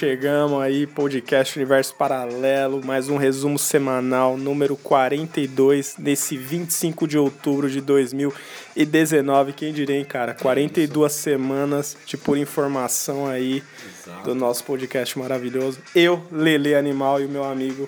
Chegamos, 0.00 0.62
aí, 0.62 0.86
podcast 0.86 1.58
Universo 1.58 1.94
Paralelo, 1.94 2.82
mais 2.82 3.10
um 3.10 3.18
resumo 3.18 3.58
semanal, 3.58 4.34
número 4.34 4.74
42, 4.74 5.96
nesse 5.98 6.38
25 6.38 7.06
de 7.06 7.18
outubro 7.18 7.68
de 7.68 7.82
2019. 7.82 9.52
Quem 9.52 9.74
diria, 9.74 9.96
hein, 9.96 10.04
cara? 10.06 10.32
42 10.32 11.12
semanas 11.12 11.98
de 12.06 12.16
pura 12.16 12.40
informação 12.40 13.26
aí 13.26 13.62
Exato. 13.86 14.24
do 14.24 14.34
nosso 14.34 14.64
podcast 14.64 15.18
maravilhoso. 15.18 15.78
Eu, 15.94 16.24
Lele 16.32 16.74
Animal 16.74 17.20
e 17.20 17.26
o 17.26 17.28
meu 17.28 17.44
amigo 17.44 17.86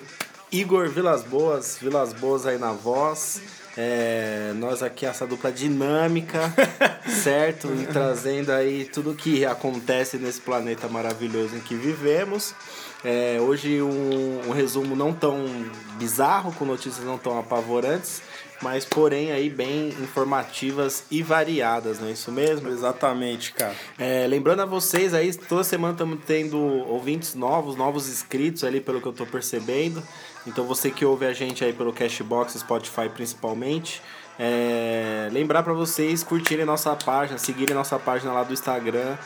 Igor 0.51 0.87
Vilas 0.89 1.23
Boas, 1.23 1.79
Vilas 1.81 2.13
Boas 2.13 2.45
aí 2.45 2.59
na 2.59 2.73
voz. 2.73 3.41
É, 3.75 4.53
nós 4.55 4.83
aqui, 4.83 5.05
essa 5.05 5.25
dupla 5.25 5.51
dinâmica, 5.51 6.53
certo? 7.23 7.73
E 7.73 7.87
trazendo 7.87 8.51
aí 8.51 8.85
tudo 8.85 9.15
que 9.15 9.45
acontece 9.45 10.17
nesse 10.17 10.39
planeta 10.39 10.87
maravilhoso 10.87 11.55
em 11.55 11.59
que 11.59 11.75
vivemos. 11.75 12.53
É, 13.03 13.37
hoje 13.41 13.81
um, 13.81 14.41
um 14.47 14.51
resumo 14.51 14.95
não 14.95 15.11
tão 15.11 15.45
bizarro, 15.97 16.53
com 16.53 16.65
notícias 16.65 17.03
não 17.03 17.17
tão 17.17 17.37
apavorantes, 17.37 18.21
mas 18.63 18.85
porém 18.85 19.31
aí 19.33 19.49
bem 19.49 19.89
informativas 20.01 21.03
e 21.11 21.21
variadas, 21.21 21.99
não 21.99 22.07
é 22.07 22.11
isso 22.11 22.31
mesmo? 22.31 22.69
Exatamente, 22.69 23.51
cara. 23.51 23.75
É, 23.99 24.25
lembrando 24.25 24.61
a 24.61 24.65
vocês 24.65 25.13
aí, 25.13 25.35
toda 25.35 25.65
semana 25.65 25.91
estamos 25.93 26.19
tendo 26.25 26.57
ouvintes 26.57 27.35
novos, 27.35 27.75
novos 27.75 28.07
inscritos 28.07 28.63
ali, 28.63 28.79
pelo 28.79 29.01
que 29.01 29.07
eu 29.07 29.11
estou 29.11 29.27
percebendo. 29.27 30.01
Então 30.47 30.65
você 30.65 30.89
que 30.89 31.05
ouve 31.05 31.25
a 31.25 31.33
gente 31.33 31.63
aí 31.63 31.73
pelo 31.73 31.91
Cashbox, 31.91 32.53
Spotify 32.53 33.09
principalmente, 33.13 34.01
é, 34.39 35.27
lembrar 35.31 35.61
para 35.61 35.73
vocês 35.73 36.23
curtirem 36.23 36.65
nossa 36.65 36.95
página, 36.95 37.37
seguirem 37.37 37.75
nossa 37.75 37.99
página 37.99 38.31
lá 38.31 38.43
do 38.43 38.53
Instagram, 38.53 39.17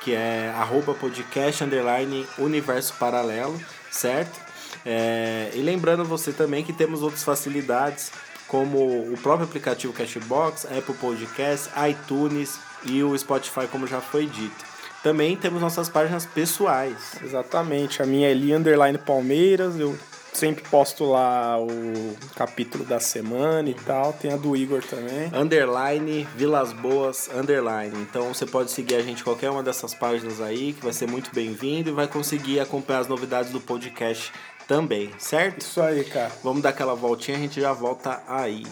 que 0.00 0.12
é 0.12 0.54
arroba 0.56 0.94
podcast 0.94 1.64
underline 1.64 2.26
universo 2.38 2.94
paralelo, 2.94 3.60
certo? 3.90 4.40
É, 4.84 5.50
e 5.54 5.60
lembrando 5.60 6.04
você 6.04 6.32
também 6.32 6.62
que 6.62 6.72
temos 6.72 7.02
outras 7.02 7.24
facilidades, 7.24 8.12
como 8.54 9.12
o 9.12 9.18
próprio 9.20 9.48
aplicativo 9.48 9.92
Cashbox, 9.92 10.64
Apple 10.66 10.94
Podcasts, 10.94 11.68
iTunes 11.90 12.60
e 12.84 13.02
o 13.02 13.18
Spotify, 13.18 13.66
como 13.66 13.84
já 13.84 14.00
foi 14.00 14.26
dito. 14.26 14.64
Também 15.02 15.36
temos 15.36 15.60
nossas 15.60 15.88
páginas 15.88 16.24
pessoais. 16.24 17.16
Exatamente. 17.20 18.00
A 18.00 18.06
minha 18.06 18.28
é 18.28 18.30
Eli 18.30 18.54
Underline 18.54 18.96
Palmeiras, 18.96 19.76
eu 19.76 19.98
sempre 20.32 20.62
posto 20.68 21.04
lá 21.04 21.58
o 21.60 22.16
capítulo 22.36 22.84
da 22.84 23.00
semana 23.00 23.68
e 23.68 23.74
tal. 23.74 24.12
Tem 24.12 24.32
a 24.32 24.36
do 24.36 24.54
Igor 24.56 24.84
também. 24.84 25.32
Underline 25.34 26.24
Vilas 26.36 26.72
Boas 26.72 27.28
Underline. 27.34 27.96
Então 28.02 28.32
você 28.32 28.46
pode 28.46 28.70
seguir 28.70 28.94
a 28.94 29.02
gente 29.02 29.20
em 29.20 29.24
qualquer 29.24 29.50
uma 29.50 29.64
dessas 29.64 29.94
páginas 29.94 30.40
aí, 30.40 30.72
que 30.72 30.84
vai 30.84 30.92
ser 30.92 31.08
muito 31.08 31.30
bem-vindo 31.34 31.90
e 31.90 31.92
vai 31.92 32.06
conseguir 32.06 32.60
acompanhar 32.60 33.00
as 33.00 33.08
novidades 33.08 33.50
do 33.50 33.60
podcast 33.60 34.32
também, 34.66 35.10
certo? 35.18 35.62
Isso 35.62 35.80
aí, 35.80 36.04
cara. 36.04 36.32
Vamos 36.42 36.62
dar 36.62 36.70
aquela 36.70 36.94
voltinha, 36.94 37.36
a 37.36 37.40
gente 37.40 37.60
já 37.60 37.72
volta 37.72 38.22
aí. 38.26 38.64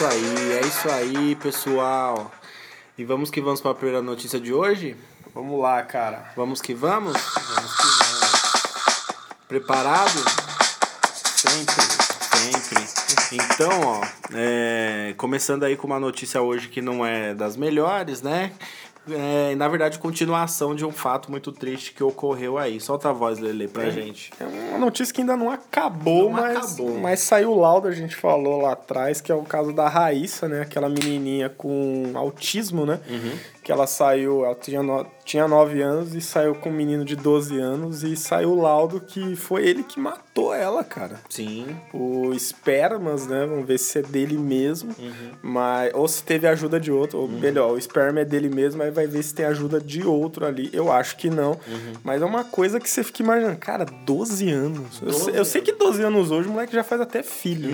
Isso 0.00 0.06
aí, 0.06 0.52
é 0.52 0.60
isso 0.60 0.88
aí, 0.88 1.36
pessoal. 1.36 2.32
E 2.96 3.04
vamos 3.04 3.30
que 3.30 3.38
vamos 3.38 3.60
para 3.60 3.72
a 3.72 3.74
primeira 3.74 4.00
notícia 4.00 4.40
de 4.40 4.50
hoje? 4.50 4.96
Vamos 5.34 5.60
lá, 5.60 5.82
cara. 5.82 6.32
Vamos 6.34 6.62
que 6.62 6.72
vamos? 6.72 7.12
Preparado? 9.46 10.18
Sempre. 11.12 11.84
Sempre. 12.32 12.86
Então, 13.32 13.70
ó, 13.82 14.00
é, 14.32 15.12
começando 15.18 15.64
aí 15.64 15.76
com 15.76 15.86
uma 15.86 16.00
notícia 16.00 16.40
hoje 16.40 16.68
que 16.68 16.80
não 16.80 17.04
é 17.04 17.34
das 17.34 17.54
melhores, 17.54 18.22
né? 18.22 18.52
É, 19.10 19.54
na 19.54 19.66
verdade, 19.66 19.98
continuação 19.98 20.74
de 20.74 20.84
um 20.84 20.92
fato 20.92 21.30
muito 21.30 21.50
triste 21.52 21.92
que 21.92 22.02
ocorreu 22.04 22.58
aí. 22.58 22.78
Solta 22.80 23.08
a 23.08 23.12
voz, 23.12 23.38
Lele, 23.38 23.66
pra 23.66 23.88
gente. 23.90 24.30
É 24.38 24.44
uma 24.44 24.78
notícia 24.78 25.12
que 25.14 25.20
ainda 25.22 25.36
não 25.36 25.50
acabou, 25.50 26.24
Não 26.24 26.30
mas, 26.32 26.56
acabou. 26.56 26.98
mas 26.98 27.20
saiu 27.20 27.50
o 27.52 27.58
laudo, 27.58 27.88
a 27.88 27.92
gente 27.92 28.14
falou 28.14 28.60
lá 28.62 28.72
atrás, 28.72 29.20
que 29.20 29.32
é 29.32 29.34
o 29.34 29.42
caso 29.42 29.72
da 29.72 29.88
Raíssa, 29.88 30.48
né? 30.48 30.62
Aquela 30.62 30.88
menininha 30.88 31.48
com 31.48 32.12
autismo, 32.14 32.84
né? 32.84 33.00
Que 33.62 33.70
ela 33.70 33.86
saiu, 33.86 34.44
ela 34.44 34.54
tinha, 34.54 34.82
no, 34.82 35.06
tinha 35.24 35.46
9 35.46 35.82
anos 35.82 36.14
e 36.14 36.20
saiu 36.20 36.54
com 36.54 36.70
um 36.70 36.72
menino 36.72 37.04
de 37.04 37.14
12 37.14 37.58
anos 37.58 38.02
e 38.02 38.16
saiu 38.16 38.52
o 38.52 38.60
laudo 38.60 39.00
que 39.00 39.36
foi 39.36 39.66
ele 39.66 39.82
que 39.82 40.00
matou 40.00 40.54
ela, 40.54 40.82
cara. 40.82 41.20
Sim. 41.28 41.66
O 41.92 42.32
espermas, 42.32 43.26
né? 43.26 43.46
Vamos 43.46 43.66
ver 43.66 43.78
se 43.78 43.98
é 43.98 44.02
dele 44.02 44.38
mesmo, 44.38 44.94
mas 45.42 45.92
ou 45.94 46.08
se 46.08 46.22
teve 46.22 46.46
ajuda 46.46 46.80
de 46.80 46.90
outro, 46.90 47.18
ou 47.18 47.28
melhor, 47.28 47.72
o 47.72 47.78
esperma 47.78 48.20
é 48.20 48.24
dele 48.24 48.48
mesmo, 48.48 48.82
aí 48.82 48.90
vai 48.90 49.06
ver 49.06 49.22
se 49.22 49.34
tem 49.34 49.44
ajuda 49.44 49.80
de 49.80 50.06
outro 50.06 50.46
ali. 50.46 50.70
Eu 50.72 50.90
acho 50.90 51.16
que 51.16 51.28
não, 51.28 51.58
mas 52.02 52.22
é 52.22 52.24
uma 52.24 52.44
coisa 52.44 52.80
que 52.80 52.88
você 52.88 53.04
fica 53.04 53.22
imaginando, 53.22 53.58
cara, 53.58 53.84
12 53.84 54.50
anos. 54.50 55.00
Eu, 55.02 55.08
12 55.08 55.24
sei, 55.24 55.38
eu 55.38 55.44
sei 55.44 55.60
que 55.60 55.72
12 55.72 56.02
anos 56.02 56.30
hoje 56.30 56.48
o 56.48 56.52
moleque 56.52 56.72
já 56.72 56.82
faz 56.82 57.00
até 57.00 57.22
filho. 57.22 57.70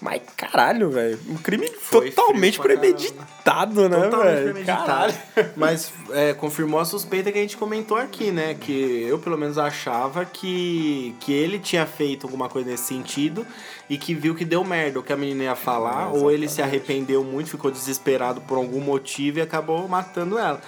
Mas 0.00 0.22
caralho, 0.36 0.90
velho, 0.90 1.18
um 1.28 1.36
crime 1.36 1.68
Foi 1.80 2.10
totalmente 2.10 2.58
premeditado, 2.58 3.88
né, 3.88 4.02
Totalmente 4.02 4.34
velho? 4.34 4.44
premeditado. 4.44 4.86
Caralho. 4.86 5.14
Mas 5.56 5.92
é, 6.10 6.32
confirmou 6.34 6.78
a 6.78 6.84
suspeita 6.84 7.32
que 7.32 7.38
a 7.38 7.40
gente 7.40 7.56
comentou 7.56 7.96
aqui, 7.96 8.30
né? 8.30 8.54
Que 8.54 9.02
eu, 9.08 9.18
pelo 9.18 9.36
menos, 9.36 9.58
achava 9.58 10.24
que, 10.24 11.14
que 11.20 11.32
ele 11.32 11.58
tinha 11.58 11.84
feito 11.84 12.26
alguma 12.26 12.48
coisa 12.48 12.70
nesse 12.70 12.84
sentido 12.84 13.44
e 13.90 13.98
que 13.98 14.14
viu 14.14 14.34
que 14.34 14.44
deu 14.44 14.62
merda, 14.62 15.00
o 15.00 15.02
que 15.02 15.12
a 15.12 15.16
menina 15.16 15.44
ia 15.44 15.56
falar, 15.56 16.12
ou 16.12 16.30
ele 16.30 16.48
se 16.48 16.62
arrependeu 16.62 17.24
muito, 17.24 17.50
ficou 17.50 17.70
desesperado 17.70 18.40
por 18.42 18.56
algum 18.56 18.80
motivo 18.80 19.38
e 19.38 19.42
acabou 19.42 19.88
matando 19.88 20.38
ela. 20.38 20.60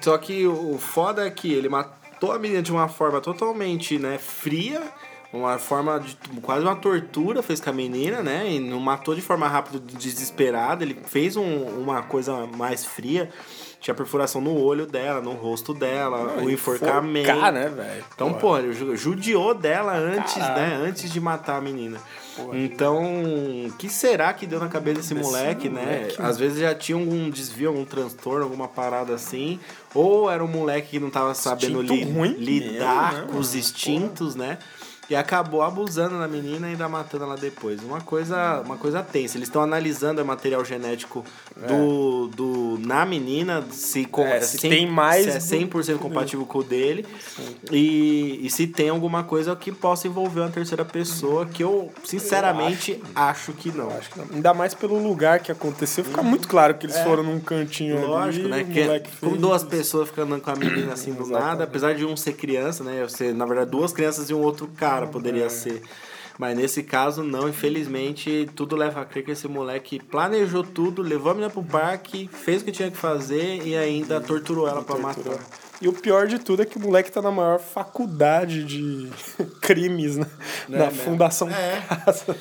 Só 0.00 0.16
que 0.16 0.46
o 0.46 0.78
foda 0.78 1.26
é 1.26 1.30
que 1.30 1.52
ele 1.52 1.68
matou 1.68 2.32
a 2.32 2.38
menina 2.38 2.62
de 2.62 2.72
uma 2.72 2.88
forma 2.88 3.20
totalmente 3.20 3.98
né, 3.98 4.16
fria, 4.16 4.82
uma 5.32 5.58
forma 5.58 5.98
de 6.00 6.16
quase 6.42 6.64
uma 6.64 6.74
tortura 6.76 7.42
fez 7.42 7.60
com 7.60 7.70
a 7.70 7.72
menina, 7.72 8.22
né? 8.22 8.50
E 8.50 8.58
não 8.58 8.80
matou 8.80 9.14
de 9.14 9.20
forma 9.20 9.46
rápida, 9.48 9.78
desesperada. 9.96 10.82
Ele 10.84 10.96
fez 11.06 11.36
um- 11.36 11.64
uma 11.80 12.02
coisa 12.02 12.46
mais 12.46 12.84
fria. 12.84 13.30
Tinha 13.80 13.94
perfuração 13.94 14.42
no 14.42 14.54
olho 14.60 14.84
dela, 14.84 15.22
no 15.22 15.32
rosto 15.32 15.72
dela, 15.72 16.36
o 16.42 16.50
enforcamento. 16.50 17.30
Enforcar, 17.30 17.50
né, 17.52 17.68
velho? 17.68 18.04
Então, 18.14 18.34
pô, 18.34 18.58
ele 18.58 18.74
ju- 18.74 18.94
judiou 18.94 19.54
dela 19.54 19.96
antes, 19.96 20.34
Caralho. 20.34 20.60
né? 20.80 20.86
Antes 20.88 21.10
de 21.10 21.18
matar 21.18 21.56
a 21.56 21.60
menina. 21.62 21.98
Então, 22.52 23.02
o 23.66 23.72
que 23.78 23.88
será 23.88 24.32
que 24.32 24.46
deu 24.46 24.58
na 24.60 24.68
cabeça 24.68 24.96
desse 25.00 25.14
Desse 25.14 25.26
moleque, 25.30 25.68
né? 25.68 25.80
moleque, 25.82 26.22
Às 26.22 26.38
vezes 26.38 26.58
já 26.60 26.74
tinha 26.74 26.96
algum 26.98 27.30
desvio, 27.30 27.68
algum 27.68 27.84
transtorno, 27.84 28.42
alguma 28.44 28.68
parada 28.68 29.14
assim. 29.14 29.58
Ou 29.94 30.30
era 30.30 30.44
um 30.44 30.48
moleque 30.48 30.88
que 30.90 31.00
não 31.00 31.10
tava 31.10 31.34
sabendo 31.34 31.80
li- 31.82 32.04
lidar 32.04 33.12
mesmo, 33.12 33.26
né, 33.26 33.32
com 33.32 33.38
os 33.38 33.54
instintos, 33.54 34.34
né? 34.34 34.58
E 35.10 35.16
acabou 35.16 35.60
abusando 35.60 36.16
da 36.20 36.28
menina 36.28 36.68
e 36.68 36.70
ainda 36.70 36.88
matando 36.88 37.24
ela 37.24 37.36
depois. 37.36 37.82
Uma 37.82 38.00
coisa, 38.00 38.62
uma 38.64 38.76
coisa 38.76 39.02
tensa. 39.02 39.36
Eles 39.36 39.48
estão 39.48 39.60
analisando 39.60 40.22
o 40.22 40.24
material 40.24 40.64
genético 40.64 41.24
do, 41.66 42.28
do 42.28 42.78
na 42.86 43.04
menina, 43.04 43.64
se, 43.72 44.04
com, 44.04 44.22
É, 44.24 44.40
se 44.40 44.56
tem 44.58 44.86
mais 44.86 45.24
se 45.24 45.54
é 45.54 45.58
do- 45.58 45.68
100% 45.68 45.98
compatível 45.98 46.46
com 46.46 46.58
o 46.60 46.62
dele. 46.62 47.04
E, 47.72 48.38
e 48.46 48.50
se 48.50 48.68
tem 48.68 48.88
alguma 48.88 49.24
coisa 49.24 49.54
que 49.56 49.72
possa 49.72 50.06
envolver 50.06 50.42
uma 50.42 50.48
terceira 50.50 50.84
pessoa, 50.84 51.44
que 51.44 51.64
eu, 51.64 51.90
sinceramente, 52.04 53.02
acho 53.12 53.52
que 53.52 53.72
não. 53.72 53.88
Acho 53.90 54.10
que 54.10 54.18
não. 54.20 54.26
Ainda 54.32 54.54
mais 54.54 54.74
pelo 54.74 54.96
lugar 55.02 55.40
que 55.40 55.50
aconteceu. 55.50 56.04
Fica 56.04 56.22
muito 56.22 56.46
claro 56.46 56.74
que 56.74 56.86
eles 56.86 56.98
foram 57.00 57.24
num 57.24 57.40
cantinho. 57.40 57.98
É. 57.98 58.04
Lógico, 58.06 58.46
ali. 58.52 58.64
né? 58.64 59.00
Que 59.00 59.10
fez 59.10 59.36
duas 59.38 59.64
pessoas 59.64 60.08
ficando 60.08 60.40
com 60.40 60.50
a 60.50 60.54
menina 60.56 60.92
assim 60.92 61.12
do 61.12 61.26
nada, 61.26 61.64
apesar 61.64 61.94
de 61.94 62.04
um 62.04 62.16
ser 62.16 62.34
criança, 62.34 62.84
né? 62.84 63.06
Ser, 63.08 63.34
na 63.34 63.44
verdade, 63.44 63.70
duas 63.70 63.92
crianças 63.92 64.30
e 64.30 64.34
um 64.34 64.40
outro 64.40 64.68
cara 64.76 64.99
cara 65.00 65.10
poderia 65.12 65.48
ser. 65.50 65.82
Mas 66.38 66.56
nesse 66.56 66.82
caso, 66.82 67.22
não, 67.22 67.48
infelizmente, 67.48 68.48
tudo 68.56 68.74
leva 68.74 69.02
a 69.02 69.04
crer 69.04 69.24
que 69.24 69.30
esse 69.32 69.46
moleque 69.46 69.98
planejou 70.00 70.64
tudo, 70.64 71.02
levou 71.02 71.32
a 71.32 71.34
menina 71.34 71.50
pro 71.50 71.62
parque, 71.62 72.30
fez 72.32 72.62
o 72.62 72.64
que 72.64 72.72
tinha 72.72 72.90
que 72.90 72.96
fazer 72.96 73.60
e 73.66 73.76
ainda 73.76 74.20
torturou 74.20 74.66
ela 74.66 74.82
pra 74.82 74.96
Torturou. 74.96 75.32
matar. 75.36 75.46
E 75.80 75.88
o 75.88 75.92
pior 75.92 76.26
de 76.26 76.38
tudo 76.38 76.62
é 76.62 76.66
que 76.66 76.76
o 76.76 76.80
moleque 76.80 77.10
tá 77.10 77.22
na 77.22 77.30
maior 77.30 77.58
faculdade 77.58 78.64
de 78.64 79.08
crimes, 79.62 80.16
né? 80.16 80.26
Né, 80.68 80.78
na 80.78 80.84
mesmo? 80.86 81.00
Fundação 81.02 81.48
É. 81.50 81.80
Casa. 81.88 82.36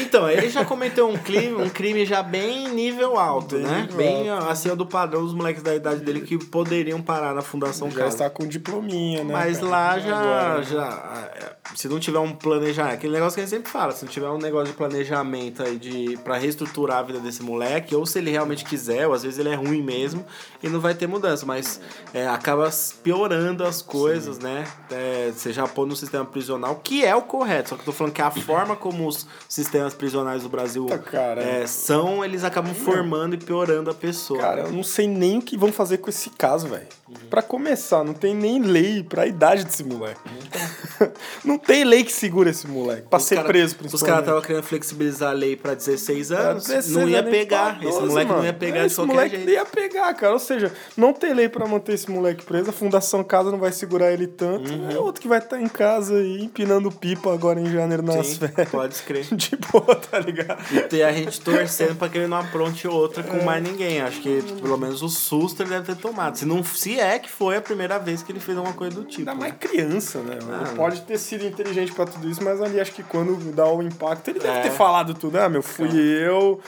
Então, 0.00 0.30
ele 0.30 0.48
já 0.48 0.64
cometeu 0.64 1.08
um 1.08 1.16
crime, 1.16 1.54
um 1.60 1.68
crime 1.68 2.06
já 2.06 2.22
bem 2.22 2.68
nível 2.68 3.18
alto, 3.18 3.56
Bem 3.56 3.64
né? 3.66 3.80
nível 3.82 3.96
Bem 3.96 4.30
acima 4.30 4.76
do 4.76 4.86
padrão 4.86 5.22
dos 5.24 5.34
moleques 5.34 5.62
da 5.62 5.74
idade 5.74 6.00
dele 6.02 6.20
que 6.20 6.38
poderiam 6.38 7.02
parar 7.02 7.34
na 7.34 7.42
Fundação 7.42 7.90
Já 7.90 7.96
Casa. 7.98 8.08
está 8.08 8.30
com 8.30 8.46
diplominha, 8.46 9.24
né? 9.24 9.32
Mas 9.32 9.58
cara? 9.58 9.68
lá 9.70 9.98
já, 9.98 10.18
Agora. 10.20 10.62
já. 10.62 11.28
é, 11.36 11.52
Se 11.74 11.88
não 11.88 11.98
tiver 11.98 12.18
um 12.20 12.32
planejamento. 12.32 12.94
Aquele 12.94 13.12
negócio 13.14 13.34
que 13.34 13.40
a 13.40 13.44
gente 13.44 13.54
sempre 13.56 13.70
fala, 13.72 13.92
se 13.92 14.04
não 14.04 14.12
tiver 14.12 14.28
um 14.28 14.38
negócio 14.38 14.68
de 14.68 14.74
planejamento 14.76 15.62
aí 15.62 15.76
de, 15.78 16.16
pra 16.22 16.36
reestruturar 16.38 16.98
a 16.98 17.02
vida 17.02 17.18
desse 17.18 17.42
moleque, 17.42 17.94
ou 17.94 18.06
se 18.06 18.18
ele 18.18 18.30
realmente 18.30 18.64
quiser, 18.64 19.06
ou 19.08 19.14
às 19.14 19.22
vezes 19.22 19.38
ele 19.38 19.48
é 19.48 19.54
ruim 19.54 19.82
mesmo, 19.82 20.24
e 20.62 20.68
não 20.68 20.80
vai 20.80 20.94
ter 20.94 21.06
mudança. 21.06 21.44
Mas 21.44 21.80
é, 22.14 22.26
acaba 22.52 22.70
piorando 23.02 23.64
as 23.64 23.80
coisas, 23.82 24.38
né? 24.38 24.64
É, 24.90 25.32
você 25.34 25.52
já 25.52 25.66
põe 25.66 25.88
no 25.88 25.96
sistema 25.96 26.24
prisional, 26.24 26.76
que 26.82 27.04
é 27.04 27.14
o 27.16 27.22
correto. 27.22 27.70
Só 27.70 27.74
que 27.76 27.82
eu 27.82 27.86
tô 27.86 27.92
falando 27.92 28.12
que 28.12 28.22
a 28.22 28.30
forma 28.30 28.76
como 28.76 29.06
os 29.06 29.26
sistemas 29.48 29.94
prisionais 29.94 30.42
do 30.42 30.48
Brasil 30.48 30.86
Tá, 30.86 31.20
é, 31.40 31.66
são, 31.66 32.24
eles 32.24 32.44
acabam 32.44 32.74
formando 32.74 33.34
e 33.34 33.38
piorando 33.38 33.90
a 33.90 33.94
pessoa. 33.94 34.40
Cara, 34.40 34.60
eu 34.62 34.72
não 34.72 34.82
sei 34.82 35.06
nem 35.08 35.38
o 35.38 35.42
que 35.42 35.56
vão 35.56 35.72
fazer 35.72 35.98
com 35.98 36.10
esse 36.10 36.30
caso, 36.30 36.68
velho. 36.68 36.86
Pra 37.28 37.42
começar, 37.42 38.04
não 38.04 38.14
tem 38.14 38.34
nem 38.34 38.60
lei 38.62 39.02
pra 39.02 39.26
idade 39.26 39.64
desse 39.64 39.84
moleque. 39.84 40.20
não 41.44 41.58
tem 41.58 41.84
lei 41.84 42.04
que 42.04 42.12
segura 42.12 42.50
esse 42.50 42.66
moleque. 42.66 43.08
Pra 43.08 43.18
Os 43.18 43.24
ser 43.24 43.36
cara- 43.36 43.48
preso, 43.48 43.66
Os 43.66 43.74
principalmente. 43.74 44.06
caras 44.08 44.22
estavam 44.24 44.42
querendo 44.42 44.62
flexibilizar 44.62 45.30
a 45.30 45.32
lei 45.34 45.56
pra 45.56 45.74
16 45.74 46.28
Pra 46.28 46.38
anos. 46.38 46.64
16 46.64 46.96
não 46.96 47.08
ia 47.08 47.22
pegar. 47.22 47.78
pra 47.78 47.88
esse 47.88 47.98
12, 47.98 48.08
moleque 48.08 48.28
não 48.28 48.36
mano. 48.36 48.46
ia 48.46 48.52
pegar 48.54 48.76
É, 48.78 48.80
de 48.80 48.86
Esse 48.86 48.96
qualquer 48.96 49.12
moleque 49.14 49.36
jeito. 49.36 49.50
ia 49.50 49.64
pegar, 49.66 50.14
cara. 50.14 50.32
Ou 50.32 50.38
seja, 50.38 50.72
não 50.96 51.12
tem 51.12 51.34
lei 51.34 51.48
pra 51.48 51.66
manter 51.66 51.92
esse 51.94 52.10
moleque 52.10 52.41
preso. 52.42 52.70
A 52.70 52.72
Fundação 52.72 53.22
Casa 53.24 53.50
não 53.50 53.58
vai 53.58 53.72
segurar 53.72 54.12
ele 54.12 54.26
tanto. 54.26 54.70
Uhum. 54.72 54.90
É 54.90 54.98
outro 54.98 55.20
que 55.22 55.28
vai 55.28 55.38
estar 55.38 55.60
em 55.60 55.68
casa 55.68 56.14
aí, 56.16 56.42
empinando 56.44 56.90
pipa 56.90 57.32
agora 57.32 57.60
em 57.60 57.66
janeiro 57.70 58.02
nas 58.02 58.26
Sim, 58.26 58.34
férias. 58.38 58.68
pode 58.68 59.02
crer. 59.02 59.24
De 59.34 59.56
boa, 59.56 59.96
tá 59.96 60.18
ligado? 60.18 60.62
E 60.72 60.80
tem 60.82 61.02
a 61.02 61.12
gente 61.12 61.40
torcendo 61.40 61.96
pra 61.96 62.08
que 62.08 62.18
ele 62.18 62.26
não 62.26 62.38
apronte 62.38 62.86
outra 62.86 63.22
com 63.22 63.42
mais 63.44 63.62
ninguém. 63.62 64.00
Acho 64.00 64.20
que 64.20 64.42
pelo 64.60 64.76
menos 64.76 65.02
o 65.02 65.08
susto 65.08 65.62
ele 65.62 65.70
deve 65.70 65.86
ter 65.94 65.96
tomado. 66.00 66.36
Se, 66.36 66.44
não, 66.44 66.62
se 66.64 66.98
é 67.00 67.18
que 67.18 67.30
foi 67.30 67.56
a 67.56 67.60
primeira 67.62 67.98
vez 67.98 68.22
que 68.22 68.32
ele 68.32 68.40
fez 68.40 68.56
alguma 68.56 68.74
coisa 68.74 68.96
do 68.96 69.04
tipo. 69.04 69.28
Ainda 69.30 69.34
mais 69.40 69.54
criança, 69.58 70.18
né? 70.20 70.38
Ele 70.40 70.50
Ah. 70.52 70.72
pode 70.76 71.00
ter 71.02 71.18
sido 71.18 71.44
inteligente 71.46 71.92
pra 71.92 72.04
tudo 72.06 72.28
isso, 72.28 72.42
mas 72.42 72.60
ali 72.60 72.80
acho 72.80 72.92
que 72.92 73.02
quando 73.02 73.36
dá 73.52 73.66
o 73.66 73.82
impacto, 73.82 74.28
ele 74.28 74.38
deve 74.40 74.58
É. 74.58 74.62
ter 74.62 74.70
falado 74.70 75.14
tudo. 75.14 75.36
Ah, 75.38 75.48
meu, 75.48 75.62
fui 75.62 75.88
eu, 75.96 76.60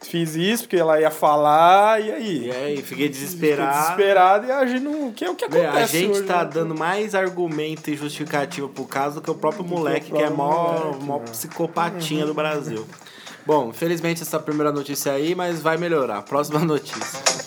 fiz 0.00 0.34
isso, 0.34 0.64
porque 0.64 0.76
ela 0.76 1.00
ia 1.00 1.10
falar, 1.10 2.00
e 2.00 2.10
aí? 2.12 2.46
E 2.46 2.50
aí, 2.50 2.76
fiquei 2.76 2.82
Fiquei 2.82 3.08
desesperado. 3.08 3.78
desesperado 3.80 4.46
e 4.46 4.50
agi 4.50 4.78
no. 4.80 5.12
Que 5.12 5.24
é 5.24 5.30
o 5.30 5.34
que 5.34 5.48
Véi, 5.48 5.66
acontece. 5.66 5.96
a 5.96 6.00
gente 6.00 6.10
hoje, 6.18 6.22
tá 6.24 6.44
né? 6.44 6.50
dando 6.52 6.74
mais 6.74 7.14
argumento 7.14 7.90
e 7.90 7.96
justificativa 7.96 8.68
pro 8.68 8.84
caso 8.84 9.16
do 9.16 9.22
que 9.22 9.30
o 9.30 9.34
próprio 9.34 9.64
que 9.64 9.72
o 9.72 9.76
moleque, 9.76 10.10
que 10.10 10.16
é 10.16 10.26
próprio 10.26 10.36
mó, 10.36 10.78
moleque, 10.80 11.04
mó 11.04 11.18
né? 11.18 11.24
psicopatinha 11.30 12.26
do 12.26 12.34
Brasil. 12.34 12.86
Bom, 13.46 13.70
infelizmente 13.70 14.22
essa 14.22 14.38
primeira 14.38 14.70
notícia 14.70 15.12
aí, 15.12 15.34
mas 15.34 15.60
vai 15.62 15.76
melhorar. 15.78 16.22
Próxima 16.22 16.60
notícia. 16.64 17.37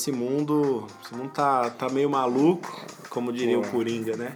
Esse 0.00 0.12
mundo, 0.12 0.86
esse 1.04 1.14
mundo 1.14 1.30
tá, 1.30 1.68
tá 1.68 1.90
meio 1.90 2.08
maluco, 2.08 2.86
como 3.10 3.30
diria 3.30 3.58
o 3.58 3.62
Pô. 3.62 3.68
Coringa, 3.68 4.16
né? 4.16 4.34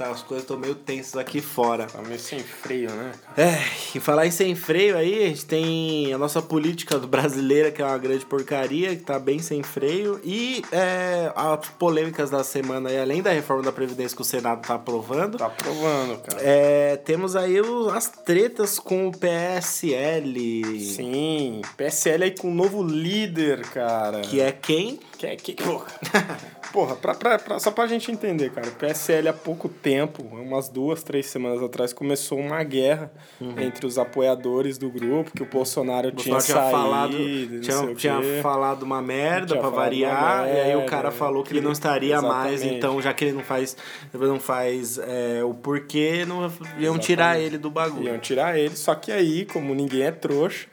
Tá, 0.00 0.08
as 0.08 0.22
coisas 0.22 0.44
estão 0.44 0.56
meio 0.56 0.74
tensas 0.74 1.14
aqui 1.16 1.42
fora. 1.42 1.84
Tá 1.84 2.00
meio 2.00 2.18
sem 2.18 2.38
freio, 2.38 2.90
né? 2.90 3.12
cara? 3.36 3.48
É, 3.50 3.62
e 3.94 4.00
falar 4.00 4.26
em 4.26 4.30
sem 4.30 4.54
freio 4.54 4.96
aí, 4.96 5.24
a 5.24 5.26
gente 5.28 5.44
tem 5.44 6.10
a 6.10 6.16
nossa 6.16 6.40
política 6.40 6.96
brasileira, 6.98 7.70
que 7.70 7.82
é 7.82 7.84
uma 7.84 7.98
grande 7.98 8.24
porcaria, 8.24 8.96
que 8.96 9.02
tá 9.02 9.18
bem 9.18 9.40
sem 9.40 9.62
freio, 9.62 10.18
e 10.24 10.64
é, 10.72 11.30
as 11.36 11.68
polêmicas 11.78 12.30
da 12.30 12.42
semana 12.42 12.88
aí, 12.88 12.98
além 12.98 13.20
da 13.20 13.30
reforma 13.30 13.62
da 13.62 13.72
Previdência 13.72 14.16
que 14.16 14.22
o 14.22 14.24
Senado 14.24 14.66
tá 14.66 14.76
aprovando, 14.76 15.36
Tá 15.36 15.50
provando, 15.50 16.16
cara. 16.22 16.40
é, 16.42 16.96
temos 16.96 17.36
aí 17.36 17.56
as 17.94 18.08
tretas 18.08 18.78
com 18.78 19.08
o 19.08 19.12
PSL. 19.12 20.80
Sim, 20.80 21.60
PSL 21.76 22.24
aí 22.24 22.30
com 22.30 22.48
um 22.48 22.54
novo 22.54 22.82
líder, 22.82 23.66
cara. 23.66 24.22
Que 24.22 24.40
é 24.40 24.50
quem? 24.50 24.98
Que 25.18 25.26
é 25.26 25.36
que. 25.36 25.54
Porra 26.72 26.94
pra, 26.94 27.14
pra, 27.14 27.38
pra- 27.38 27.58
só 27.58 27.70
pra 27.70 27.86
gente 27.86 28.12
entender, 28.12 28.50
cara. 28.50 28.68
O 28.68 28.72
PSL 28.72 29.28
há 29.28 29.32
pouco 29.32 29.68
tempo, 29.68 30.22
umas 30.22 30.68
duas, 30.68 31.02
três 31.02 31.26
semanas 31.26 31.60
atrás, 31.62 31.92
começou 31.92 32.38
uma 32.38 32.62
guerra 32.62 33.10
entre 33.58 33.86
os 33.86 33.98
apoiadores 33.98 34.78
do 34.78 34.88
grupo, 34.88 35.30
que 35.34 35.42
o 35.42 35.46
Bolsonaro, 35.46 36.08
O 36.08 36.12
tinha 36.12 36.34
Bolsonaro 36.34 36.40
tinha 36.42 36.56
saído. 36.56 37.64
falado, 37.64 37.94
tinha, 37.96 38.20
tinha 38.20 38.42
falado 38.42 38.82
uma 38.84 39.02
merda 39.02 39.48
Tinha 39.48 39.60
pra 39.60 39.70
variar, 39.70 40.46
e 40.48 40.60
aí 40.60 40.76
o 40.76 40.86
cara 40.86 41.10
falou 41.10 41.42
que 41.42 41.52
ele 41.52 41.60
não 41.60 41.72
estaria 41.72 42.22
mais, 42.22 42.54
Exatamente. 42.60 42.76
então 42.78 43.02
já 43.02 43.12
que 43.12 43.24
ele 43.24 43.32
não 43.32 43.42
faz, 43.42 43.76
não 44.14 44.38
faz 44.38 44.98
é, 44.98 45.42
o 45.42 45.52
porquê, 45.54 46.24
não 46.24 46.50
iam 46.78 46.98
tirar 46.98 47.38
ele 47.40 47.58
do 47.58 47.70
bagulho. 47.70 48.04
Iam 48.08 48.18
tirar 48.18 48.56
ele, 48.58 48.76
só 48.76 48.94
que 48.94 49.10
aí, 49.10 49.44
como 49.44 49.74
ninguém 49.74 50.02
é 50.02 50.12
trouxa, 50.12 50.66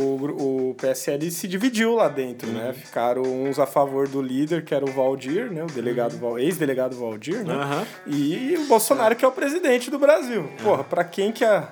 o, 0.00 0.70
o 0.70 0.74
PSL 0.74 1.30
se 1.30 1.46
dividiu 1.48 1.94
lá 1.94 2.08
dentro, 2.08 2.48
né? 2.50 2.68
Uhum. 2.68 2.74
Ficaram 2.74 3.22
uns 3.22 3.58
a 3.58 3.66
favor 3.66 4.08
do 4.08 4.20
líder, 4.20 4.64
que 4.64 4.74
era 4.74 4.84
o 4.84 4.90
Valdir, 4.92 5.50
né? 5.50 5.60
O 5.60 5.64
Uhum. 5.64 5.66
delegado, 5.74 6.18
Val- 6.18 6.38
ex-delegado 6.38 6.96
Valdir, 6.96 7.44
né? 7.44 7.54
Aham. 7.54 7.86
E 8.06 8.56
o 8.58 8.66
Bolsonaro, 8.66 9.14
que 9.16 9.24
é 9.24 9.28
o 9.28 9.32
presidente 9.32 9.90
do 9.90 9.98
Brasil. 9.98 10.48
Porra, 10.62 10.84
pra 10.84 11.04
quem 11.04 11.32
que 11.32 11.44
a... 11.44 11.68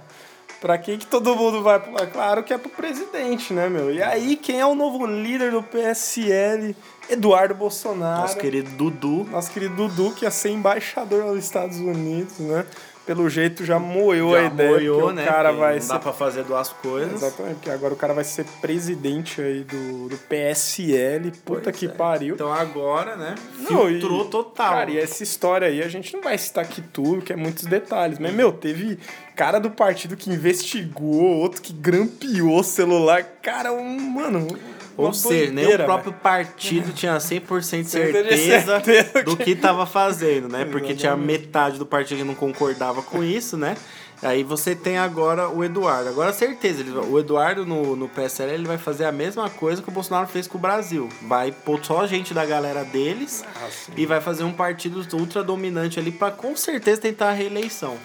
Pra 0.60 0.78
quem 0.78 0.96
que 0.96 1.06
todo 1.06 1.34
mundo 1.34 1.60
vai 1.60 1.80
pular? 1.80 2.06
Claro 2.06 2.44
que 2.44 2.54
é 2.54 2.56
pro 2.58 2.70
presidente, 2.70 3.52
né, 3.52 3.68
meu? 3.68 3.92
E 3.92 4.00
aí, 4.00 4.36
quem 4.36 4.60
é 4.60 4.64
o 4.66 4.76
novo 4.76 5.04
líder 5.06 5.50
do 5.50 5.60
PSL? 5.60 6.76
Eduardo 7.10 7.52
Bolsonaro. 7.52 8.20
Nosso 8.22 8.36
querido 8.38 8.70
Dudu. 8.76 9.24
Nosso 9.28 9.50
querido 9.50 9.74
Dudu, 9.74 10.12
que 10.14 10.24
ia 10.24 10.30
ser 10.30 10.50
embaixador 10.50 11.34
dos 11.34 11.44
Estados 11.44 11.78
Unidos, 11.78 12.38
né? 12.38 12.64
Pelo 13.04 13.28
jeito 13.28 13.64
já 13.64 13.78
moeu 13.80 14.30
já 14.30 14.38
a 14.38 14.44
ideia. 14.44 14.70
moiou, 14.70 15.00
porque 15.00 15.14
né? 15.16 15.24
O 15.24 15.26
cara 15.26 15.50
vai 15.52 15.74
não 15.74 15.82
ser. 15.82 15.88
dá 15.88 15.98
pra 15.98 16.12
fazer 16.12 16.44
duas 16.44 16.68
coisas. 16.68 17.14
Exatamente, 17.14 17.54
porque 17.56 17.70
agora 17.70 17.92
o 17.94 17.96
cara 17.96 18.14
vai 18.14 18.22
ser 18.22 18.44
presidente 18.60 19.40
aí 19.40 19.64
do, 19.64 20.08
do 20.08 20.16
PSL. 20.28 21.32
Puta 21.44 21.62
Pois 21.64 21.76
que 21.76 21.86
é. 21.86 21.88
pariu. 21.88 22.34
Então 22.36 22.52
agora, 22.52 23.16
né? 23.16 23.34
Não, 23.68 23.90
e- 23.90 23.98
total. 24.30 24.70
Cara, 24.72 24.90
e 24.90 24.98
essa 24.98 25.22
história 25.22 25.66
aí, 25.66 25.82
a 25.82 25.88
gente 25.88 26.12
não 26.14 26.22
vai 26.22 26.38
citar 26.38 26.64
aqui 26.64 26.80
tudo, 26.80 27.22
que 27.22 27.32
é 27.32 27.36
muitos 27.36 27.64
detalhes. 27.64 28.18
Mas, 28.20 28.32
meu, 28.32 28.52
teve 28.52 28.98
cara 29.34 29.58
do 29.58 29.70
partido 29.70 30.16
que 30.16 30.30
investigou, 30.30 31.22
outro 31.38 31.60
que 31.60 31.72
grampeou 31.72 32.60
o 32.60 32.64
celular. 32.64 33.22
Cara, 33.42 33.72
um, 33.72 33.98
mano. 33.98 34.46
Ou 34.96 35.06
uma 35.06 35.14
seja, 35.14 35.52
nem 35.52 35.64
o 35.66 35.84
próprio 35.84 36.12
partido 36.12 36.92
tinha 36.92 37.16
100% 37.16 37.82
de 37.82 37.88
Certeza 37.88 38.80
certeza 38.80 39.22
do 39.24 39.36
que 39.36 39.54
tava 39.54 39.86
fazendo, 39.86 40.48
né? 40.48 40.64
Porque 40.64 40.94
tinha 40.94 41.16
metade 41.16 41.78
do 41.78 41.86
partido 41.86 42.18
que 42.18 42.24
não 42.24 42.34
concordava 42.34 43.02
com 43.02 43.22
isso, 43.24 43.56
né? 43.56 43.76
Aí 44.22 44.44
você 44.44 44.72
tem 44.76 44.98
agora 44.98 45.48
o 45.48 45.64
Eduardo. 45.64 46.08
Agora, 46.08 46.32
certeza, 46.32 46.80
ele- 46.80 46.92
o 46.96 47.18
Eduardo 47.18 47.66
no, 47.66 47.96
no 47.96 48.08
PSL 48.08 48.52
ele 48.52 48.66
vai 48.68 48.78
fazer 48.78 49.04
a 49.04 49.10
mesma 49.10 49.50
coisa 49.50 49.82
que 49.82 49.88
o 49.88 49.92
Bolsonaro 49.92 50.28
fez 50.28 50.46
com 50.46 50.56
o 50.58 50.60
Brasil. 50.60 51.08
Vai 51.22 51.50
pôr 51.50 51.84
só 51.84 52.06
gente 52.06 52.32
da 52.32 52.46
galera 52.46 52.84
deles 52.84 53.44
Ah, 53.56 53.68
e 53.96 54.06
vai 54.06 54.20
fazer 54.20 54.44
um 54.44 54.52
partido 54.52 55.04
ultra 55.18 55.42
dominante 55.42 55.98
ali 55.98 56.12
pra 56.12 56.30
com 56.30 56.54
certeza 56.54 57.00
tentar 57.00 57.30
a 57.30 57.32
reeleição. 57.32 57.96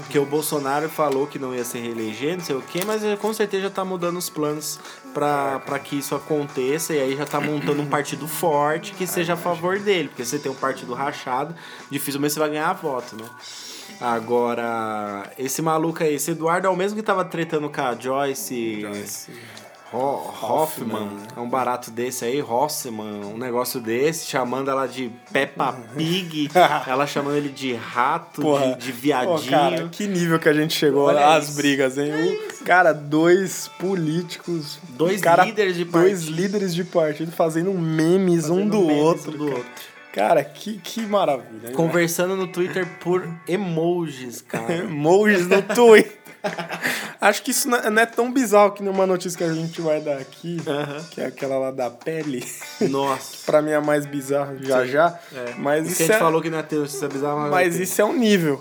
Porque 0.00 0.18
o 0.18 0.24
Bolsonaro 0.24 0.88
falou 0.88 1.26
que 1.26 1.38
não 1.38 1.54
ia 1.54 1.64
se 1.64 1.78
reeleger, 1.78 2.36
não 2.38 2.44
sei 2.44 2.56
o 2.56 2.62
quê, 2.62 2.80
mas 2.86 3.02
com 3.20 3.32
certeza 3.32 3.64
já 3.64 3.70
tá 3.70 3.84
mudando 3.84 4.16
os 4.16 4.30
planos 4.30 4.78
pra 5.12 5.78
que 5.78 5.96
isso 5.98 6.14
aconteça. 6.14 6.94
E 6.94 7.00
aí 7.00 7.16
já 7.16 7.26
tá 7.26 7.40
montando 7.40 7.82
um 7.82 7.86
partido 7.86 8.26
forte 8.26 8.92
que 8.92 9.06
seja 9.06 9.34
a 9.34 9.36
favor 9.36 9.78
dele. 9.78 10.08
Porque 10.08 10.24
se 10.24 10.30
você 10.30 10.38
tem 10.38 10.50
um 10.50 10.54
partido 10.54 10.94
rachado, 10.94 11.54
dificilmente 11.90 12.32
você 12.34 12.40
vai 12.40 12.50
ganhar 12.50 12.72
voto, 12.74 13.16
né? 13.16 13.24
Agora, 14.00 15.30
esse 15.38 15.62
maluco 15.62 16.02
aí, 16.02 16.14
esse 16.14 16.32
Eduardo 16.32 16.66
é 16.66 16.70
o 16.70 16.76
mesmo 16.76 16.96
que 16.96 17.02
tava 17.02 17.24
tretando 17.24 17.70
com 17.70 17.80
a 17.80 17.94
Joyce. 17.94 18.84
Ho- 18.84 19.61
Hoffman, 19.96 21.08
é 21.36 21.40
um 21.40 21.48
barato 21.48 21.90
desse 21.90 22.24
aí, 22.24 22.40
Hoffman, 22.42 23.24
um 23.24 23.36
negócio 23.38 23.80
desse, 23.80 24.26
chamando 24.26 24.70
ela 24.70 24.86
de 24.86 25.10
Peppa 25.32 25.72
Pig, 25.96 26.50
ela 26.86 27.06
chamando 27.06 27.36
ele 27.36 27.48
de 27.50 27.74
rato, 27.74 28.40
Porra. 28.42 28.74
de, 28.74 28.86
de 28.86 28.92
viadinho. 28.92 29.38
Pô, 29.38 29.50
cara, 29.50 29.88
que 29.88 30.06
nível 30.06 30.38
que 30.38 30.48
a 30.48 30.52
gente 30.52 30.74
chegou 30.74 31.04
Olha 31.06 31.34
às 31.34 31.48
isso. 31.48 31.56
brigas, 31.56 31.98
hein? 31.98 32.10
O- 32.60 32.64
cara, 32.64 32.92
dois 32.92 33.68
políticos. 33.78 34.78
Dois 34.90 35.20
cara, 35.20 35.44
líderes 35.44 35.76
de 35.76 35.84
Dois 35.84 36.20
partido. 36.24 36.36
líderes 36.36 36.74
de 36.74 36.84
partido 36.84 37.32
fazendo 37.32 37.72
memes 37.72 38.48
um 38.48 38.66
do 38.68 38.80
memes 38.82 39.02
outro. 39.02 39.30
um 39.32 39.36
do 39.36 39.44
cara. 39.46 39.56
outro. 39.58 39.92
Cara, 40.12 40.44
que, 40.44 40.76
que 40.76 41.00
maravilha. 41.06 41.68
hein, 41.68 41.74
Conversando 41.74 42.36
no 42.36 42.46
Twitter 42.46 42.86
por 43.00 43.26
emojis, 43.48 44.42
cara. 44.42 44.74
Emojis 44.84 45.46
no 45.48 45.62
Twitter. 45.62 46.18
Acho 47.20 47.42
que 47.42 47.52
isso 47.52 47.68
não 47.68 47.78
é, 47.78 48.02
é 48.02 48.06
tão 48.06 48.32
bizarro 48.32 48.72
que 48.72 48.82
nenhuma 48.82 49.06
notícia 49.06 49.38
que 49.38 49.44
a 49.44 49.52
gente 49.52 49.80
vai 49.80 50.00
dar 50.00 50.18
aqui, 50.18 50.58
que 51.10 51.20
é 51.20 51.26
aquela 51.26 51.56
lá 51.56 51.70
da 51.70 51.88
pele. 51.88 52.44
Nossa. 52.80 53.36
pra 53.46 53.62
mim 53.62 53.70
é 53.70 53.76
a 53.76 53.80
mais 53.80 54.04
bizarra 54.04 54.56
já 54.60 54.84
já. 54.84 55.18
É. 55.32 55.54
Mas 55.56 55.86
isso 55.86 55.92
isso 55.92 55.96
que 55.98 56.02
a 56.02 56.06
gente 56.06 56.16
é, 56.16 56.18
falou 56.18 56.42
que 56.42 56.50
não 56.50 56.58
ia 56.58 56.64
ter 56.64 56.76
notícia 56.76 57.08
bizarra, 57.08 57.36
mas, 57.36 57.50
mas 57.50 57.76
ter. 57.76 57.82
isso 57.82 58.02
é 58.02 58.04
um 58.04 58.14
nível. 58.14 58.60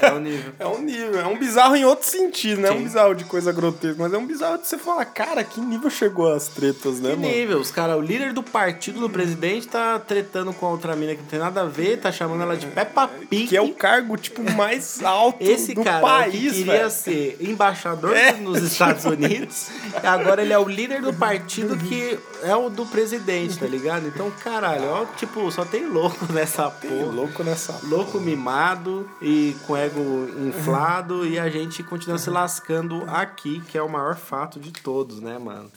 É 0.00 0.12
o 0.12 0.18
nível. 0.20 0.52
É 0.58 0.66
um 0.66 0.80
nível, 0.80 1.20
é 1.20 1.26
um 1.26 1.38
bizarro 1.38 1.76
em 1.76 1.84
outro 1.84 2.06
sentido, 2.08 2.60
não 2.60 2.68
é 2.68 2.72
um 2.72 2.78
Sim. 2.78 2.84
bizarro 2.84 3.14
de 3.14 3.24
coisa 3.24 3.52
grotesca, 3.52 3.96
mas 3.98 4.12
é 4.12 4.18
um 4.18 4.26
bizarro 4.26 4.58
de 4.58 4.66
você 4.66 4.78
falar, 4.78 5.04
cara, 5.06 5.42
que 5.42 5.60
nível 5.60 5.90
chegou 5.90 6.32
as 6.32 6.48
tretas, 6.48 7.00
né, 7.00 7.10
Que 7.10 7.16
mano? 7.16 7.34
nível? 7.34 7.58
Os 7.58 7.70
cara, 7.70 7.96
o 7.96 8.00
líder 8.00 8.32
do 8.32 8.42
partido 8.42 9.00
do 9.00 9.10
presidente 9.10 9.66
tá 9.68 9.98
tretando 9.98 10.52
com 10.52 10.66
a 10.66 10.70
outra 10.70 10.94
mina 10.94 11.14
que 11.14 11.22
não 11.22 11.28
tem 11.28 11.38
nada 11.38 11.62
a 11.62 11.66
ver, 11.66 11.98
tá 11.98 12.12
chamando 12.12 12.42
ela 12.42 12.56
de 12.56 12.66
Peppa 12.66 13.08
Pig. 13.28 13.48
Que 13.48 13.56
é 13.56 13.60
o 13.60 13.72
cargo, 13.72 14.16
tipo, 14.16 14.42
mais 14.52 15.02
alto 15.02 15.38
Esse 15.40 15.74
do 15.74 15.82
cara 15.82 16.00
país, 16.00 16.52
que 16.52 16.58
queria 16.58 16.72
velho. 16.72 16.90
Ser 17.08 17.36
embaixador 17.40 18.16
É. 18.16 18.32
nos 18.32 18.62
Estados 18.62 19.04
Unidos, 19.04 19.68
e 20.02 20.06
agora 20.06 20.42
ele 20.42 20.52
é 20.52 20.58
o 20.58 20.68
líder 20.68 21.02
do 21.02 21.12
partido 21.12 21.76
que 21.76 22.18
é 22.42 22.54
o 22.54 22.68
do 22.68 22.86
presidente, 22.86 23.58
tá 23.58 23.66
ligado? 23.66 24.06
Então, 24.06 24.30
caralho, 24.42 24.84
ó, 24.88 25.04
tipo, 25.16 25.50
só 25.50 25.64
tem 25.64 25.86
louco 25.86 26.30
nessa 26.32 26.70
Tem 26.70 26.90
porra. 26.90 27.12
louco 27.12 27.42
nessa 27.42 27.78
Louco 27.84 28.20
mimado 28.20 29.08
e 29.20 29.56
com 29.66 29.76
ego 29.76 30.28
inflado 30.46 31.26
e 31.26 31.38
a 31.38 31.48
gente 31.48 31.82
continua 31.82 32.18
se 32.18 32.30
lascando 32.30 33.04
aqui, 33.08 33.60
que 33.68 33.76
é 33.78 33.82
o 33.82 33.88
maior 33.88 34.16
fato 34.16 34.58
de 34.60 34.70
todos, 34.72 35.20
né, 35.20 35.38
mano? 35.38 35.70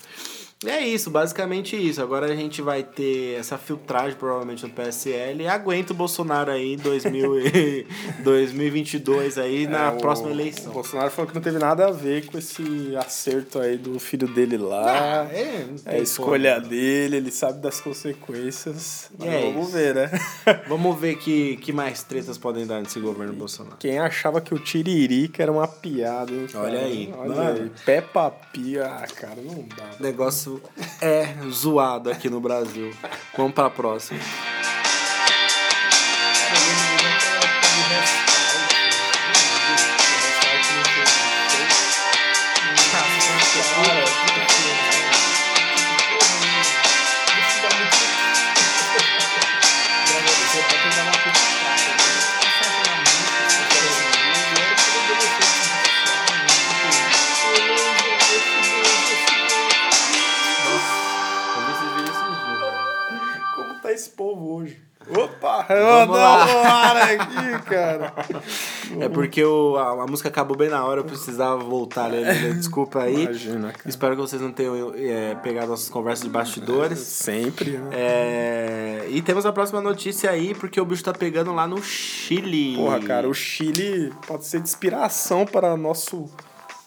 E 0.63 0.70
é 0.70 0.86
isso, 0.88 1.10
basicamente 1.10 1.75
isso. 1.75 2.01
Agora 2.01 2.27
a 2.32 2.36
gente 2.36 2.62
vai 2.62 2.84
ter 2.84 3.39
essa 3.39 3.58
filtragem 3.58 4.15
provavelmente 4.15 4.63
no 4.63 4.70
PSL 4.70 5.41
e 5.44 5.48
aguenta 5.48 5.91
o 5.91 5.96
Bolsonaro 5.96 6.51
aí 6.51 6.74
em 6.74 6.77
2000 6.77 7.39
e 7.48 7.88
2022 8.24 9.38
aí 9.39 9.65
na 9.65 9.88
É, 9.88 9.89
o- 9.89 9.98
próxima 9.98 10.30
O 10.30 10.32
eleição. 10.32 10.72
Bolsonaro 10.72 11.10
falou 11.10 11.27
que 11.30 11.34
não 11.36 11.41
teve 11.41 11.58
nada 11.58 11.88
a 11.88 11.91
ver 11.91 12.25
com 12.27 12.38
esse 12.38 12.96
acerto 12.96 13.60
aí 13.60 13.75
do 13.77 14.00
filho 14.00 14.27
dele 14.27 14.58
lá. 14.58 15.27
é, 15.32 15.65
não 15.68 15.75
é 15.75 15.91
tem 15.91 16.00
a 16.00 16.03
escolha 16.03 16.56
como. 16.56 16.68
dele, 16.68 17.18
ele 17.18 17.32
sabe 17.32 17.60
das 17.60 17.82
consequências. 17.82 19.10
E 19.20 19.27
é 19.27 19.41
Vamos 19.41 19.68
isso. 19.70 19.77
ver, 19.77 19.96
né? 19.96 20.12
Vamos 20.70 21.00
ver 21.00 21.15
que, 21.18 21.58
que 21.58 21.74
mais 21.74 22.03
tretas 22.03 22.38
podem 22.38 22.65
dar 22.65 22.82
nesse 22.82 23.00
governo 23.00 23.34
Bolsonaro. 23.34 23.77
Quem 23.77 23.98
achava 24.00 24.39
que 24.39 24.53
o 24.53 24.60
Tiririca 24.60 25.41
era 25.41 25.51
uma 25.51 25.68
piada, 25.68 26.32
hein? 26.32 26.48
cara? 26.51 26.65
Olha 26.65 26.80
aí. 26.82 27.13
Olha 27.18 27.36
Mano. 27.36 27.62
aí. 27.63 27.72
Peppa 27.86 28.30
Pig, 28.53 28.80
ah, 28.80 29.08
cara, 29.15 29.41
não 29.41 29.65
dá. 29.75 29.89
O 30.00 30.03
é 31.01 31.36
zoado 31.50 32.10
aqui 32.10 32.29
no 32.29 32.39
Brasil. 32.39 32.93
Vamos 33.38 33.53
pra 33.53 33.70
próxima. 33.70 34.20
Vamos 65.80 66.16
eu 66.18 66.22
lá. 66.24 66.46
não 66.46 66.63
ar 66.63 66.98
aqui, 66.98 67.63
cara. 67.66 68.13
É 69.00 69.08
porque 69.10 69.44
o, 69.44 69.78
a, 69.78 70.04
a 70.04 70.08
música 70.08 70.30
acabou 70.30 70.58
bem 70.58 70.70
na 70.70 70.84
hora, 70.86 71.00
eu 71.00 71.04
precisava 71.06 71.58
voltar 71.63 72.06
ali. 72.06 72.22
né? 72.22 72.34
Desculpa 72.54 73.04
aí. 73.04 73.24
Imagina, 73.24 73.72
cara. 73.72 73.90
Espero 73.90 74.16
que 74.16 74.22
vocês 74.22 74.42
não 74.42 74.51
tenham 74.51 74.94
é, 74.96 75.36
pegado 75.36 75.68
nossas 75.68 75.90
conversas 75.90 76.24
de 76.24 76.30
bastidores. 76.30 77.00
Sempre, 77.00 77.78
né? 77.78 77.90
É, 77.92 79.08
e 79.10 79.22
temos 79.22 79.46
a 79.46 79.54
próxima 79.54 79.82
notícia 79.82 80.30
aí, 80.30 80.54
porque 80.54 80.80
o 80.80 80.86
bicho 80.86 81.04
tá 81.04 81.13
pegando 81.13 81.54
lá 81.54 81.68
no 81.68 81.82
Chile. 81.82 82.75
Porra, 82.75 83.00
cara, 83.00 83.28
o 83.30 83.34
Chile 83.34 84.13
pode 84.28 84.46
ser 84.46 84.58
de 84.60 84.68
inspiração 84.70 85.46
para 85.46 85.75
nosso 85.78 86.30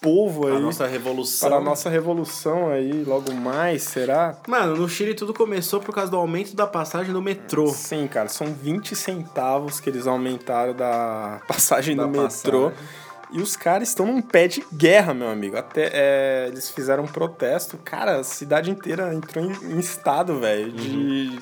povo 0.04 0.46
aí. 0.46 0.56
A 0.56 0.60
nossa 0.60 0.86
revolução. 0.86 1.48
Para 1.48 1.58
a 1.58 1.60
nossa 1.62 1.88
revolução 1.88 2.68
aí, 2.70 3.02
logo 3.04 3.32
mais, 3.32 3.82
será? 3.82 4.36
Mano, 4.46 4.76
no 4.76 4.88
Chile 4.88 5.14
tudo 5.14 5.32
começou 5.32 5.80
por 5.80 5.94
causa 5.94 6.10
do 6.10 6.16
aumento 6.18 6.54
da 6.54 6.66
passagem 6.66 7.12
do 7.12 7.22
metrô. 7.22 7.68
Sim, 7.68 8.06
cara, 8.06 8.28
são 8.28 8.46
20 8.48 8.94
centavos 8.94 9.80
que 9.80 9.88
eles 9.88 10.06
aumentaram 10.06 10.74
da 10.74 11.40
passagem 11.48 11.96
Da 11.96 12.04
do 12.04 12.10
metrô. 12.10 12.70
passagem. 12.70 13.04
E 13.32 13.40
os 13.40 13.56
caras 13.56 13.88
estão 13.88 14.06
num 14.06 14.20
pé 14.22 14.46
de 14.46 14.64
guerra, 14.72 15.12
meu 15.12 15.28
amigo. 15.28 15.56
Até 15.56 15.90
é, 15.92 16.44
eles 16.48 16.70
fizeram 16.70 17.02
um 17.04 17.06
protesto. 17.08 17.76
Cara, 17.78 18.20
a 18.20 18.22
cidade 18.22 18.70
inteira 18.70 19.12
entrou 19.12 19.44
em, 19.44 19.50
em 19.74 19.78
estado, 19.80 20.38
velho, 20.38 20.70
de, 20.70 21.30
de- 21.30 21.38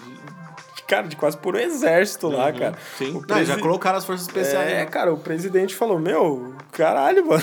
Cara, 0.93 1.09
de 1.09 1.17
quase 1.17 1.39
por 1.39 1.57
um 1.57 1.59
exército 1.59 2.29
lá, 2.29 2.53
cara. 2.53 2.75
Sim. 2.99 3.13
O 3.17 3.21
Não, 3.27 3.29
já 3.29 3.35
presi- 3.55 3.61
colocaram 3.63 3.97
as 3.97 4.05
forças 4.05 4.27
especiais. 4.27 4.71
É, 4.71 4.75
né? 4.81 4.85
cara, 4.85 5.11
o 5.11 5.17
presidente 5.17 5.75
falou: 5.75 5.99
Meu, 5.99 6.55
caralho, 6.71 7.25
mano. 7.27 7.43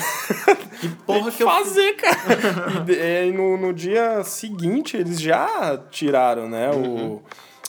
Que 0.80 0.88
porra 0.88 1.32
que 1.32 1.42
eu 1.42 1.48
fazer, 1.48 1.94
cara. 1.94 2.84
e 2.88 2.92
é, 2.96 3.32
no, 3.32 3.56
no 3.56 3.72
dia 3.74 4.22
seguinte, 4.22 4.96
eles 4.96 5.20
já 5.20 5.76
tiraram, 5.90 6.48
né, 6.48 6.70
o, 6.70 7.20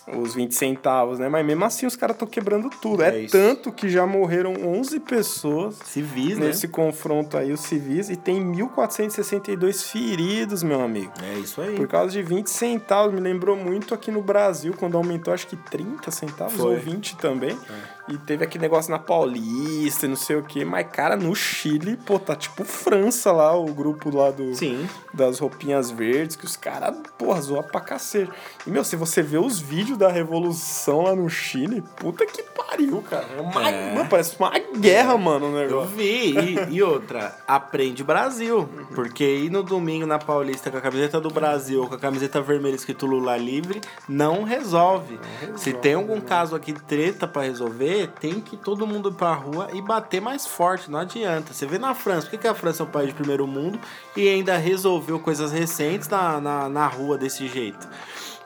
os 0.08 0.34
20 0.34 0.54
centavos, 0.54 1.20
né? 1.20 1.30
Mas 1.30 1.46
mesmo 1.46 1.64
assim, 1.66 1.86
os 1.86 1.96
caras 1.96 2.16
estão 2.16 2.28
quebrando 2.28 2.70
tudo. 2.82 3.04
É, 3.04 3.24
É 3.24 3.28
tanto 3.28 3.72
que 3.72 3.90
já 3.90 4.06
morreram 4.06 4.54
11 4.54 5.00
pessoas 5.02 5.76
Civis, 5.86 6.38
né? 6.38 6.48
nesse 6.48 6.68
confronto 6.68 7.38
aí, 7.38 7.52
os 7.52 7.62
civis, 7.62 8.10
e 8.10 8.16
tem 8.16 8.42
1.462 8.54 9.84
feridos, 9.92 10.64
meu 10.64 10.82
amigo. 10.82 11.12
É 11.24 11.40
isso 11.40 11.62
aí. 11.62 11.76
Por 11.76 11.88
causa 11.88 12.12
de 12.12 12.22
20 12.22 12.48
centavos. 12.50 13.14
Me 13.14 13.20
lembrou 13.20 13.56
muito 13.56 13.94
aqui 13.94 14.12
no 14.12 14.22
Brasil, 14.22 14.74
quando 14.78 14.98
aumentou 14.98 15.34
acho 15.34 15.48
que 15.48 15.56
30 15.56 16.10
centavos 16.12 16.56
Foi. 16.56 16.76
ou 16.76 16.80
20 16.80 17.18
também. 17.18 17.58
E 18.12 18.18
teve 18.18 18.44
aquele 18.44 18.64
negócio 18.64 18.92
na 18.92 19.00
Paulista 19.00 20.06
e 20.06 20.10
não 20.10 20.16
sei 20.16 20.36
o 20.36 20.44
que. 20.44 20.66
Mas, 20.66 20.88
cara, 20.92 21.16
no 21.16 21.34
Chile, 21.36 21.98
pô, 22.06 22.20
tá 22.20 22.36
tipo 22.36 22.64
França 22.66 23.32
lá, 23.32 23.56
o 23.56 23.66
grupo 23.74 24.16
lá 24.16 24.32
do, 24.32 24.54
Sim. 24.56 24.88
das 25.14 25.40
roupinhas 25.40 25.90
verdes, 25.92 26.36
que 26.36 26.44
os 26.46 26.58
caras, 26.58 26.96
porra, 27.18 27.40
zoam 27.42 27.64
pra 27.64 27.80
cacete. 27.80 28.32
E, 28.68 28.70
meu, 28.70 28.84
se 28.84 28.96
você 28.96 29.22
vê 29.22 29.38
os 29.38 29.60
vídeos 29.60 29.98
da 29.98 30.10
Revolução 30.12 31.04
lá 31.04 31.16
no 31.16 31.30
Chile, 31.30 31.84
puta 31.98 32.26
que 32.26 32.44
pariu, 32.44 33.02
cara. 33.02 33.26
É 33.38 33.42
uma, 33.42 33.70
É. 33.70 33.96
mano, 33.96 34.10
parece 34.10 34.36
uma 34.40 34.52
guerra, 34.78 35.18
mano, 35.18 35.48
o 35.48 35.58
Eu 35.58 35.68
negócio. 35.68 35.96
vi. 35.96 36.34
E, 36.38 36.76
e 36.76 36.84
outra, 36.84 37.36
aprende 37.48 38.04
Brasil. 38.04 38.68
Porque 38.94 39.24
ir 39.24 39.50
no 39.50 39.64
domingo 39.64 40.06
na 40.06 40.20
Paulista 40.20 40.70
com 40.70 40.78
a 40.78 40.82
camiseta 40.82 41.20
do 41.22 41.30
Brasil, 41.30 41.88
com 41.88 41.96
a 41.96 42.00
camiseta 42.00 42.42
vermelha 42.42 42.76
escrito 42.76 43.06
Lula 43.06 43.38
livre, 43.38 43.80
não 44.08 44.44
resolve. 44.44 45.20
Se 45.56 45.72
tem 45.74 45.94
algum 45.94 46.20
caso 46.20 46.56
aqui 46.56 46.74
treta 46.74 47.28
pra 47.28 47.44
resolver, 47.44 48.01
tem 48.08 48.40
que 48.40 48.58
todo 48.58 48.88
mundo 48.88 49.10
ir 49.10 49.14
pra 49.14 49.34
rua 49.34 49.70
e 49.74 49.82
bater 49.82 50.22
mais 50.22 50.46
forte. 50.46 50.90
Não 50.90 51.00
adianta. 51.00 51.54
Você 51.54 51.66
vê 51.66 51.78
na 51.78 51.94
França, 51.94 52.28
por 52.28 52.32
que, 52.32 52.38
que 52.40 52.48
a 52.48 52.54
França 52.54 52.84
é 52.84 52.86
um 52.86 52.90
país 52.90 53.10
de 53.10 53.16
primeiro 53.16 53.48
mundo 53.48 53.80
e 54.16 54.28
ainda 54.28 54.58
resolveu 54.58 55.20
coisas 55.20 55.52
recentes 55.52 56.08
na, 56.08 56.40
na, 56.40 56.70
na 56.70 56.88
rua 56.88 57.18
desse 57.18 57.48
jeito? 57.48 57.88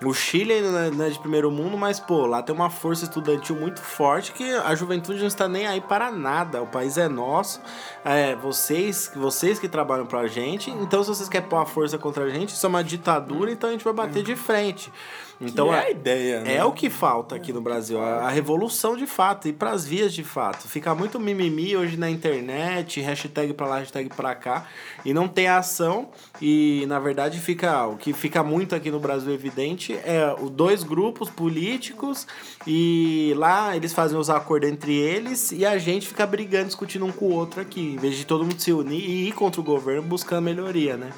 O 0.04 0.14
Chile 0.14 0.54
ainda 0.54 0.72
não 0.72 0.80
é- 0.80 0.92
não 0.92 1.06
é 1.06 1.10
de 1.10 1.20
primeiro 1.20 1.50
mundo, 1.50 1.78
mas, 1.78 2.00
pô, 2.00 2.26
lá 2.26 2.42
tem 2.44 2.54
uma 2.54 2.70
força 2.70 3.06
estudantil 3.06 3.56
muito 3.56 3.80
forte 3.82 4.34
que 4.34 4.44
a 4.44 4.76
juventude 4.76 5.20
não 5.20 5.28
está 5.28 5.48
nem 5.48 5.66
aí 5.68 5.80
para 5.80 6.12
nada. 6.12 6.62
O 6.62 6.68
país 6.68 6.98
é 6.98 7.08
nosso, 7.08 7.62
é 8.04 8.36
vocês, 8.36 9.10
vocês 9.16 9.58
que 9.58 9.70
trabalham 9.70 10.06
pra 10.06 10.28
gente. 10.28 10.70
Então, 10.70 11.02
se 11.04 11.10
vocês 11.10 11.30
querem 11.30 11.48
pôr 11.48 11.58
a 11.58 11.66
força 11.66 11.98
contra 11.98 12.26
a 12.26 12.30
gente, 12.30 12.50
isso 12.50 12.66
é 12.66 12.70
uma 12.70 12.84
ditadura, 12.84 13.52
então 13.52 13.70
a 13.70 13.72
gente 13.74 13.86
vai 13.86 13.94
bater 13.94 14.22
de 14.24 14.36
frente. 14.36 14.92
Então, 15.40 15.68
que 15.68 15.74
é 15.74 15.78
é- 15.78 15.82
a 15.82 15.92
ideia, 15.92 16.40
né? 16.42 16.56
é 16.56 16.64
o 16.64 16.72
que 16.72 16.90
falta 16.90 17.36
aqui 17.36 17.52
no 17.52 17.60
Brasil, 17.60 18.02
a, 18.02 18.20
a 18.26 18.30
revolução 18.30 18.96
de 18.96 19.06
fato, 19.06 19.50
ir 19.50 19.54
pras 19.54 19.86
vias 19.86 20.14
de 20.14 20.24
fato. 20.24 20.66
Fica 20.66 20.96
muito 20.96 21.20
mimimi 21.20 21.76
hoje 21.76 21.98
na 21.98 22.10
internet, 22.10 23.02
hashtag 23.02 23.54
pra 23.54 23.68
lá, 23.68 23.80
hashtag 23.80 24.10
pra 24.16 24.34
cá, 24.34 24.66
e 25.04 25.14
não 25.14 25.28
tem 25.28 25.50
ação. 25.50 26.08
E 26.42 26.86
na 26.88 27.00
verdade 27.00 27.38
fica 27.42 27.86
o 27.86 27.98
que 27.98 28.14
fica 28.14 28.44
muito 28.44 28.74
aqui 28.76 28.90
no 28.90 29.00
Brasil 29.00 29.34
evidente 29.34 29.85
é 29.94 30.36
os 30.40 30.50
dois 30.50 30.84
grupos 30.84 31.30
políticos 31.30 32.28
e 32.66 33.34
lá 33.38 33.76
eles 33.76 33.94
fazem 33.94 34.18
os 34.18 34.30
acordos 34.30 34.70
entre 34.70 34.94
eles 34.94 35.52
e 35.52 35.66
a 35.66 35.78
gente 35.78 36.08
fica 36.08 36.26
brigando, 36.26 36.68
discutindo 36.68 37.06
um 37.06 37.12
com 37.12 37.26
o 37.26 37.34
outro 37.34 37.62
aqui, 37.62 37.94
em 37.94 37.98
vez 37.98 38.16
de 38.16 38.26
todo 38.26 38.44
mundo 38.44 38.60
se 38.60 38.72
unir 38.72 39.04
e 39.04 39.28
ir 39.28 39.32
contra 39.34 39.62
o 39.62 39.64
governo 39.64 40.02
buscando 40.02 40.44
melhoria, 40.44 40.98
né? 40.98 41.12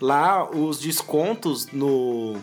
lá 0.00 0.48
os 0.48 0.78
descontos 0.78 1.68
no 1.72 2.36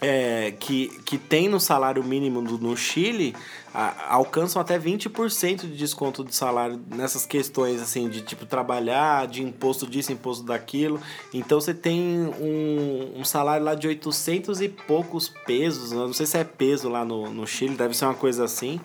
é, 0.00 0.52
que, 0.60 0.88
que 1.04 1.18
tem 1.18 1.48
no 1.48 1.58
salário 1.58 2.02
mínimo 2.04 2.40
do- 2.42 2.58
no 2.58 2.76
Chile 2.76 3.34
a- 3.74 4.14
alcançam 4.14 4.62
até 4.62 4.78
20% 4.78 5.62
de 5.62 5.76
desconto 5.76 6.24
de 6.24 6.34
salário 6.34 6.80
nessas 6.88 7.26
questões 7.26 7.82
assim 7.82 8.08
de 8.08 8.20
tipo 8.22 8.46
trabalhar, 8.46 9.26
de 9.26 9.42
imposto 9.42 9.86
disso, 9.86 10.12
imposto 10.12 10.44
daquilo. 10.44 11.00
Então 11.34 11.60
você 11.60 11.74
tem 11.74 12.00
um, 12.40 13.14
um 13.20 13.24
salário 13.24 13.64
lá 13.64 13.74
de 13.74 13.88
800 13.88 14.60
e 14.60 14.68
poucos 14.68 15.28
pesos, 15.46 15.90
não 15.90 16.12
sei 16.12 16.26
se 16.26 16.38
é 16.38 16.44
peso 16.44 16.88
lá 16.88 17.04
no, 17.04 17.28
no 17.30 17.46
Chile, 17.46 17.74
deve 17.76 17.94
ser 17.94 18.04
uma 18.04 18.14
coisa 18.14 18.44
assim. 18.44 18.80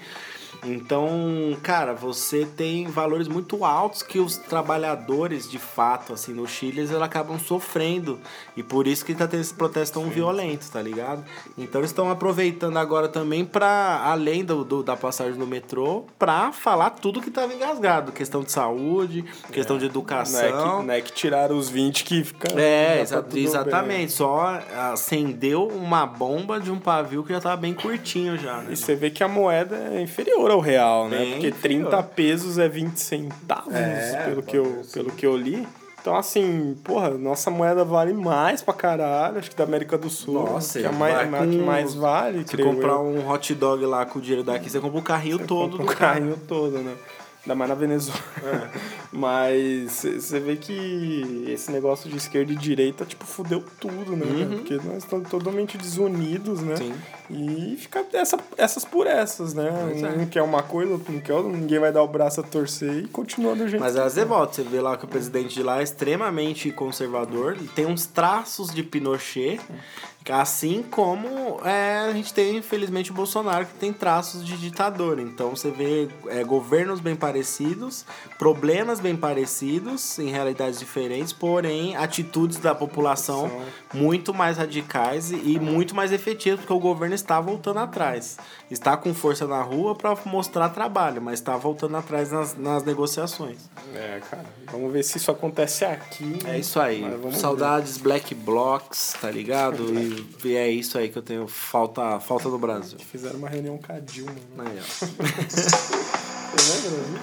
Então, 0.65 1.57
cara, 1.61 1.93
você 1.93 2.45
tem 2.45 2.87
valores 2.87 3.27
muito 3.27 3.63
altos 3.65 4.01
que 4.01 4.19
os 4.19 4.37
trabalhadores, 4.37 5.49
de 5.49 5.59
fato, 5.59 6.13
assim, 6.13 6.33
no 6.33 6.47
Chile, 6.47 6.79
eles 6.81 6.91
acabam 6.93 7.37
sofrendo. 7.39 8.19
E 8.55 8.63
por 8.63 8.87
isso 8.87 9.05
que 9.05 9.13
tá 9.13 9.27
tendo 9.27 9.41
esse 9.41 9.53
protesto 9.53 9.99
tão 9.99 10.09
violento, 10.09 10.69
tá 10.71 10.81
ligado? 10.81 11.23
Então 11.57 11.81
eles 11.81 11.91
estão 11.91 12.09
aproveitando 12.09 12.77
agora 12.77 13.07
também 13.07 13.45
pra, 13.45 14.01
além 14.05 14.43
do, 14.43 14.63
do- 14.63 14.83
da 14.83 14.95
passagem 14.95 15.37
no 15.37 15.45
metrô, 15.47 16.05
pra 16.17 16.51
falar 16.51 16.91
tudo 16.91 17.21
que 17.21 17.29
tava 17.31 17.53
engasgado. 17.53 18.11
Questão 18.11 18.41
de 18.41 18.51
saúde, 18.51 19.23
questão 19.51 19.77
de 19.77 19.83
Não 19.83 19.89
é, 19.89 19.91
educação. 19.91 20.79
que, 20.79 20.85
não 20.87 20.93
é 20.93 21.01
que 21.01 21.11
tiraram 21.11 21.57
os 21.57 21.69
20 21.69 22.03
que 22.03 22.23
fica. 22.23 22.59
É, 22.59 23.01
exa- 23.01 23.17
tá 23.17 23.21
tudo 23.23 23.33
bem. 23.35 23.43
exatamente. 23.43 24.11
Só 24.13 24.59
acendeu 24.91 25.67
uma 25.67 26.05
bomba 26.05 26.59
de 26.59 26.71
um 26.71 26.79
pavio 26.79 27.23
que 27.23 27.33
já 27.33 27.39
tava 27.41 27.57
bem 27.57 27.73
curtinho 27.73 28.37
já, 28.37 28.57
né? 28.57 28.67
E 28.73 28.77
você 28.77 28.95
vê 28.95 29.09
que 29.09 29.23
a 29.23 29.27
moeda 29.27 29.75
é 29.93 30.01
inferior 30.01 30.51
ao 30.53 30.59
real, 30.59 31.09
né? 31.09 31.17
Bem 31.17 31.31
Porque 31.33 31.47
inferior. 31.49 31.89
30 31.89 32.03
pesos 32.03 32.57
é 32.57 32.69
20 32.69 32.97
centavos, 32.97 33.73
É, 33.73 34.23
pelo, 34.25 34.43
que 34.43 34.57
eu, 34.57 34.81
pelo 34.93 35.11
que 35.11 35.25
eu 35.25 35.35
li. 35.37 35.67
Então, 36.01 36.15
assim, 36.17 36.75
porra, 36.83 37.11
nossa 37.11 37.49
moeda 37.49 37.85
vale 37.85 38.11
mais 38.13 38.61
pra 38.61 38.73
caralho, 38.73 39.37
acho 39.39 39.49
que 39.49 39.55
da 39.55 39.63
América 39.63 39.97
do 39.97 40.09
Sul. 40.09 40.33
Nossa, 40.33 40.79
que 40.79 40.85
é 40.85 40.89
a 40.89 40.91
mais, 40.91 41.29
com- 41.29 41.49
que 41.49 41.57
mais 41.59 41.95
vale, 41.95 42.45
Se 42.45 42.57
comprar 42.57 42.93
eu. 42.95 43.01
um 43.03 43.29
hot 43.29 43.55
dog 43.55 43.85
lá 43.85 44.05
com 44.05 44.19
o 44.19 44.21
dinheiro 44.21 44.43
daqui, 44.43 44.69
você 44.69 44.81
compra 44.81 44.99
o 44.99 45.01
carrinho 45.01 45.39
todo 45.39 45.77
Compra 45.77 45.83
o 45.93 45.97
carro. 45.97 46.13
carrinho 46.15 46.37
todo, 46.45 46.77
né? 46.79 46.93
Ainda 47.45 47.55
mais 47.55 47.69
na 47.69 47.75
Venezuela. 47.75 48.19
Mas 49.11 50.03
você 50.19 50.39
vê 50.39 50.55
que 50.55 51.45
esse 51.47 51.71
negócio 51.71 52.09
de 52.09 52.17
esquerda 52.17 52.51
e 52.51 52.55
direita, 52.55 53.05
tipo, 53.05 53.25
fudeu 53.25 53.63
tudo, 53.79 54.15
né? 54.15 54.25
cara? 54.25 54.55
Porque 54.57 54.75
nós 54.75 54.97
estamos 55.03 55.29
totalmente 55.29 55.77
desunidos, 55.77 56.61
né? 56.61 56.71
Uhum. 56.73 56.77
Sim. 56.77 56.93
E 57.29 57.75
fica 57.77 58.05
essa, 58.13 58.37
essas 58.57 58.83
por 58.83 59.07
essas, 59.07 59.53
né? 59.53 59.69
Pois 59.71 60.03
é. 60.03 60.09
Um 60.09 60.25
quer 60.25 60.41
uma 60.41 60.61
coisa, 60.61 60.93
outro 60.93 61.13
não 61.13 61.19
quer 61.19 61.33
outra, 61.33 61.51
ninguém 61.51 61.79
vai 61.79 61.91
dar 61.91 62.03
o 62.03 62.07
braço 62.07 62.41
a 62.41 62.43
torcer 62.43 63.03
e 63.03 63.07
continua 63.07 63.55
do 63.55 63.67
jeito 63.67 63.81
Mas 63.81 63.95
às 63.95 64.15
vezes 64.15 64.29
volta, 64.29 64.55
você 64.55 64.63
vê 64.63 64.81
lá 64.81 64.97
que 64.97 65.05
o 65.05 65.07
presidente 65.07 65.53
de 65.53 65.63
lá 65.63 65.79
é 65.79 65.83
extremamente 65.83 66.71
conservador, 66.71 67.57
tem 67.75 67.85
uns 67.85 68.05
traços 68.05 68.73
de 68.73 68.83
Pinochet, 68.83 69.59
assim 70.31 70.83
como 70.89 71.59
é, 71.65 72.07
a 72.09 72.13
gente 72.13 72.33
tem, 72.33 72.57
infelizmente, 72.57 73.11
o 73.11 73.13
Bolsonaro, 73.13 73.65
que 73.65 73.73
tem 73.73 73.91
traços 73.91 74.45
de 74.45 74.55
ditador. 74.57 75.19
Então 75.19 75.49
você 75.49 75.69
vê 75.69 76.07
é, 76.27 76.43
governos 76.43 76.99
bem 76.99 77.15
parecidos, 77.15 78.05
problemas 78.37 78.99
bem 78.99 79.15
parecidos, 79.15 80.17
em 80.19 80.29
realidades 80.29 80.79
diferentes, 80.79 81.33
porém 81.33 81.95
atitudes 81.95 82.57
da 82.57 82.73
população 82.73 83.51
muito 83.93 84.33
mais 84.33 84.57
radicais 84.57 85.31
e, 85.31 85.53
e 85.53 85.59
muito 85.59 85.95
mais 85.95 86.11
efetivas, 86.11 86.59
porque 86.59 86.73
o 86.73 86.79
governo 86.79 87.12
está 87.21 87.39
voltando 87.39 87.79
atrás. 87.79 88.37
Está 88.69 88.95
com 88.97 89.13
força 89.13 89.47
na 89.47 89.61
rua 89.61 89.95
para 89.95 90.17
mostrar 90.25 90.69
trabalho, 90.69 91.21
mas 91.21 91.35
está 91.39 91.55
voltando 91.57 91.95
atrás 91.97 92.31
nas, 92.31 92.57
nas 92.57 92.83
negociações. 92.83 93.57
É, 93.93 94.21
cara. 94.29 94.45
Vamos 94.71 94.91
ver 94.91 95.03
se 95.03 95.17
isso 95.17 95.31
acontece 95.31 95.85
aqui. 95.85 96.39
É 96.45 96.57
isso 96.57 96.79
aí. 96.79 97.03
Saudades 97.33 97.97
Black 97.97 98.33
Blocks, 98.33 99.15
tá 99.19 99.29
ligado? 99.29 99.83
E, 99.93 100.27
e 100.45 100.55
é 100.57 100.69
isso 100.69 100.97
aí 100.97 101.09
que 101.09 101.17
eu 101.17 101.23
tenho 101.23 101.47
falta, 101.47 102.19
falta 102.19 102.49
no 102.49 102.57
Brasil. 102.57 102.97
ver. 102.97 103.05
Fizeram 103.05 103.37
uma 103.37 103.49
reunião 103.49 103.77
com 103.77 103.93
a 103.93 103.99
Dilma. 103.99 104.31
Né? 104.57 104.65
Aí, 104.65 104.79
ó. 104.79 104.83
Você 106.53 106.87
lembra? 106.87 107.01
né? 107.09 107.19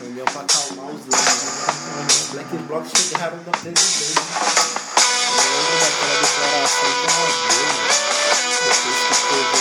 Reunião 0.00 0.24
pra 0.26 0.40
acalmar 0.42 0.86
os 0.92 1.06
lados. 1.06 2.28
Black 2.32 2.56
Blocks 2.66 2.90
chegaram 2.96 3.38
da 3.44 3.52
presidente. 3.52 4.14
Eu 5.32 5.48
lembro 5.52 5.76
daquela 5.80 6.20
declaração 6.20 6.88
que 6.90 7.06
ela 7.06 8.16
deu? 8.16 8.21
Depois 8.72 9.06
que 9.06 9.52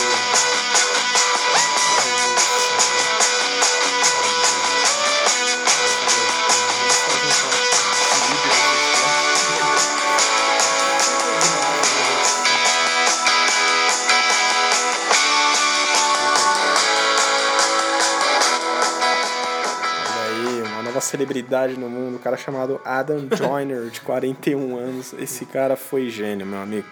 celebridade 21.12 21.78
no 21.78 21.90
mundo, 21.90 22.16
um 22.16 22.20
cara 22.20 22.38
chamado 22.38 22.80
Adam 22.86 23.28
Joyner, 23.36 23.90
de 23.90 24.00
41 24.02 24.78
anos. 24.78 25.14
Esse 25.14 25.46
cara 25.46 25.76
foi 25.76 26.10
gênio, 26.10 26.46
meu 26.46 26.62
amigo. 26.62 26.88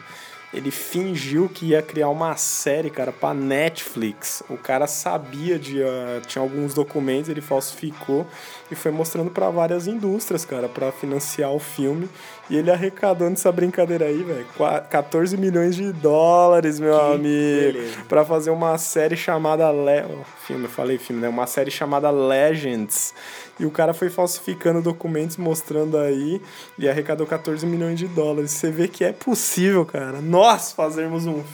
Ele 0.52 0.72
fingiu 0.72 1.48
que 1.48 1.68
ia 1.68 1.82
criar 1.82 2.10
uma 2.10 2.36
série, 2.36 2.90
cara, 2.90 3.12
pra 3.12 3.36
Netflix. 3.36 4.42
O 4.50 4.58
cara 4.58 4.88
sabia 4.88 5.60
de. 5.60 5.84
ah, 5.84 6.22
tinha 6.26 6.42
alguns 6.42 6.74
documentos, 6.74 7.30
ele 7.30 7.40
falsificou 7.42 8.26
e 8.72 8.74
foi 8.76 8.92
mostrando 8.92 9.30
pra 9.30 9.52
várias 9.52 9.86
indústrias, 9.86 10.46
cara, 10.46 10.68
pra 10.68 10.92
financiar 10.92 11.52
o 11.52 11.60
filme. 11.60 12.10
E 12.50 12.58
ele 12.58 12.72
arrecadando 12.72 13.34
essa 13.34 13.52
brincadeira 13.52 14.06
aí, 14.06 14.24
velho. 14.24 14.48
qua- 14.58 14.82
14 14.82 15.38
milhões 15.38 15.76
de 15.76 15.92
dólares, 15.94 16.80
meu 16.80 17.00
amigo. 17.00 17.22
beleza. 17.22 18.02
Pra 18.10 18.26
fazer 18.26 18.50
uma 18.50 18.76
série 18.80 19.16
chamada. 19.16 19.70
Le... 19.72 20.04
oh, 20.20 20.24
filme, 20.48 20.64
eu 20.64 20.70
falei 20.70 20.98
filme, 20.98 21.22
né? 21.22 21.30
Uma 21.30 21.46
série 21.46 21.70
chamada 21.70 22.10
Legends. 22.10 23.14
E 23.60 23.66
o 23.66 23.72
cara 23.72 23.94
foi 23.94 24.10
falsificando 24.10 24.82
documentos, 24.82 25.36
mostrando 25.38 25.98
aí, 25.98 26.42
e 26.78 26.88
arrecadou 26.88 27.28
14 27.28 27.66
milhões 27.66 28.00
de 28.00 28.08
dólares. 28.08 28.52
Você 28.52 28.72
vê 28.72 28.88
que 28.88 29.04
é 29.04 29.12
possível, 29.12 29.86
cara, 29.86 30.22
nós 30.22 30.72
fazermos 30.72 31.26
um 31.26 31.44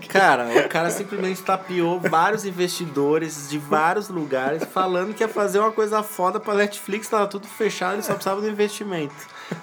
que- 0.00 0.08
Cara, 0.08 0.48
o 0.64 0.68
cara 0.68 0.90
simplesmente 0.90 1.42
tapeou 1.42 2.00
vários 2.00 2.44
investidores 2.44 3.48
de 3.50 3.58
vários 3.58 4.08
lugares 4.08 4.64
falando 4.64 5.12
que 5.14 5.22
ia 5.22 5.28
fazer 5.28 5.58
uma 5.58 5.70
coisa 5.72 6.02
foda 6.02 6.40
pra 6.40 6.54
Netflix, 6.54 7.08
tava 7.08 7.26
tudo 7.26 7.46
fechado, 7.46 7.94
ele 7.94 8.02
só 8.02 8.14
precisava 8.14 8.40
do 8.40 8.48
investimento. 8.48 9.14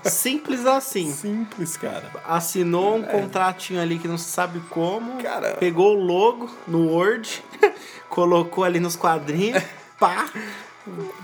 Simples 0.03 0.65
assim. 0.65 1.11
Simples, 1.11 1.75
cara. 1.75 2.03
Assinou 2.25 2.97
um 2.97 3.03
contratinho 3.03 3.81
ali 3.81 3.97
que 3.97 4.07
não 4.07 4.17
se 4.17 4.29
sabe 4.29 4.59
como, 4.69 5.21
Cara. 5.21 5.55
pegou 5.59 5.97
o 5.97 6.03
logo 6.03 6.49
no 6.67 6.87
Word, 6.91 7.43
colocou 8.09 8.63
ali 8.63 8.79
nos 8.79 8.95
quadrinhos, 8.95 9.61
pá, 9.99 10.29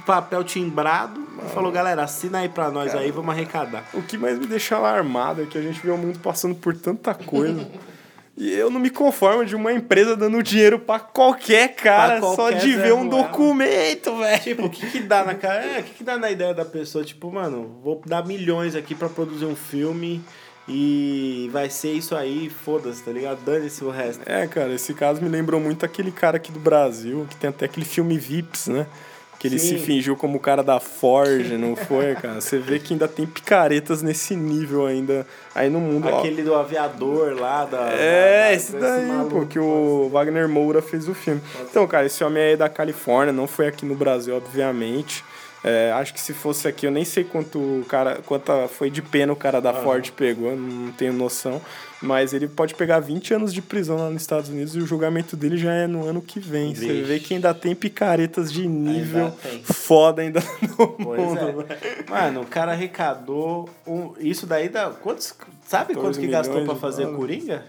papel 0.05 0.43
timbrado, 0.43 1.21
e 1.45 1.49
falou, 1.53 1.71
galera, 1.71 2.03
assina 2.03 2.39
aí 2.39 2.49
pra 2.49 2.69
nós 2.69 2.95
aí, 2.95 3.11
vamos 3.11 3.31
arrecadar. 3.31 3.85
O 3.93 4.01
que 4.01 4.17
mais 4.17 4.39
me 4.39 4.45
deixa 4.45 4.75
alarmado 4.75 5.43
é 5.43 5.45
que 5.45 5.57
a 5.57 5.61
gente 5.61 5.79
vê 5.81 5.91
o 5.91 5.97
mundo 5.97 6.19
passando 6.19 6.55
por 6.55 6.75
tanta 6.75 7.13
coisa. 7.13 7.67
E 8.39 8.53
eu 8.53 8.69
não 8.69 8.79
me 8.79 8.89
conformo 8.89 9.43
de 9.43 9.53
uma 9.53 9.73
empresa 9.73 10.15
dando 10.15 10.41
dinheiro 10.41 10.79
pra 10.79 10.97
qualquer 10.97 11.75
cara 11.75 12.21
Pra 12.21 12.29
só 12.29 12.35
qualquer 12.35 12.59
de 12.59 12.73
Zé 12.73 12.83
ver 12.83 12.93
um 12.93 13.05
documento, 13.05 14.15
velho. 14.15 14.41
Tipo, 14.41 14.65
o 14.67 14.69
que 14.69 14.89
que 14.89 14.99
dá 15.01 15.25
na 15.25 15.35
cara? 15.35 15.65
É, 15.65 15.79
o 15.81 15.83
que 15.83 15.95
que 15.95 16.03
dá 16.05 16.17
na 16.17 16.31
ideia 16.31 16.53
da 16.53 16.63
pessoa? 16.63 17.03
Tipo, 17.03 17.29
mano, 17.29 17.77
vou 17.83 18.01
dar 18.05 18.25
milhões 18.25 18.77
aqui 18.77 18.95
pra 18.95 19.09
produzir 19.09 19.43
um 19.43 19.57
filme 19.57 20.23
e 20.69 21.49
vai 21.51 21.69
ser 21.69 21.91
isso 21.93 22.15
aí, 22.15 22.49
foda-se, 22.49 23.01
tá 23.03 23.11
ligado? 23.11 23.39
Dane-se 23.43 23.83
o 23.83 23.89
resto. 23.89 24.21
É, 24.25 24.45
cara, 24.47 24.71
esse 24.73 24.93
caso 24.93 25.21
me 25.21 25.27
lembrou 25.27 25.59
muito 25.59 25.83
aquele 25.85 26.11
cara 26.11 26.37
aqui 26.37 26.51
do 26.51 26.59
Brasil, 26.59 27.25
que 27.29 27.35
tem 27.35 27.49
até 27.49 27.65
aquele 27.65 27.85
filme 27.85 28.17
Vips, 28.17 28.67
né? 28.67 28.85
Que 29.39 29.47
ele 29.47 29.57
Sim. 29.57 29.69
se 29.69 29.85
fingiu 29.85 30.17
como 30.17 30.35
o 30.37 30.39
cara 30.39 30.61
da 30.61 30.81
Forge, 30.81 31.55
não 31.57 31.73
foi, 31.73 32.13
cara? 32.15 32.41
Você 32.41 32.57
vê 32.57 32.77
que 32.77 32.93
ainda 32.93 33.07
tem 33.07 33.25
picaretas 33.25 34.01
nesse 34.01 34.35
nível 34.35 34.85
ainda 34.85 35.25
aí 35.55 35.69
no 35.69 35.79
mundo. 35.79 36.09
Ó, 36.09 36.19
Aquele 36.19 36.43
do 36.43 36.53
aviador 36.53 37.39
lá, 37.39 37.63
da. 37.63 37.89
É, 37.93 38.41
da- 38.41 38.47
da- 38.49 38.53
esse 38.53 38.71
daí, 38.75 39.05
maluco. 39.05 39.39
pô, 39.39 39.45
que 39.45 39.57
o 39.57 40.09
Wagner 40.11 40.49
Moura 40.49 40.81
fez 40.81 41.07
o 41.07 41.13
filme. 41.13 41.39
Então, 41.61 41.87
cara, 41.87 42.05
esse 42.05 42.21
homem 42.21 42.43
aí 42.43 42.51
é 42.53 42.57
da 42.57 42.67
Califórnia, 42.67 43.31
não 43.31 43.47
foi 43.47 43.67
aqui 43.67 43.85
no 43.85 43.95
Brasil, 43.95 44.35
obviamente. 44.35 45.23
É, 45.63 45.91
acho 45.91 46.13
que 46.13 46.21
se 46.21 46.33
fosse 46.33 46.67
aqui, 46.67 46.85
eu 46.85 46.91
nem 46.91 47.03
sei 47.03 47.23
quanto 47.23 47.59
o 47.59 47.85
cara, 47.85 48.21
quanta 48.25 48.67
foi 48.67 48.89
de 48.89 49.01
pena 49.01 49.33
o 49.33 49.35
cara 49.35 49.59
da 49.59 49.73
Ford 49.73 50.09
pegou, 50.11 50.55
não 50.55 50.91
tenho 50.93 51.11
noção. 51.11 51.61
Mas 52.01 52.33
ele 52.33 52.47
pode 52.47 52.75
pegar 52.75 53.01
20 53.01 53.33
anos 53.33 53.53
de 53.53 53.61
prisão 53.61 53.97
lá 53.97 54.09
nos 54.09 54.21
Estados 54.21 54.49
Unidos 54.49 54.73
e 54.73 54.79
o 54.79 54.87
julgamento 54.87 55.35
dele 55.35 55.57
já 55.57 55.73
é 55.73 55.85
no 55.85 56.07
ano 56.07 56.21
que 56.21 56.39
vem. 56.39 56.73
Você 56.73 56.87
Vixe. 56.87 57.01
vê 57.03 57.19
que 57.19 57.33
ainda 57.33 57.53
tem 57.53 57.75
picaretas 57.75 58.53
de 58.53 58.65
nível 58.65 59.31
tem. 59.31 59.61
foda 59.63 60.21
ainda 60.21 60.41
no 60.61 60.87
Pois 60.87 61.19
mundo, 61.19 61.65
é. 61.67 62.09
Mano, 62.09 62.41
o 62.41 62.45
cara 62.45 62.71
arrecadou. 62.71 63.69
Um, 63.85 64.13
isso 64.17 64.47
daí 64.47 64.69
dá. 64.69 64.89
Quantos. 64.91 65.35
Sabe 65.67 65.93
14 65.93 65.99
quanto 65.99 66.19
que 66.19 66.27
gastou 66.27 66.65
de 66.65 66.79
fazer. 66.79 67.05
Coringa? 67.07 67.65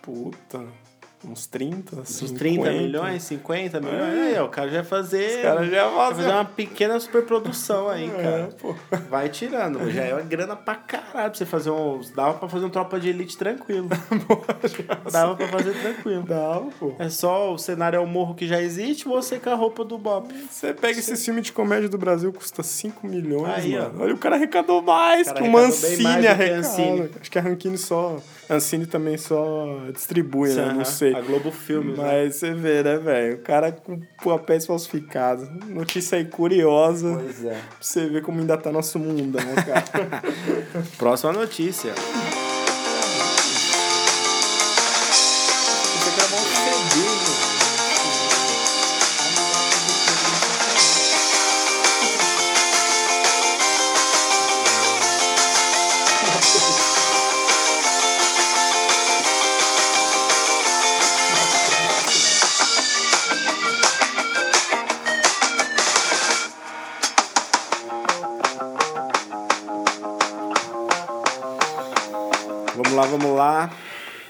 Puta. 0.00 0.64
Uns 1.24 1.46
30, 1.48 1.96
Uns 1.96 2.08
50. 2.10 2.38
30 2.38 2.70
milhões, 2.72 3.22
50 3.24 3.80
milhões. 3.80 4.00
Aí, 4.18 4.38
ó, 4.38 4.44
o 4.44 4.48
cara 4.48 4.68
já 4.70 4.76
ia 4.78 4.84
fazer. 4.84 5.36
Os 5.38 5.42
caras 5.42 5.68
já 5.70 5.84
vai 5.88 5.96
fazem. 5.96 6.16
fazer 6.16 6.30
uma 6.36 6.44
pequena 6.44 7.00
superprodução 7.00 7.88
aí, 7.88 8.08
É, 8.08 8.22
cara. 8.22 8.48
pô. 8.60 8.74
Vai 9.10 9.28
tirando. 9.28 9.90
Já 9.90 10.04
é 10.04 10.14
uma 10.14 10.22
grana 10.22 10.54
pra 10.54 10.76
caralho 10.76 11.30
pra 11.30 11.34
você 11.34 11.44
fazer 11.44 11.70
um. 11.70 12.00
Dava 12.14 12.34
pra 12.34 12.48
fazer 12.48 12.64
um 12.66 12.70
tropa 12.70 13.00
de 13.00 13.08
elite 13.08 13.36
tranquilo. 13.36 13.88
Dava 15.10 15.34
pra 15.36 15.48
fazer 15.48 15.72
tranquilo. 15.80 16.22
Dava, 16.22 16.68
pô. 16.78 16.94
É 17.00 17.08
só 17.08 17.52
o 17.52 17.58
cenário 17.58 17.96
é 17.96 18.00
o 18.00 18.06
morro 18.06 18.34
que 18.34 18.46
já 18.46 18.62
existe, 18.62 19.06
você 19.08 19.38
com 19.38 19.50
a 19.50 19.54
roupa 19.54 19.84
do 19.84 19.98
Bob. 19.98 20.32
Você 20.48 20.72
pega 20.72 20.98
esse 21.00 21.16
filme 21.16 21.40
de 21.40 21.52
comédia 21.52 21.88
do 21.88 21.98
Brasil, 21.98 22.32
custa 22.32 22.62
5 22.62 23.06
milhões, 23.06 23.64
Aí, 23.64 23.76
ó. 23.76 23.82
mano. 23.84 24.02
Olha, 24.04 24.14
o 24.14 24.18
cara 24.18 24.36
arrecadou 24.36 24.82
mais 24.82 25.26
O 25.28 25.34
cara 25.34 25.42
que 25.44 25.48
o 25.50 25.56
arrecadou 25.56 25.66
Mancini 25.68 26.36
que. 26.36 26.50
Ancine. 26.52 27.10
Acho 27.20 27.30
que 27.30 27.38
a 27.38 27.42
Rancine 27.42 27.76
só... 27.78 28.18
Ancine 28.50 28.86
também 28.86 29.16
só 29.18 29.66
distribui, 29.92 30.52
né? 30.54 30.62
Aham. 30.62 30.74
Não 30.74 30.84
sei. 30.84 31.14
A 31.14 31.20
Globo 31.20 31.50
Filmes, 31.50 31.98
né? 31.98 32.04
Mas 32.04 32.36
você 32.36 32.54
vê, 32.54 32.82
né, 32.82 32.96
velho? 32.96 33.36
O 33.36 33.38
cara 33.40 33.70
com 33.72 34.00
papéis 34.24 34.64
falsificados. 34.64 35.48
Notícia 35.66 36.16
aí 36.18 36.24
curiosa. 36.24 37.14
Pois 37.14 37.44
é. 37.44 37.50
Pra 37.50 37.60
você 37.80 38.08
ver 38.08 38.22
como 38.22 38.40
ainda 38.40 38.56
tá 38.56 38.72
nosso 38.72 38.98
mundão, 38.98 39.42
cara. 39.54 40.22
Próxima 40.96 41.32
notícia. 41.32 41.92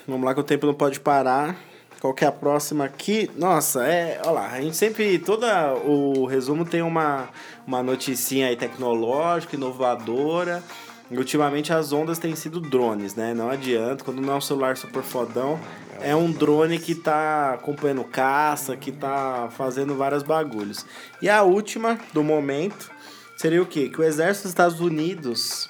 Vamos 0.08 0.24
lá 0.24 0.32
que 0.32 0.40
o 0.40 0.42
tempo 0.42 0.64
não 0.64 0.72
pode 0.72 0.98
parar. 0.98 1.54
Qual 2.00 2.14
que 2.14 2.24
é 2.24 2.28
a 2.28 2.32
próxima 2.32 2.86
aqui? 2.86 3.30
Nossa, 3.36 3.84
é. 3.84 4.18
Olha 4.24 4.30
lá, 4.30 4.52
a 4.52 4.58
gente 4.58 4.74
sempre. 4.74 5.18
Toda 5.18 5.74
o 5.74 6.24
resumo 6.24 6.64
tem 6.64 6.80
uma, 6.80 7.28
uma 7.66 7.82
noticinha 7.82 8.46
aí 8.46 8.56
tecnológica, 8.56 9.54
inovadora. 9.54 10.62
Ultimamente 11.10 11.74
as 11.74 11.92
ondas 11.92 12.18
têm 12.18 12.34
sido 12.34 12.58
drones, 12.58 13.14
né? 13.14 13.34
Não 13.34 13.50
adianta, 13.50 14.02
quando 14.02 14.22
não 14.22 14.32
é 14.32 14.36
um 14.36 14.40
celular 14.40 14.78
super 14.78 15.02
fodão, 15.02 15.60
é 16.00 16.16
um 16.16 16.32
drone 16.32 16.78
que 16.78 16.94
tá 16.94 17.52
acompanhando 17.52 18.04
caça, 18.04 18.76
que 18.78 18.90
tá 18.90 19.50
fazendo 19.58 19.94
vários 19.94 20.22
bagulhos. 20.22 20.86
E 21.20 21.28
a 21.28 21.42
última 21.42 21.98
do 22.14 22.24
momento 22.24 22.90
seria 23.36 23.60
o 23.62 23.66
quê? 23.66 23.90
Que 23.90 24.00
o 24.00 24.04
exército 24.04 24.44
dos 24.44 24.52
Estados 24.52 24.80
Unidos 24.80 25.68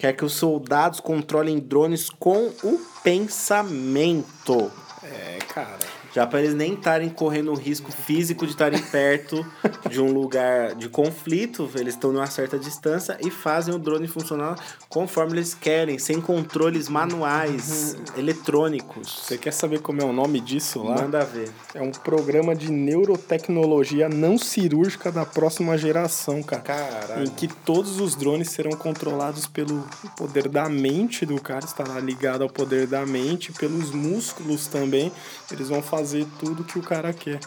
quer 0.00 0.14
que 0.14 0.24
os 0.24 0.32
soldados 0.32 0.98
controlem 0.98 1.58
drones 1.58 2.08
com 2.08 2.50
o 2.64 2.80
pensamento. 3.04 4.72
É, 5.02 5.38
cara. 5.46 5.99
Já 6.12 6.26
para 6.26 6.40
eles 6.40 6.54
nem 6.54 6.74
estarem 6.74 7.08
correndo 7.08 7.52
o 7.52 7.54
risco 7.54 7.92
físico 7.92 8.44
de 8.44 8.52
estarem 8.52 8.80
perto 8.80 9.46
de 9.88 10.00
um 10.00 10.12
lugar 10.12 10.74
de 10.74 10.88
conflito, 10.88 11.70
eles 11.76 11.94
estão 11.94 12.12
numa 12.12 12.26
certa 12.26 12.58
distância 12.58 13.16
e 13.20 13.30
fazem 13.30 13.72
o 13.72 13.78
drone 13.78 14.08
funcionar 14.08 14.56
conforme 14.88 15.34
eles 15.34 15.54
querem, 15.54 15.98
sem 15.98 16.20
controles 16.20 16.88
manuais, 16.88 17.96
eletrônicos. 18.16 19.22
Você 19.24 19.38
quer 19.38 19.52
saber 19.52 19.80
como 19.80 20.00
é 20.00 20.04
o 20.04 20.12
nome 20.12 20.40
disso 20.40 20.82
lá? 20.82 20.96
Manda 20.96 21.24
ver. 21.24 21.50
É 21.74 21.80
um 21.80 21.92
programa 21.92 22.54
de 22.56 22.70
neurotecnologia 22.70 24.08
não 24.08 24.36
cirúrgica 24.36 25.12
da 25.12 25.24
próxima 25.24 25.78
geração, 25.78 26.42
cara. 26.42 26.62
Caralho. 26.62 27.24
Em 27.24 27.30
que 27.30 27.46
todos 27.46 28.00
os 28.00 28.16
drones 28.16 28.50
serão 28.50 28.72
controlados 28.72 29.46
pelo 29.46 29.86
poder 30.16 30.48
da 30.48 30.68
mente 30.68 31.24
do 31.24 31.40
cara, 31.40 31.64
estará 31.64 32.00
ligado 32.00 32.42
ao 32.42 32.50
poder 32.50 32.86
da 32.86 33.06
mente, 33.06 33.52
pelos 33.52 33.92
músculos 33.92 34.66
também. 34.66 35.12
Eles 35.50 35.68
vão 35.68 35.80
fazer 35.82 35.99
tudo 36.38 36.64
que 36.64 36.78
o 36.78 36.82
cara 36.82 37.12
quer. 37.12 37.40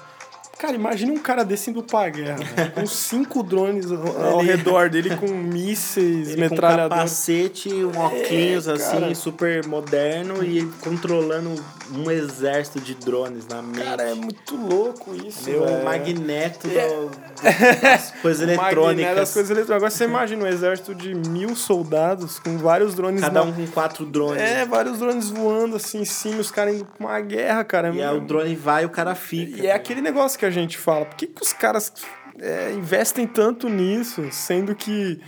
Cara, 0.63 0.75
imagine 0.77 1.11
um 1.11 1.17
cara 1.17 1.43
desse 1.43 1.69
indo 1.71 1.83
pra 1.83 2.07
guerra, 2.07 2.37
né? 2.37 2.71
com 2.73 2.85
cinco 2.85 3.43
drones 3.43 3.91
ao, 3.91 4.39
Ele- 4.39 4.51
redor 4.55 4.89
dele, 4.89 5.13
com 5.17 5.27
mísseis, 5.27 6.29
Ele 6.29 6.47
com 6.47 6.55
um 6.55 6.57
capacete, 6.57 7.67
um 7.73 7.89
óculos 7.99 8.67
É, 8.67 8.71
assim, 8.71 8.99
cara. 8.99 9.13
super 9.15 9.67
moderno 9.67 10.41
e 10.41 10.59
ele 10.59 10.71
controlando 10.81 11.53
um 11.93 12.09
exército 12.09 12.79
de 12.79 12.95
drones 12.95 13.45
na 13.45 13.61
mente. 13.61 13.83
Cara, 13.83 14.03
é 14.03 14.13
muito 14.13 14.55
louco 14.55 15.13
isso, 15.13 15.49
Meu 15.49 15.65
velho. 15.65 15.83
magneto 15.83 16.69
É. 16.69 16.87
do- 16.87 17.11
das 17.81 18.11
coisas 18.21 18.43
O 18.43 18.55
magneto 18.55 18.79
eletrônicas. 18.79 19.15
das 19.17 19.33
coisas 19.33 19.51
eletrônicas. 19.51 19.75
Agora 19.75 19.91
você 19.91 20.03
imagina 20.05 20.45
um 20.45 20.47
exército 20.47 20.95
de 20.95 21.13
mil 21.13 21.57
soldados 21.57 22.39
com 22.39 22.57
vários 22.57 22.95
drones 22.95 23.19
Cada 23.19 23.41
na- 23.41 23.45
um 23.49 23.51
com 23.51 23.67
quatro 23.67 24.05
drones. 24.05 24.41
É, 24.41 24.65
vários 24.65 24.97
drones 24.99 25.29
voando 25.29 25.75
assim 25.75 25.99
em 25.99 26.05
cima, 26.05 26.39
os 26.39 26.49
caras 26.49 26.75
indo 26.75 26.85
pra 26.85 27.05
uma 27.05 27.19
guerra, 27.19 27.65
cara. 27.65 27.89
E 27.93 28.01
aí 28.01 28.17
o 28.17 28.21
drone 28.21 28.55
vai 28.55 28.83
e 28.83 28.85
o 28.85 28.89
cara 28.89 29.13
fica. 29.13 29.61
E 29.61 29.67
é 29.67 29.73
aquele 29.73 29.99
negócio 29.99 30.39
que 30.39 30.45
a 30.45 30.52
gente 30.53 30.77
fala, 30.77 31.05
por 31.05 31.15
que, 31.15 31.27
que 31.27 31.41
os 31.41 31.53
caras 31.53 31.91
é, 32.39 32.71
investem 32.71 33.27
tanto 33.27 33.69
nisso, 33.69 34.27
sendo 34.31 34.75
que. 34.75 35.19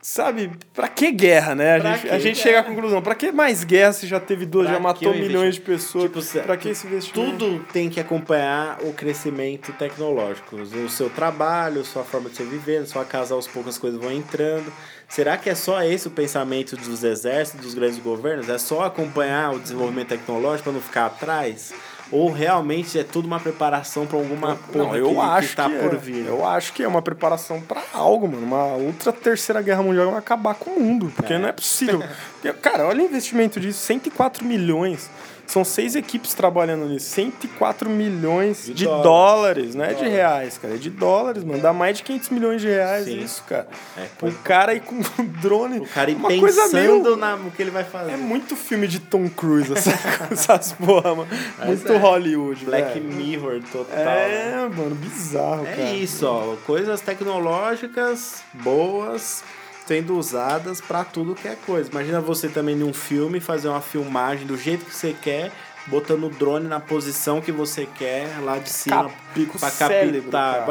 Sabe, 0.00 0.50
pra 0.74 0.86
que 0.86 1.10
guerra, 1.10 1.54
né? 1.54 1.76
A 1.76 1.80
Pra 1.80 1.96
gente, 1.96 2.10
a 2.10 2.18
gente 2.18 2.38
chega 2.38 2.60
à 2.60 2.62
conclusão, 2.62 3.00
pra 3.00 3.14
que 3.14 3.32
mais 3.32 3.64
guerra 3.64 3.92
se 3.94 4.06
já 4.06 4.20
teve 4.20 4.44
duas, 4.44 4.66
Pra 4.66 4.74
já 4.74 4.80
matou 4.80 5.14
milhões 5.14 5.54
de 5.54 5.62
pessoas? 5.62 6.12
Tipo, 6.12 6.44
pra 6.44 6.56
que 6.58 6.68
esse 6.68 6.86
investimento? 6.86 7.38
Tudo 7.38 7.64
tem 7.72 7.88
que 7.88 7.98
acompanhar 7.98 8.78
o 8.82 8.92
crescimento 8.92 9.72
tecnológico. 9.72 10.56
O 10.56 10.90
seu 10.90 11.08
trabalho, 11.08 11.82
sua 11.84 12.04
forma 12.04 12.28
de 12.28 12.36
você 12.36 12.44
viver, 12.44 12.80
na 12.80 12.86
sua 12.86 13.04
casa 13.04 13.34
aos 13.34 13.48
poucos 13.48 13.74
as 13.74 13.78
coisas 13.78 13.98
vão 13.98 14.12
entrando. 14.12 14.70
Será 15.08 15.38
que 15.38 15.48
é 15.48 15.54
só 15.54 15.82
esse 15.82 16.06
o 16.06 16.10
pensamento 16.10 16.76
dos 16.76 17.02
exércitos, 17.02 17.64
dos 17.64 17.74
grandes 17.74 17.98
governos? 17.98 18.48
É 18.48 18.58
só 18.58 18.82
acompanhar 18.82 19.54
o 19.54 19.58
desenvolvimento 19.58 20.08
tecnológico 20.08 20.64
para 20.64 20.72
não 20.74 20.80
ficar 20.82 21.06
atrás? 21.06 21.72
Ou 22.10 22.30
realmente 22.30 22.98
é 22.98 23.04
tudo 23.04 23.26
uma 23.26 23.40
preparação 23.40 24.06
para 24.06 24.18
alguma 24.18 24.56
porra 24.56 24.84
Não, 24.84 24.96
eu 24.96 25.10
que, 25.10 25.18
acho 25.18 25.48
que 25.48 25.56
tá 25.56 25.68
que 25.68 25.76
por 25.76 25.94
é. 25.94 25.96
vir? 25.96 26.26
Eu 26.26 26.46
acho 26.46 26.72
que 26.72 26.82
é 26.82 26.88
uma 26.88 27.02
preparação 27.02 27.60
pra 27.60 27.82
algo, 27.92 28.28
mano. 28.28 28.44
Uma 28.44 28.74
outra 28.74 29.12
terceira 29.12 29.62
guerra 29.62 29.82
mundial 29.82 30.10
vai 30.10 30.18
acabar 30.18 30.54
com 30.54 30.70
o 30.70 30.80
mundo. 30.80 31.12
Porque 31.16 31.36
não 31.38 31.48
é 31.48 31.52
possível. 31.52 32.02
Cara, 32.60 32.86
olha 32.86 33.02
o 33.02 33.06
investimento 33.06 33.58
disso: 33.58 33.80
104 33.80 34.44
milhões. 34.44 35.10
São 35.46 35.62
seis 35.64 35.94
equipes 35.94 36.32
trabalhando 36.34 36.86
nisso. 36.86 37.10
104 37.10 37.88
milhões 37.90 38.64
de, 38.66 38.72
De 38.74 38.84
dólares. 38.84 39.04
dólares. 39.04 39.74
não 39.74 39.84
é 39.84 39.88
de 39.88 39.94
Dólares. 39.94 40.12
reais, 40.14 40.58
cara. 40.58 40.74
É 40.74 40.76
de 40.78 40.90
dólares, 40.90 41.44
mano. 41.44 41.60
Dá 41.60 41.72
mais 41.72 41.98
de 41.98 42.02
500 42.02 42.28
milhões 42.30 42.60
de 42.62 42.68
reais 42.68 43.04
Sim. 43.04 43.20
isso, 43.20 43.44
cara. 43.44 43.68
É, 43.96 44.26
o 44.26 44.32
cara 44.42 44.72
aí 44.72 44.80
com 44.80 44.94
um 44.96 45.24
drone. 45.40 45.78
O 45.80 45.86
cara 45.86 46.10
uma 46.12 46.28
coisa 46.28 46.62
pensando 46.62 47.02
meio. 47.04 47.16
na, 47.16 47.36
no 47.36 47.50
que 47.50 47.62
ele 47.62 47.70
vai 47.70 47.84
fazer. 47.84 48.12
É 48.12 48.16
muito 48.16 48.56
filme 48.56 48.88
de 48.88 48.98
Tom 49.00 49.28
Cruise, 49.28 49.72
essa, 49.72 49.90
essas 50.32 50.72
porra, 50.72 51.14
mano. 51.14 51.28
Muito 51.64 51.92
é. 51.92 51.96
Hollywood, 51.96 52.64
Black 52.64 52.98
velho. 52.98 53.12
Mirror 53.14 53.60
total. 53.70 53.96
né? 53.96 54.52
É, 54.64 54.68
mano, 54.74 54.94
bizarro, 54.94 55.64
cara. 55.64 55.80
É 55.82 55.94
isso, 55.94 56.26
ó. 56.26 56.56
Coisas 56.66 57.00
tecnológicas 57.00 58.42
boas 58.54 59.42
sendo 59.86 60.16
usadas 60.16 60.80
pra 60.80 61.04
tudo 61.04 61.34
que 61.34 61.48
é 61.48 61.56
coisa. 61.56 61.90
Imagina 61.90 62.20
você 62.20 62.48
também 62.48 62.74
num 62.74 62.92
filme 62.92 63.40
fazer 63.40 63.68
uma 63.68 63.80
filmagem 63.80 64.46
do 64.46 64.56
jeito 64.56 64.84
que 64.84 64.94
você 64.94 65.12
quer, 65.12 65.52
botando 65.86 66.24
o 66.24 66.30
drone 66.30 66.66
na 66.66 66.80
posição 66.80 67.40
que 67.40 67.52
você 67.52 67.86
quer 67.86 68.38
lá 68.42 68.58
de 68.58 68.70
cima 68.70 69.04
Capica 69.04 69.56
o 69.56 69.60
pra 69.60 69.70
cérebro, 69.70 70.30
captar, 70.30 70.64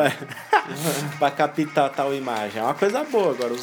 pra 1.20 1.32
captar 1.32 1.90
tal 1.92 2.14
imagem. 2.14 2.60
É 2.60 2.64
uma 2.64 2.74
coisa 2.74 3.04
boa 3.04 3.32
agora. 3.32 3.54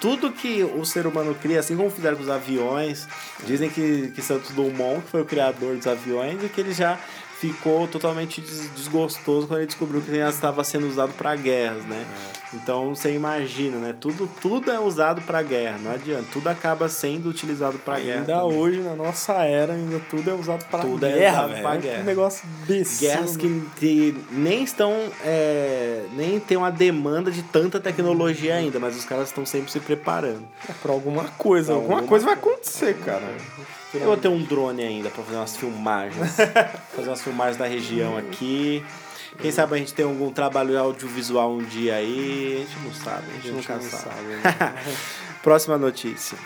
tudo 0.00 0.32
que 0.32 0.64
o 0.64 0.84
ser 0.84 1.06
humano 1.06 1.34
cria, 1.34 1.60
assim 1.60 1.76
como 1.76 1.90
fizeram 1.90 2.16
com 2.16 2.22
os 2.22 2.30
aviões, 2.30 3.06
dizem 3.44 3.70
que, 3.70 4.08
que 4.08 4.22
Santos 4.22 4.50
Dumont 4.50 5.02
que 5.02 5.10
foi 5.10 5.22
o 5.22 5.24
criador 5.24 5.76
dos 5.76 5.86
aviões 5.86 6.42
e 6.42 6.48
que 6.48 6.60
ele 6.60 6.72
já 6.72 6.98
ficou 7.38 7.86
totalmente 7.86 8.40
des- 8.40 8.70
desgostoso 8.74 9.46
quando 9.46 9.58
ele 9.60 9.66
descobriu 9.66 10.00
que 10.00 10.10
ele 10.10 10.18
estava 10.26 10.64
sendo 10.64 10.88
usado 10.88 11.12
para 11.14 11.34
guerras, 11.36 11.84
né? 11.84 12.04
Então 12.54 12.94
você 12.94 13.12
imagina, 13.12 13.76
né? 13.76 13.94
Tudo, 14.00 14.28
tudo 14.40 14.70
é 14.70 14.78
usado 14.80 15.20
para 15.22 15.42
guerra, 15.42 15.76
não 15.82 15.90
adianta. 15.92 16.24
Tudo 16.32 16.48
acaba 16.48 16.88
sendo 16.88 17.28
utilizado 17.28 17.76
para 17.78 17.98
guerra. 17.98 18.20
Ainda 18.20 18.40
também. 18.40 18.58
hoje, 18.58 18.80
na 18.80 18.94
nossa 18.94 19.32
era, 19.44 19.74
ainda 19.74 20.00
tudo 20.08 20.30
é 20.30 20.32
usado 20.34 20.64
para 20.70 20.80
Tudo 20.80 21.04
é 21.04 21.12
guerra, 21.12 21.46
usado 21.46 21.66
Olha 21.66 21.76
guerra. 21.80 21.98
Que 21.98 22.04
negócio 22.06 22.48
desse. 22.66 23.04
Guerras 23.04 23.36
que, 23.36 23.62
que 23.76 24.16
nem 24.30 24.62
estão. 24.62 24.94
é, 25.24 26.04
nem 26.14 26.40
tem 26.40 26.56
uma 26.56 26.70
demanda 26.70 27.30
de 27.30 27.42
tanta 27.42 27.78
tecnologia 27.80 28.54
ainda, 28.54 28.78
mas 28.78 28.96
os 28.96 29.04
caras 29.04 29.28
estão 29.28 29.44
sempre 29.44 29.70
se 29.70 29.80
preparando. 29.80 30.46
É 30.68 30.72
pra 30.72 30.92
alguma 30.92 31.24
coisa. 31.24 31.66
Pra 31.66 31.74
alguma 31.74 31.94
alguma 31.96 32.08
coisa 32.08 32.24
vai 32.24 32.34
acontecer, 32.34 32.94
cara. 33.04 33.24
Eu 34.00 34.06
vou 34.06 34.16
ter 34.16 34.28
um 34.28 34.42
drone 34.42 34.82
ainda 34.82 35.10
pra 35.10 35.22
fazer 35.22 35.36
umas 35.36 35.56
filmagens. 35.56 36.36
fazer 36.94 37.08
umas 37.08 37.22
filmagens 37.22 37.56
da 37.56 37.66
região 37.66 38.16
aqui. 38.16 38.84
Quem 39.40 39.50
sabe 39.52 39.74
a 39.74 39.78
gente 39.78 39.92
tem 39.92 40.04
algum 40.04 40.30
trabalho 40.32 40.78
audiovisual 40.78 41.52
um 41.52 41.62
dia 41.62 41.96
aí. 41.96 42.66
A 42.66 42.70
gente 42.70 42.84
não 42.84 42.94
sabe, 42.94 43.24
a 43.28 43.32
gente, 43.34 43.38
A 43.38 43.40
gente 43.42 43.52
nunca 43.56 43.74
não 43.74 43.82
sabe. 43.82 44.02
sabe, 44.04 44.26
né? 44.28 44.84
Próxima 45.42 45.76
notícia. 45.78 46.38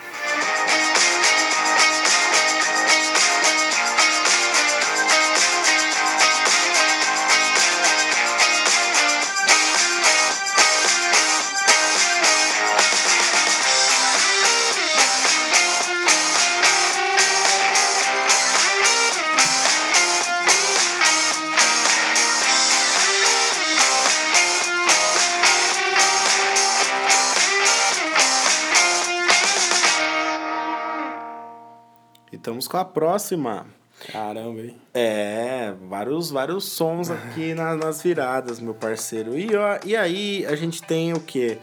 E 32.33 32.37
estamos 32.37 32.67
com 32.69 32.77
a 32.77 32.85
próxima. 32.85 33.67
Caramba, 34.13 34.61
hein? 34.63 34.77
É, 34.95 35.75
vários, 35.89 36.31
vários 36.31 36.65
sons 36.65 37.11
aqui 37.11 37.53
na- 37.55 37.77
nas 37.77 38.03
viradas, 38.03 38.59
meu 38.59 38.73
parceiro. 38.75 39.39
E, 39.39 39.55
ó, 39.55 39.79
e 39.85 39.95
aí 39.97 40.47
a 40.47 40.57
gente 40.57 40.83
tem 40.83 41.13
o 41.13 41.21
quê? 41.21 41.59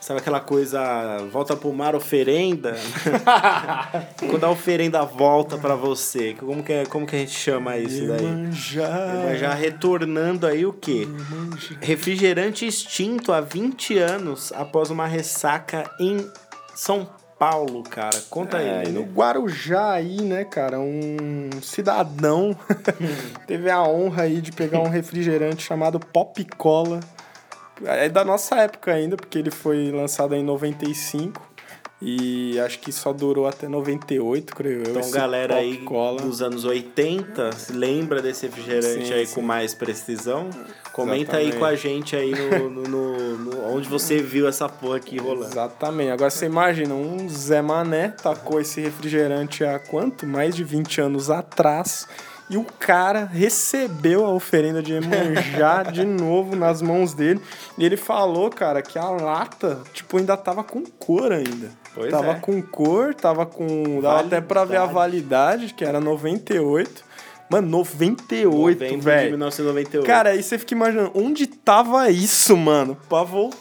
Sabe 0.00 0.18
aquela 0.18 0.40
coisa, 0.40 0.80
volta 1.30 1.54
pro 1.54 1.72
mar, 1.72 1.94
oferenda? 1.94 2.74
Quando 4.30 4.44
a 4.44 4.50
oferenda 4.50 5.04
volta 5.04 5.58
pra 5.58 5.74
você, 5.76 6.34
como 6.34 6.62
que, 6.62 6.72
é, 6.72 6.86
como 6.86 7.06
que 7.06 7.14
a 7.14 7.18
gente 7.18 7.32
chama 7.38 7.76
isso 7.76 8.06
daí? 8.08 8.24
Iemanjá. 8.24 9.22
Mas 9.26 9.38
já 9.38 9.52
retornando 9.54 10.46
aí 10.46 10.64
o 10.64 10.72
quê? 10.72 11.06
Refrigerante 11.82 12.66
extinto 12.66 13.30
há 13.32 13.40
20 13.42 13.98
anos 13.98 14.50
após 14.54 14.90
uma 14.90 15.06
ressaca 15.06 15.88
em 16.00 16.26
São 16.74 17.06
Paulo, 17.40 17.82
cara. 17.82 18.20
Conta 18.28 18.58
É, 18.58 18.80
aí. 18.80 18.92
no 18.92 19.00
Guarujá 19.02 19.92
aí, 19.92 20.20
né, 20.20 20.44
cara, 20.44 20.78
um 20.78 21.48
cidadão 21.62 22.54
teve 23.48 23.70
a 23.70 23.82
honra 23.82 24.24
aí 24.24 24.42
de 24.42 24.52
pegar 24.52 24.80
um 24.80 24.88
refrigerante 24.92 25.62
chamado 25.62 25.98
Pop 25.98 26.44
Cola. 26.58 27.00
É 27.82 28.10
da 28.10 28.22
nossa 28.26 28.56
época 28.56 28.92
ainda, 28.92 29.16
porque 29.16 29.38
ele 29.38 29.50
foi 29.50 29.90
lançado 29.90 30.34
em 30.34 30.44
95 30.44 31.40
e 32.02 32.58
acho 32.60 32.78
que 32.78 32.90
só 32.90 33.12
durou 33.12 33.46
até 33.46 33.68
98, 33.68 34.54
creio 34.56 34.82
eu. 34.86 34.96
Então, 34.98 35.10
galera 35.10 35.56
aí 35.56 35.78
Cola. 35.78 36.22
dos 36.22 36.40
anos 36.40 36.64
80, 36.64 37.52
se 37.52 37.72
lembra 37.72 38.22
desse 38.22 38.46
refrigerante 38.46 39.06
Sim, 39.06 39.12
aí 39.12 39.26
sim. 39.26 39.34
com 39.34 39.42
mais 39.42 39.74
precisão? 39.74 40.48
Comenta 40.92 41.36
aí 41.36 41.48
Exatamente. 41.50 41.58
com 41.58 41.64
a 41.64 41.74
gente 41.76 42.16
aí 42.16 42.32
no, 42.32 42.70
no- 42.70 42.88
no- 42.88 43.36
no- 43.38 43.74
onde 43.74 43.88
você 43.88 44.18
viu 44.18 44.48
essa 44.48 44.68
porra 44.68 44.96
aqui 44.96 45.18
rolando. 45.18 45.52
Exatamente. 45.52 46.10
Agora 46.10 46.30
você 46.30 46.46
imagina, 46.46 46.94
um 46.94 47.28
Zé 47.28 47.60
Mané 47.62 48.08
tacou 48.08 48.60
esse 48.60 48.80
refrigerante 48.80 49.62
há 49.64 49.78
quanto? 49.78 50.26
Mais 50.26 50.56
de 50.56 50.64
20 50.64 51.00
anos 51.00 51.30
atrás. 51.30 52.08
E 52.48 52.56
o 52.56 52.64
cara 52.64 53.24
recebeu 53.26 54.24
a 54.26 54.30
oferenda 54.34 54.82
de 54.82 54.92
Iemanjá 54.94 55.84
de 55.92 56.04
novo 56.04 56.56
nas 56.56 56.82
mãos 56.82 57.14
dele. 57.14 57.40
E 57.78 57.84
ele 57.84 57.96
falou, 57.96 58.50
cara, 58.50 58.82
que 58.82 58.98
a 58.98 59.08
lata, 59.08 59.78
tipo, 59.92 60.16
ainda 60.18 60.36
tava 60.36 60.64
com 60.64 60.82
cor 60.82 61.30
ainda. 61.30 61.70
Pois 61.94 62.10
tava 62.10 62.32
é. 62.32 62.34
com 62.34 62.62
cor, 62.62 63.14
tava 63.14 63.44
com. 63.44 64.00
Dava 64.00 64.20
até 64.20 64.40
pra 64.40 64.64
ver 64.64 64.78
a 64.78 64.86
validade, 64.86 65.74
que 65.74 65.84
era 65.84 66.00
98. 66.00 67.10
Mano, 67.50 67.68
98, 67.68 68.78
Novembro 68.78 68.98
de 68.98 69.04
velho. 69.04 69.30
1998. 69.30 70.06
Cara, 70.06 70.30
aí 70.30 70.42
você 70.42 70.56
fica 70.56 70.72
imaginando, 70.72 71.10
onde 71.14 71.48
tava 71.48 72.08
isso, 72.08 72.56
mano? 72.56 72.96
Pra 73.08 73.24
voltar, 73.24 73.58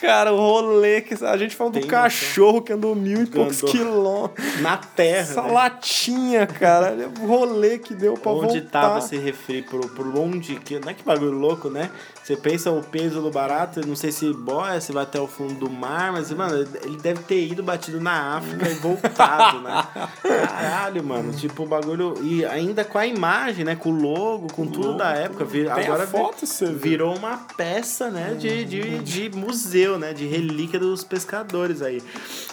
cara, 0.00 0.32
o 0.32 0.36
rolê. 0.36 1.00
Que 1.00 1.14
a 1.24 1.36
gente 1.36 1.54
falou 1.54 1.72
Tem 1.72 1.82
do 1.82 1.88
cachorro 1.88 2.62
que 2.62 2.72
andou 2.72 2.94
mil 2.94 3.22
e 3.22 3.26
poucos 3.26 3.58
Andou. 3.62 3.70
quilômetros. 3.70 4.60
na 4.60 4.76
terra. 4.76 5.18
Essa 5.18 5.42
né? 5.42 5.52
latinha, 5.52 6.46
cara. 6.46 6.92
olha 6.92 7.08
O 7.20 7.26
rolê 7.26 7.78
que 7.78 7.94
deu 7.94 8.14
pra 8.14 8.32
Onde 8.32 8.60
voltar. 8.60 8.80
tava 8.82 8.98
esse 8.98 9.16
refri, 9.16 9.62
por, 9.62 9.88
por 9.90 10.06
onde, 10.18 10.56
que, 10.56 10.78
não 10.78 10.88
é 10.88 10.94
que 10.94 11.04
bagulho 11.04 11.32
louco, 11.32 11.68
né? 11.68 11.90
Você 12.22 12.36
pensa 12.36 12.70
o 12.70 12.82
peso 12.82 13.20
do 13.20 13.30
barato, 13.30 13.86
não 13.86 13.94
sei 13.94 14.10
se 14.10 14.32
boia, 14.32 14.80
se 14.80 14.92
vai 14.92 15.02
até 15.02 15.20
o 15.20 15.26
fundo 15.26 15.54
do 15.54 15.70
mar, 15.70 16.10
mas, 16.10 16.30
mano, 16.32 16.66
ele 16.82 16.96
deve 16.96 17.22
ter 17.22 17.46
ido 17.46 17.62
batido 17.62 18.00
na 18.00 18.36
África 18.38 18.66
e 18.66 18.74
voltado, 18.74 19.60
né? 19.60 19.84
Caralho, 20.22 21.04
mano, 21.04 21.32
tipo, 21.34 21.64
o 21.64 21.66
bagulho, 21.66 22.14
e 22.22 22.42
ainda 22.46 22.82
com 22.82 22.96
a 22.96 23.06
imagem, 23.06 23.64
né, 23.64 23.76
com 23.76 23.90
o 23.90 23.92
logo, 23.92 24.46
com 24.52 24.66
tudo 24.66 24.96
da 24.96 25.10
época, 25.12 25.44
vir, 25.44 25.70
agora 25.70 26.06
foto, 26.06 26.46
vê. 26.46 26.72
virou 26.72 27.14
uma 27.14 27.36
peça, 27.58 28.10
né, 28.10 28.34
de, 28.38 28.64
de, 28.64 28.98
de 29.00 29.28
museu, 29.44 29.98
né, 29.98 30.12
de 30.12 30.26
relíquia 30.26 30.78
dos 30.78 31.04
pescadores 31.04 31.82
aí. 31.82 32.02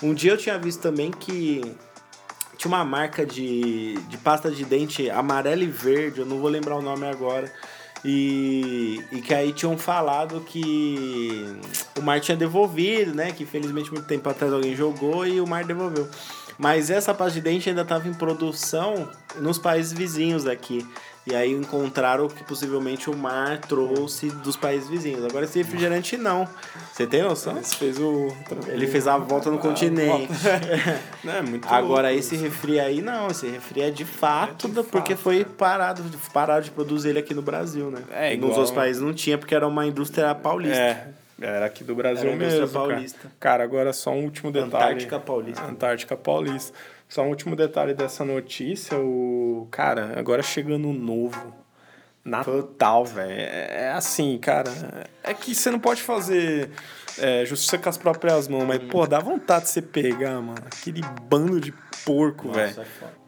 Um 0.03 0.13
dia 0.13 0.31
eu 0.31 0.37
tinha 0.37 0.57
visto 0.57 0.81
também 0.81 1.11
que 1.11 1.61
tinha 2.57 2.69
uma 2.69 2.85
marca 2.85 3.25
de, 3.25 3.95
de 4.07 4.17
pasta 4.17 4.51
de 4.51 4.63
dente 4.63 5.09
amarela 5.09 5.63
e 5.63 5.67
verde, 5.67 6.19
eu 6.19 6.25
não 6.25 6.39
vou 6.39 6.49
lembrar 6.49 6.75
o 6.75 6.81
nome 6.81 7.07
agora. 7.07 7.51
E, 8.03 8.99
e 9.11 9.21
que 9.21 9.33
aí 9.33 9.53
tinham 9.53 9.77
falado 9.77 10.41
que 10.41 11.55
o 11.97 12.01
mar 12.01 12.19
tinha 12.19 12.35
devolvido, 12.35 13.13
né? 13.13 13.31
Que 13.31 13.43
infelizmente 13.43 13.91
muito 13.91 14.07
tempo 14.07 14.27
atrás 14.27 14.51
alguém 14.51 14.75
jogou 14.75 15.25
e 15.25 15.39
o 15.39 15.47
mar 15.47 15.63
devolveu. 15.63 16.09
Mas 16.57 16.89
essa 16.89 17.13
pasta 17.13 17.33
de 17.33 17.41
dente 17.41 17.69
ainda 17.69 17.81
estava 17.81 18.07
em 18.07 18.13
produção 18.13 19.09
nos 19.39 19.57
países 19.57 19.93
vizinhos 19.93 20.45
aqui. 20.45 20.87
E 21.27 21.35
aí 21.35 21.51
encontraram 21.51 22.27
que 22.27 22.43
possivelmente 22.43 23.07
o 23.07 23.15
mar 23.15 23.59
trouxe 23.59 24.29
dos 24.31 24.57
países 24.57 24.89
vizinhos. 24.89 25.23
Agora 25.23 25.45
esse 25.45 25.59
refrigerante 25.59 26.17
não. 26.17 26.47
Você 26.91 27.05
tem 27.05 27.21
noção? 27.21 27.59
Esse 27.59 27.75
fez 27.75 27.99
o. 27.99 28.35
Ele 28.67 28.87
fez 28.87 29.07
a 29.07 29.17
volta 29.17 29.51
no 29.51 29.59
continente. 29.59 30.27
Não, 31.23 31.33
é 31.35 31.41
muito 31.43 31.67
Agora 31.67 32.07
louco 32.07 32.19
esse 32.19 32.33
isso. 32.33 32.43
refri 32.43 32.79
aí 32.79 32.99
não, 33.01 33.27
esse 33.27 33.47
refri 33.47 33.81
é 33.81 33.91
de 33.91 34.03
fato, 34.03 34.65
É 34.65 34.69
de 34.71 34.83
porque 34.89 35.13
fato, 35.13 35.21
foi 35.23 35.45
parado, 35.45 36.03
parado 36.33 36.65
de 36.65 36.71
produzir 36.71 37.09
ele 37.09 37.19
aqui 37.19 37.35
no 37.35 37.43
Brasil, 37.43 37.91
né? 37.91 38.01
É, 38.11 38.29
Nos 38.29 38.37
igual- 38.37 38.51
outros 38.53 38.71
países 38.71 38.99
não 39.01 39.13
tinha 39.13 39.37
porque 39.37 39.53
era 39.53 39.67
uma 39.67 39.85
indústria 39.85 40.33
paulista. 40.33 40.75
É, 40.81 41.07
era 41.39 41.65
aqui 41.67 41.83
do 41.83 41.93
Brasil 41.93 42.29
Era 42.29 42.35
mesmo. 42.35 42.67
Cara. 42.67 42.69
paulista. 42.87 43.31
cara, 43.39 43.63
agora 43.63 43.93
só 43.93 44.11
um 44.11 44.23
último 44.23 44.51
detalhe. 44.51 44.75
Antártica 44.75 45.19
Paulista. 45.19 45.63
Antártica 45.63 46.15
Paulista. 46.17 46.73
Só 47.11 47.23
um 47.23 47.27
último 47.27 47.57
detalhe 47.57 47.93
dessa 47.93 48.23
notícia, 48.23 48.97
o. 48.97 49.67
Cara, 49.69 50.17
agora 50.17 50.41
chegando 50.41 50.87
o 50.87 50.93
novo. 50.93 51.53
Natal, 52.23 53.03
velho. 53.03 53.29
É 53.29 53.87
é 53.87 53.91
assim, 53.91 54.37
cara. 54.37 54.71
É 55.21 55.33
que 55.33 55.53
você 55.53 55.69
não 55.69 55.77
pode 55.77 56.01
fazer 56.01 56.69
é, 57.17 57.43
justiça 57.43 57.77
com 57.77 57.89
as 57.89 57.97
próprias 57.97 58.47
mãos, 58.47 58.63
mas, 58.63 58.81
pô, 58.83 59.05
dá 59.05 59.19
vontade 59.19 59.65
de 59.65 59.71
você 59.71 59.81
pegar, 59.81 60.39
mano. 60.39 60.63
Aquele 60.65 61.01
bando 61.23 61.59
de 61.59 61.73
porco, 62.05 62.49
velho. 62.49 62.79
é. 62.79 62.85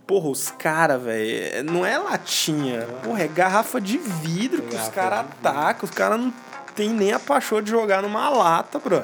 Porra, 0.07 0.29
os 0.29 0.49
caras, 0.49 1.03
velho, 1.03 1.65
não 1.65 1.85
é 1.85 1.97
latinha. 1.97 2.83
Porra, 3.03 3.23
é 3.23 3.27
garrafa 3.27 3.81
de 3.81 3.97
vidro 3.97 4.61
que 4.61 4.77
os 4.77 4.87
caras 4.87 5.19
atacam. 5.19 5.89
Os 5.89 5.91
caras 5.93 6.21
não 6.21 6.33
tem 6.75 6.89
nem 6.89 7.11
a 7.13 7.19
paixão 7.19 7.61
de 7.61 7.69
jogar 7.71 8.01
numa 8.01 8.29
lata, 8.29 8.79
bro. 8.79 9.03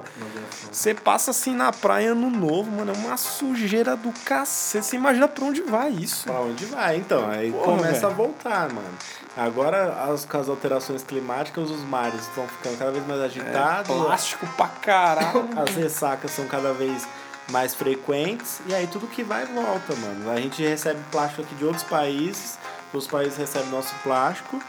Você 0.72 0.94
passa 0.94 1.32
assim 1.32 1.54
na 1.54 1.72
praia 1.72 2.14
no 2.14 2.30
novo, 2.30 2.70
mano, 2.72 2.92
é 2.94 2.98
uma 2.98 3.18
sujeira 3.18 3.96
do 3.96 4.12
cacete. 4.26 4.86
Você 4.86 4.96
imagina 4.96 5.28
pra 5.28 5.46
onde 5.46 5.62
vai 5.62 5.90
isso? 5.90 6.26
Pra 6.26 6.40
onde 6.42 6.66
vai, 6.66 6.98
então? 6.98 7.30
Aí 7.30 7.52
Porra, 7.52 7.66
começa 7.66 7.94
velho. 8.02 8.08
a 8.08 8.10
voltar, 8.10 8.70
mano. 8.74 8.90
Agora, 9.38 10.06
as, 10.12 10.26
com 10.26 10.38
as 10.38 10.50
alterações 10.50 11.04
climáticas, 11.04 11.70
os 11.70 11.82
mares 11.84 12.22
estão 12.22 12.48
ficando 12.48 12.78
cada 12.78 12.92
vez 12.92 13.06
mais 13.08 13.22
agitados. 13.22 13.90
É 13.90 13.94
Plástico 13.94 14.48
pra 14.58 14.68
caralho. 14.68 15.50
As 15.56 15.76
ressacas 15.76 16.32
são 16.32 16.46
cada 16.46 16.74
vez 16.74 17.08
mais 17.50 17.74
frequentes. 17.74 18.60
E 18.68 18.74
aí 18.74 18.86
tudo 18.88 19.08
que 19.08 19.24
vai 19.24 19.46
volta, 19.46 19.96
mano. 19.96 20.30
A 20.32 20.36
gente 20.40 20.62
recebe 20.62 21.00
plástico 21.12 21.42
aqui 21.44 21.56
de 21.56 21.66
outros 21.66 21.84
países. 21.84 22.58
Os 22.94 23.08
países 23.08 23.38
recebem 23.38 23.70
nosso 23.70 23.94
plástico. 24.04 24.62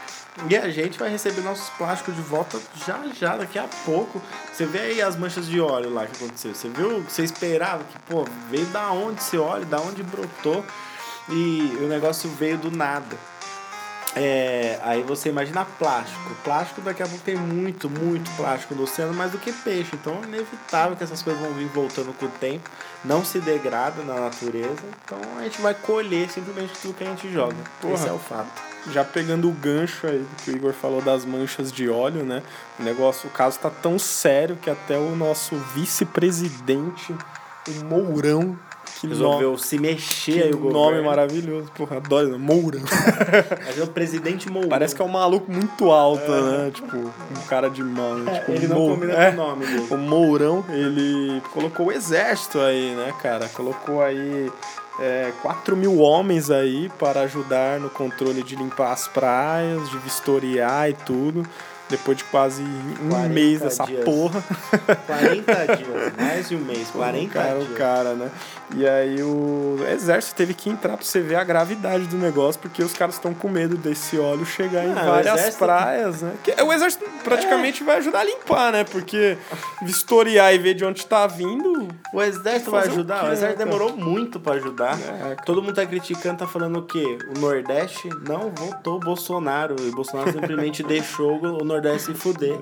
E 0.49 0.55
a 0.55 0.69
gente 0.69 0.97
vai 0.97 1.09
receber 1.09 1.41
nossos 1.41 1.69
plásticos 1.71 2.15
de 2.15 2.21
volta 2.21 2.59
já 2.85 2.99
já, 3.13 3.37
daqui 3.37 3.59
a 3.59 3.67
pouco. 3.85 4.21
Você 4.51 4.65
vê 4.65 4.79
aí 4.79 5.01
as 5.01 5.15
manchas 5.15 5.45
de 5.45 5.59
óleo 5.59 5.93
lá 5.93 6.05
que 6.05 6.23
aconteceu. 6.23 6.55
Você 6.55 6.69
viu? 6.69 7.01
Você 7.03 7.23
esperava 7.23 7.83
que, 7.83 7.99
pô, 8.09 8.25
veio 8.49 8.65
da 8.67 8.91
onde 8.91 9.19
esse 9.19 9.37
óleo, 9.37 9.65
da 9.65 9.79
onde 9.79 10.01
brotou. 10.03 10.63
E 11.29 11.77
o 11.81 11.87
negócio 11.87 12.29
veio 12.29 12.57
do 12.57 12.71
nada. 12.71 13.17
É, 14.15 14.77
aí 14.83 15.03
você 15.03 15.29
imagina 15.29 15.65
plástico. 15.65 16.35
Plástico 16.43 16.81
daqui 16.81 17.03
a 17.03 17.07
pouco 17.07 17.23
tem 17.23 17.35
muito, 17.35 17.89
muito 17.89 18.29
plástico 18.35 18.75
no 18.75 18.83
oceano, 18.83 19.13
mais 19.13 19.31
do 19.31 19.37
que 19.37 19.51
peixe. 19.51 19.91
Então 19.93 20.19
é 20.23 20.27
inevitável 20.27 20.95
que 20.95 21.03
essas 21.03 21.21
coisas 21.21 21.41
vão 21.41 21.53
vir 21.53 21.67
voltando 21.67 22.13
com 22.17 22.25
o 22.25 22.29
tempo. 22.29 22.69
Não 23.03 23.23
se 23.23 23.39
degrada 23.39 24.01
na 24.03 24.15
natureza. 24.15 24.83
Então 25.05 25.19
a 25.37 25.43
gente 25.43 25.61
vai 25.61 25.73
colher 25.73 26.29
simplesmente 26.29 26.73
tudo 26.81 26.93
que 26.93 27.03
a 27.03 27.07
gente 27.07 27.31
joga. 27.31 27.57
Porra. 27.79 27.93
Esse 27.93 28.07
é 28.07 28.11
o 28.11 28.19
fato. 28.19 28.70
Já 28.89 29.03
pegando 29.03 29.47
o 29.47 29.51
gancho 29.51 30.07
aí 30.07 30.25
que 30.43 30.51
o 30.51 30.55
Igor 30.55 30.73
falou 30.73 31.01
das 31.01 31.23
manchas 31.23 31.71
de 31.71 31.87
óleo, 31.89 32.23
né? 32.23 32.41
O 32.79 32.83
negócio, 32.83 33.29
o 33.29 33.31
caso 33.31 33.59
tá 33.59 33.69
tão 33.69 33.99
sério 33.99 34.55
que 34.55 34.69
até 34.69 34.97
o 34.97 35.15
nosso 35.15 35.55
vice-presidente, 35.75 37.15
o 37.67 37.85
Mourão, 37.85 38.57
que 38.99 39.07
Resolveu 39.07 39.57
se 39.57 39.79
mexer 39.79 40.43
aí 40.43 40.53
o 40.53 40.57
governo. 40.57 40.79
nome 40.79 41.01
maravilhoso. 41.01 41.71
Porra, 41.75 41.97
adoro, 41.97 42.37
Mourão. 42.37 42.81
Mas 43.65 43.79
é 43.79 43.83
o 43.83 43.87
presidente 43.87 44.49
Mourão. 44.49 44.69
Parece 44.69 44.95
que 44.95 45.01
é 45.01 45.05
um 45.05 45.09
maluco 45.09 45.51
muito 45.51 45.91
alto, 45.91 46.29
né? 46.31 46.71
Tipo, 46.71 46.97
um 46.97 47.47
cara 47.47 47.69
de 47.69 47.83
mal, 47.83 48.15
né? 48.15 48.31
Tipo, 48.39 48.51
É. 48.51 48.55
Ele 48.55 48.67
não 48.67 48.75
combina 48.75 49.13
é. 49.13 49.31
com 49.31 49.41
o 49.41 49.47
nome 49.47 49.65
dele. 49.65 49.87
O 49.89 49.97
Mourão, 49.97 50.65
ele 50.69 51.41
colocou 51.51 51.87
o 51.87 51.91
exército 51.91 52.59
aí, 52.59 52.93
né, 52.95 53.13
cara? 53.21 53.49
Colocou 53.49 54.03
aí 54.03 54.51
é, 55.01 55.33
4 55.41 55.75
mil 55.75 55.97
homens 55.97 56.51
aí 56.51 56.89
para 56.99 57.21
ajudar 57.21 57.79
no 57.79 57.89
controle 57.89 58.43
de 58.43 58.55
limpar 58.55 58.91
as 58.91 59.07
praias, 59.07 59.89
de 59.89 59.97
vistoriar 59.97 60.89
e 60.89 60.93
tudo. 60.93 61.45
Depois 61.91 62.17
de 62.17 62.23
quase 62.25 62.63
um 62.63 63.09
40 63.09 63.29
mês 63.29 63.59
dessa 63.59 63.83
dias. 63.85 64.03
porra. 64.03 64.43
40 65.05 65.75
dias, 65.75 66.13
mais 66.17 66.49
de 66.49 66.55
um 66.55 66.59
mês, 66.59 66.89
40 66.89 67.25
o 67.25 67.29
cara, 67.29 67.55
dias. 67.59 67.69
o 67.69 67.73
cara, 67.75 68.13
né? 68.13 68.31
E 68.75 68.87
aí 68.87 69.21
o 69.21 69.77
exército 69.91 70.35
teve 70.35 70.53
que 70.53 70.69
entrar 70.69 70.95
pra 70.95 71.05
você 71.05 71.19
ver 71.19 71.35
a 71.35 71.43
gravidade 71.43 72.05
do 72.05 72.15
negócio, 72.17 72.59
porque 72.61 72.81
os 72.81 72.93
caras 72.93 73.15
estão 73.15 73.33
com 73.33 73.49
medo 73.49 73.75
desse 73.75 74.17
óleo 74.17 74.45
chegar 74.45 74.85
em 74.85 74.93
Ah, 74.97 75.01
o 75.03 75.05
várias 75.07 75.39
exército- 75.39 75.65
praias, 75.65 76.21
né? 76.21 76.31
Que- 76.43 76.61
o 76.63 76.71
exército 76.71 77.05
praticamente 77.23 77.83
vai 77.83 77.97
ajudar 77.97 78.19
a 78.21 78.23
limpar, 78.23 78.71
né? 78.71 78.83
Porque 78.85 79.37
vistoriar 79.81 80.53
e 80.53 80.57
ver 80.57 80.73
de 80.73 80.85
onde 80.85 81.05
tá 81.05 81.27
vindo. 81.27 81.87
O 82.13 82.21
exército 82.21 82.71
vai 82.71 82.81
Fazer 82.81 82.91
o 82.91 82.93
ajudar? 82.99 83.19
quê, 83.21 83.25
O 83.27 83.31
exército 83.33 83.59
né, 83.59 83.65
demorou 83.65 83.95
muito 83.97 84.39
pra 84.39 84.53
ajudar. 84.53 84.97
É, 84.99 85.17
cara. 85.19 85.35
Todo 85.45 85.61
mundo 85.61 85.73
tá 85.75 85.85
criticando, 85.85 86.37
tá 86.39 86.47
falando 86.47 86.79
o 86.79 86.83
quê? 86.83 87.17
O 87.35 87.39
Nordeste 87.39 88.09
não 88.27 88.49
votou 88.55 88.99
Bolsonaro. 88.99 89.75
E 89.81 89.89
o 89.89 89.91
Bolsonaro 89.95 90.31
simplesmente 90.31 90.81
deixou 90.83 91.39
o 91.41 91.63
Nordeste 91.63 91.80
se 91.99 92.13
fuder. 92.13 92.59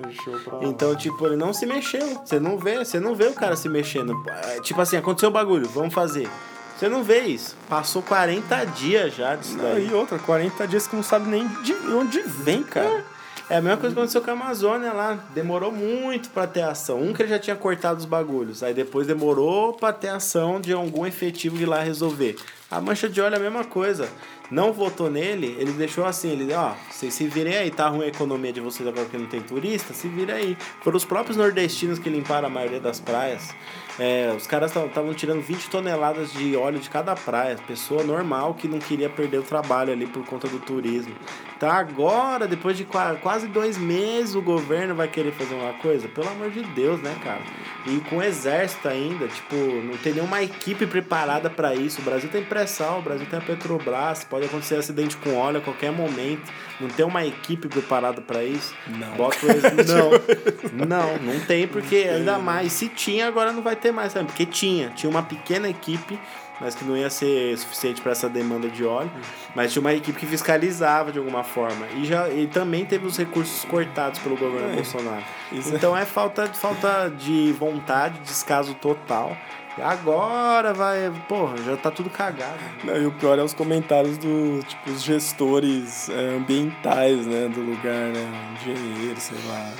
Então, 0.61 0.95
tipo, 0.95 1.25
ele 1.25 1.35
não 1.35 1.53
se 1.53 1.65
mexeu. 1.65 2.21
Você 2.25 2.39
não 2.39 2.57
vê, 2.57 2.77
você 2.83 2.99
não 2.99 3.15
vê 3.15 3.25
o 3.27 3.33
cara 3.33 3.55
se 3.55 3.67
mexendo. 3.69 4.13
É, 4.27 4.59
Tipo 4.61 4.81
assim, 4.81 4.97
aconteceu 4.97 5.29
o 5.29 5.31
bagulho, 5.31 5.67
vamos 5.69 5.93
fazer. 5.93 6.29
Você 6.77 6.87
não 6.87 7.03
vê 7.03 7.21
isso. 7.21 7.57
Passou 7.67 8.01
40 8.01 8.65
dias 8.67 9.13
já 9.15 9.35
disso 9.35 9.57
Não, 9.57 9.63
daí. 9.65 9.87
e 9.89 9.93
outra, 9.93 10.17
40 10.17 10.65
dias 10.67 10.87
que 10.87 10.95
não 10.95 11.03
sabe 11.03 11.27
nem 11.29 11.45
de 11.63 11.73
onde 11.93 12.21
vem, 12.21 12.63
cara. 12.63 13.03
É 13.49 13.57
a 13.57 13.61
mesma 13.61 13.77
coisa 13.77 13.95
que 13.95 13.99
aconteceu 13.99 14.21
com 14.21 14.29
a 14.29 14.33
Amazônia 14.33 14.93
lá. 14.93 15.17
Demorou 15.33 15.71
muito 15.71 16.29
pra 16.29 16.45
ter 16.45 16.61
ação. 16.61 17.01
Um 17.01 17.13
que 17.13 17.23
ele 17.23 17.29
já 17.29 17.39
tinha 17.39 17.55
cortado 17.55 17.99
os 17.99 18.05
bagulhos. 18.05 18.61
Aí 18.61 18.73
depois 18.75 19.07
demorou 19.07 19.73
pra 19.73 19.91
ter 19.91 20.09
ação 20.09 20.61
de 20.61 20.71
algum 20.71 21.03
efetivo 21.05 21.57
de 21.57 21.63
ir 21.63 21.65
lá 21.65 21.79
resolver. 21.81 22.35
A 22.69 22.79
mancha 22.79 23.09
de 23.09 23.19
óleo 23.19 23.33
é 23.33 23.37
a 23.37 23.41
mesma 23.41 23.63
coisa. 23.65 24.07
Não 24.51 24.73
votou 24.73 25.11
nele, 25.11 25.55
ele 25.59 25.71
deixou 25.73 26.05
assim, 26.05 26.31
ele, 26.31 26.51
ó, 26.53 26.73
vocês 26.89 27.13
se 27.13 27.27
virem 27.27 27.55
aí, 27.55 27.69
tá 27.69 27.87
ruim 27.87 28.05
a 28.05 28.07
economia 28.07 28.51
de 28.51 28.59
vocês 28.59 28.87
agora 28.87 29.05
porque 29.05 29.17
não 29.17 29.27
tem 29.27 29.41
turista, 29.41 29.93
se 29.93 30.07
vira 30.07 30.35
aí. 30.35 30.57
Foram 30.81 30.97
os 30.97 31.05
próprios 31.05 31.37
nordestinos 31.37 31.99
que 31.99 32.09
limparam 32.09 32.47
a 32.47 32.49
maioria 32.49 32.79
das 32.79 32.99
praias. 32.99 33.53
É, 33.99 34.33
os 34.35 34.47
caras 34.47 34.73
estavam 34.73 35.13
tirando 35.13 35.41
20 35.41 35.69
toneladas 35.69 36.31
de 36.31 36.55
óleo 36.55 36.79
de 36.79 36.89
cada 36.89 37.15
praia. 37.15 37.57
Pessoa 37.67 38.01
normal 38.03 38.53
que 38.53 38.67
não 38.67 38.79
queria 38.79 39.09
perder 39.09 39.39
o 39.39 39.43
trabalho 39.43 39.91
ali 39.91 40.07
por 40.07 40.25
conta 40.25 40.47
do 40.47 40.57
turismo. 40.59 41.13
Então 41.57 41.69
agora, 41.69 42.47
depois 42.47 42.77
de 42.77 42.85
qua- 42.85 43.15
quase 43.15 43.47
dois 43.47 43.77
meses, 43.77 44.33
o 44.35 44.41
governo 44.41 44.95
vai 44.95 45.09
querer 45.09 45.33
fazer 45.33 45.53
uma 45.55 45.73
coisa? 45.73 46.07
Pelo 46.07 46.29
amor 46.29 46.49
de 46.49 46.61
Deus, 46.63 47.01
né, 47.01 47.13
cara? 47.21 47.41
E 47.85 47.99
com 48.09 48.17
o 48.17 48.23
exército 48.23 48.87
ainda, 48.87 49.27
tipo, 49.27 49.55
não 49.55 49.97
tem 49.97 50.13
nenhuma 50.13 50.41
equipe 50.41 50.85
preparada 50.85 51.49
pra 51.49 51.75
isso. 51.75 51.99
O 51.99 52.03
Brasil 52.05 52.29
tem 52.29 52.43
pressão, 52.43 52.99
o 52.99 53.01
Brasil 53.01 53.25
tem 53.29 53.39
a 53.39 53.41
Petrobras, 53.41 54.23
pode 54.23 54.45
acontecer 54.45 54.75
acidente 54.75 55.17
com 55.17 55.35
óleo 55.35 55.57
a 55.57 55.61
qualquer 55.61 55.91
momento. 55.91 56.49
Não 56.79 56.87
tem 56.87 57.05
uma 57.05 57.25
equipe 57.25 57.67
preparada 57.67 58.21
pra 58.21 58.41
isso. 58.43 58.73
Não. 58.87 59.09
Bota 59.17 59.37
o 59.45 59.49
Não, 60.71 60.85
não, 60.87 61.17
não 61.17 61.39
tem, 61.41 61.67
porque 61.67 61.95
ainda 62.09 62.37
mais. 62.39 62.71
Se 62.71 62.87
tinha, 62.87 63.27
agora 63.27 63.51
não 63.51 63.61
vai 63.61 63.75
ter 63.75 63.88
mais, 63.91 64.13
sabe? 64.13 64.25
Porque 64.27 64.45
tinha. 64.45 64.89
Tinha 64.89 65.09
uma 65.09 65.23
pequena 65.23 65.69
equipe, 65.69 66.19
mas 66.61 66.75
que 66.75 66.83
não 66.83 66.95
ia 66.97 67.09
ser 67.09 67.57
suficiente 67.57 68.01
para 68.01 68.11
essa 68.11 68.27
demanda 68.29 68.67
de 68.69 68.83
óleo. 68.85 69.11
Mas 69.55 69.71
tinha 69.71 69.81
uma 69.81 69.93
equipe 69.93 70.19
que 70.19 70.25
fiscalizava 70.25 71.11
de 71.11 71.19
alguma 71.19 71.43
forma. 71.43 71.85
E, 71.95 72.05
já, 72.05 72.29
e 72.29 72.47
também 72.47 72.85
teve 72.85 73.05
os 73.05 73.17
recursos 73.17 73.63
cortados 73.65 74.19
pelo 74.19 74.35
governo 74.37 74.71
É. 74.71 74.75
Bolsonaro. 74.75 75.23
Isso 75.51 75.71
é- 75.71 75.75
Então 75.75 75.95
é 75.95 76.05
falta, 76.05 76.47
falta 76.47 77.09
de 77.09 77.51
vontade, 77.53 78.19
descaso 78.19 78.73
total. 78.75 79.35
Agora 79.81 80.73
vai. 80.73 81.11
Porra, 81.27 81.57
já 81.57 81.77
tá 81.77 81.91
tudo 81.91 82.09
cagado. 82.09 82.59
Não, 82.83 82.95
e 82.95 83.05
o 83.05 83.11
pior 83.11 83.37
é 83.37 83.43
os 83.43 83.53
comentários 83.53 84.17
dos 84.17 84.63
tipo, 84.65 84.89
os 84.89 85.03
gestores 85.03 86.09
é, 86.09 86.35
ambientais, 86.35 87.25
né, 87.25 87.47
do 87.47 87.61
lugar, 87.61 88.09
né, 88.09 88.55
engenheiro, 88.61 89.19
sei 89.19 89.37
lá, 89.47 89.71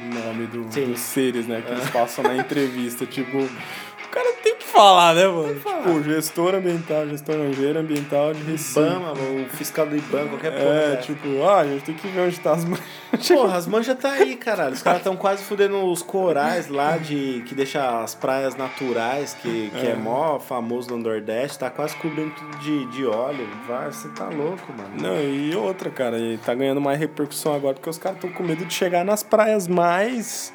o 0.00 0.14
nome 0.14 0.46
do, 0.46 0.72
Sim. 0.72 0.86
dos 0.86 1.00
seres, 1.00 1.46
né, 1.46 1.62
que 1.62 1.72
eles 1.72 1.88
passam 1.90 2.24
na 2.24 2.36
entrevista, 2.36 3.04
tipo, 3.06 3.38
o 3.38 4.08
cara 4.10 4.32
tem 4.42 4.56
falar, 4.72 5.14
né, 5.14 5.26
mano? 5.28 5.54
Tipo, 5.54 6.02
gestor 6.02 6.54
ambiental, 6.54 7.06
gestor 7.08 7.36
não, 7.36 7.48
engenheiro 7.50 7.78
ambiental 7.78 8.32
de 8.32 8.42
Recife. 8.42 8.80
Ibama, 8.80 9.12
o 9.12 9.48
fiscal 9.50 9.86
do 9.86 9.96
Ibama, 9.96 10.28
qualquer 10.30 10.52
porra. 10.52 10.64
É, 10.64 10.96
tipo, 10.96 11.42
ah, 11.44 11.60
a 11.60 11.64
gente 11.64 11.84
tem 11.84 11.94
que 11.94 12.08
ver 12.08 12.20
onde 12.22 12.40
tá 12.40 12.52
as 12.52 12.64
manchas. 12.64 13.28
Porra, 13.28 13.56
as 13.56 13.66
manchas 13.66 13.98
tá 13.98 14.12
aí, 14.12 14.36
caralho. 14.36 14.72
Os 14.72 14.82
caras 14.82 15.00
estão 15.00 15.16
quase 15.16 15.44
fudendo 15.44 15.84
os 15.84 16.02
corais 16.02 16.68
lá 16.68 16.96
de 16.96 17.44
que 17.46 17.54
deixa 17.54 18.02
as 18.02 18.14
praias 18.14 18.56
naturais, 18.56 19.34
que, 19.34 19.70
que 19.70 19.86
é. 19.86 19.90
É. 19.90 19.94
mó 19.94 20.38
famoso 20.38 20.90
no 20.90 20.98
Nordeste, 20.98 21.58
tá 21.58 21.70
quase 21.70 21.94
cobrindo 21.96 22.34
tudo 22.34 22.58
de, 22.58 22.86
de 22.86 23.06
óleo. 23.06 23.46
Vai, 23.68 23.92
você 23.92 24.08
tá 24.08 24.28
louco, 24.28 24.72
mano. 24.72 24.90
Não, 25.00 25.20
e 25.20 25.54
outra, 25.54 25.90
cara, 25.90 26.18
e 26.18 26.38
tá 26.38 26.54
ganhando 26.54 26.80
mais 26.80 26.98
repercussão 26.98 27.54
agora 27.54 27.74
porque 27.74 27.90
os 27.90 27.98
caras 27.98 28.16
estão 28.16 28.32
com 28.32 28.42
medo 28.42 28.64
de 28.64 28.72
chegar 28.72 29.04
nas 29.04 29.22
praias 29.22 29.68
mais 29.68 30.52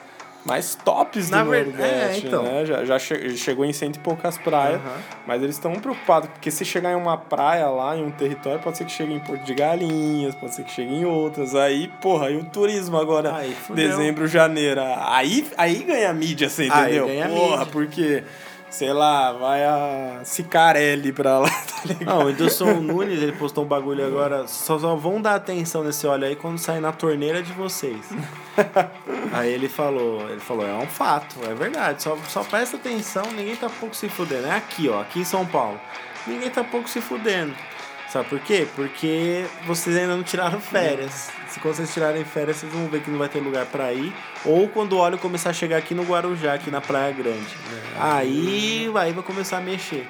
mais 0.48 0.74
tops 0.76 1.30
Na 1.30 1.44
do 1.44 1.50
ver- 1.52 1.66
Nordeste, 1.68 2.26
é, 2.26 2.28
então. 2.28 2.44
né? 2.44 2.66
Já, 2.66 2.86
já 2.86 2.98
che- 2.98 3.36
chegou 3.36 3.66
em 3.66 3.74
cento 3.74 3.98
e 3.98 4.00
poucas 4.00 4.38
praias, 4.38 4.80
Aham. 4.82 4.98
mas 5.28 5.44
eles 5.44 5.56
estão 5.56 5.74
preocupados, 5.74 6.30
porque 6.30 6.50
se 6.50 6.64
chegar 6.64 6.92
em 6.92 6.96
uma 6.96 7.18
praia 7.18 7.68
lá, 7.68 7.96
em 7.98 8.04
um 8.04 8.12
território, 8.12 8.60
pode 8.60 8.78
ser 8.78 8.86
que 8.86 8.92
chegue 8.92 9.14
em 9.14 9.20
Porto 9.20 9.44
de 9.44 9.54
Galinhas, 9.54 10.34
pode 10.36 10.56
ser 10.56 10.64
que 10.64 10.72
chegue 10.72 10.94
em 10.94 11.06
outras. 11.06 11.54
Aí, 11.54 11.90
porra, 12.02 12.32
e 12.32 12.38
o 12.38 12.46
turismo 12.46 12.98
agora, 12.98 13.36
Aí, 13.36 13.56
dezembro, 13.72 14.28
janeiro. 14.28 14.82
Aí, 15.06 15.46
aí 15.58 15.84
ganha 15.84 16.14
mídia, 16.14 16.50
você 16.50 16.64
Aí 16.72 16.84
entendeu? 16.98 17.08
ganha 17.08 17.28
porra, 17.30 17.58
mídia. 17.58 17.66
porque, 17.72 18.24
sei 18.70 18.92
lá, 18.92 19.32
vai 19.32 19.64
a 19.64 20.22
Cicarelli 20.24 21.12
pra 21.12 21.40
lá, 21.40 21.50
tá 21.68 21.82
ligado? 21.86 22.06
Não, 22.06 22.26
o 22.26 22.30
Edilson 22.30 22.74
Nunes, 22.76 23.22
ele 23.22 23.32
postou 23.32 23.64
um 23.64 23.68
bagulho 23.68 24.06
agora. 24.06 24.48
Só, 24.48 24.78
só 24.78 24.96
vão 24.96 25.22
dar 25.22 25.36
atenção 25.36 25.84
nesse 25.84 26.06
óleo 26.06 26.26
aí 26.26 26.36
quando 26.36 26.58
sair 26.58 26.80
na 26.80 26.92
torneira 26.92 27.42
de 27.42 27.54
vocês. 27.54 28.10
aí 29.32 29.52
ele 29.52 29.70
falou, 29.70 30.30
ele 30.30 30.40
falou, 30.40 30.68
é 30.68 30.74
um 30.74 30.88
fato, 30.88 31.38
é 31.50 31.54
verdade. 31.54 32.04
Só, 32.04 32.18
só 32.28 32.44
presta 32.44 32.78
atenção, 32.78 33.24
ninguém 33.34 33.56
tá 33.56 33.70
pouco 33.70 33.96
se 33.96 34.10
fudendo. 34.10 34.48
É 34.48 34.56
aqui, 34.56 34.90
ó, 34.90 35.02
aqui 35.02 35.20
em 35.20 35.26
São 35.26 35.46
Paulo. 35.46 35.80
Ninguém 36.26 36.50
tá 36.50 36.64
pouco 36.64 36.90
se 36.90 37.00
fudendo. 37.00 37.56
Sabe 38.10 38.30
por 38.30 38.40
quê? 38.40 38.66
Porque 38.76 39.46
vocês 39.66 39.96
ainda 39.96 40.16
não 40.16 40.24
tiraram 40.24 40.62
férias. 40.62 41.30
Se 41.50 41.60
quando 41.60 41.76
vocês 41.76 41.94
tirarem 41.94 42.24
férias, 42.24 42.58
vocês 42.58 42.72
vão 42.72 42.88
ver 42.88 43.02
que 43.02 43.10
não 43.10 43.20
vai 43.20 43.28
ter 43.28 43.40
lugar 43.40 43.66
pra 43.66 43.92
ir. 43.92 44.14
Ou 44.46 44.70
quando 44.70 44.94
o 44.94 44.98
óleo 44.98 45.18
começar 45.18 45.50
a 45.50 45.54
chegar 45.54 45.78
aqui 45.78 45.94
no 45.94 46.04
Guarujá, 46.04 46.54
aqui 46.54 46.72
na 46.72 46.80
Praia 46.80 47.14
Grande. 47.14 47.58
Aí, 48.00 48.90
aí 48.96 49.12
vai 49.12 49.24
começar 49.24 49.58
a 49.58 49.62
mexer. 49.62 50.08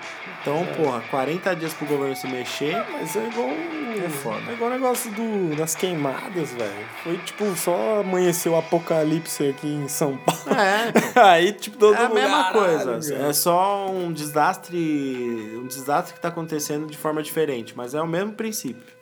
Então, 0.47 0.65
porra, 0.77 1.01
40 1.09 1.55
dias 1.57 1.73
pro 1.73 1.85
governo 1.85 2.15
se 2.15 2.25
mexer. 2.25 2.81
Mas 2.93 3.13
é 3.17 3.27
igual. 3.27 3.49
É 3.49 4.09
foda. 4.09 4.39
É 4.49 4.53
igual 4.53 4.69
o 4.69 4.73
negócio 4.73 5.11
do, 5.11 5.53
das 5.57 5.75
queimadas, 5.75 6.53
velho. 6.53 6.85
Foi 7.03 7.17
tipo, 7.17 7.53
só 7.57 7.99
amanheceu 7.99 8.53
o 8.53 8.55
apocalipse 8.55 9.49
aqui 9.49 9.67
em 9.67 9.89
São 9.89 10.15
Paulo. 10.15 10.41
É, 10.57 10.93
Aí, 11.19 11.51
tipo, 11.51 11.77
todo 11.77 11.95
é 11.95 12.05
a 12.05 12.07
lugar, 12.07 12.23
mesma 12.23 12.51
coisa. 12.53 13.15
É 13.15 13.33
só 13.33 13.89
um 13.89 14.13
desastre. 14.13 15.57
Um 15.57 15.67
desastre 15.67 16.13
que 16.13 16.21
tá 16.21 16.29
acontecendo 16.29 16.87
de 16.87 16.97
forma 16.97 17.21
diferente, 17.21 17.73
mas 17.75 17.93
é 17.93 18.01
o 18.01 18.07
mesmo 18.07 18.31
princípio. 18.31 18.96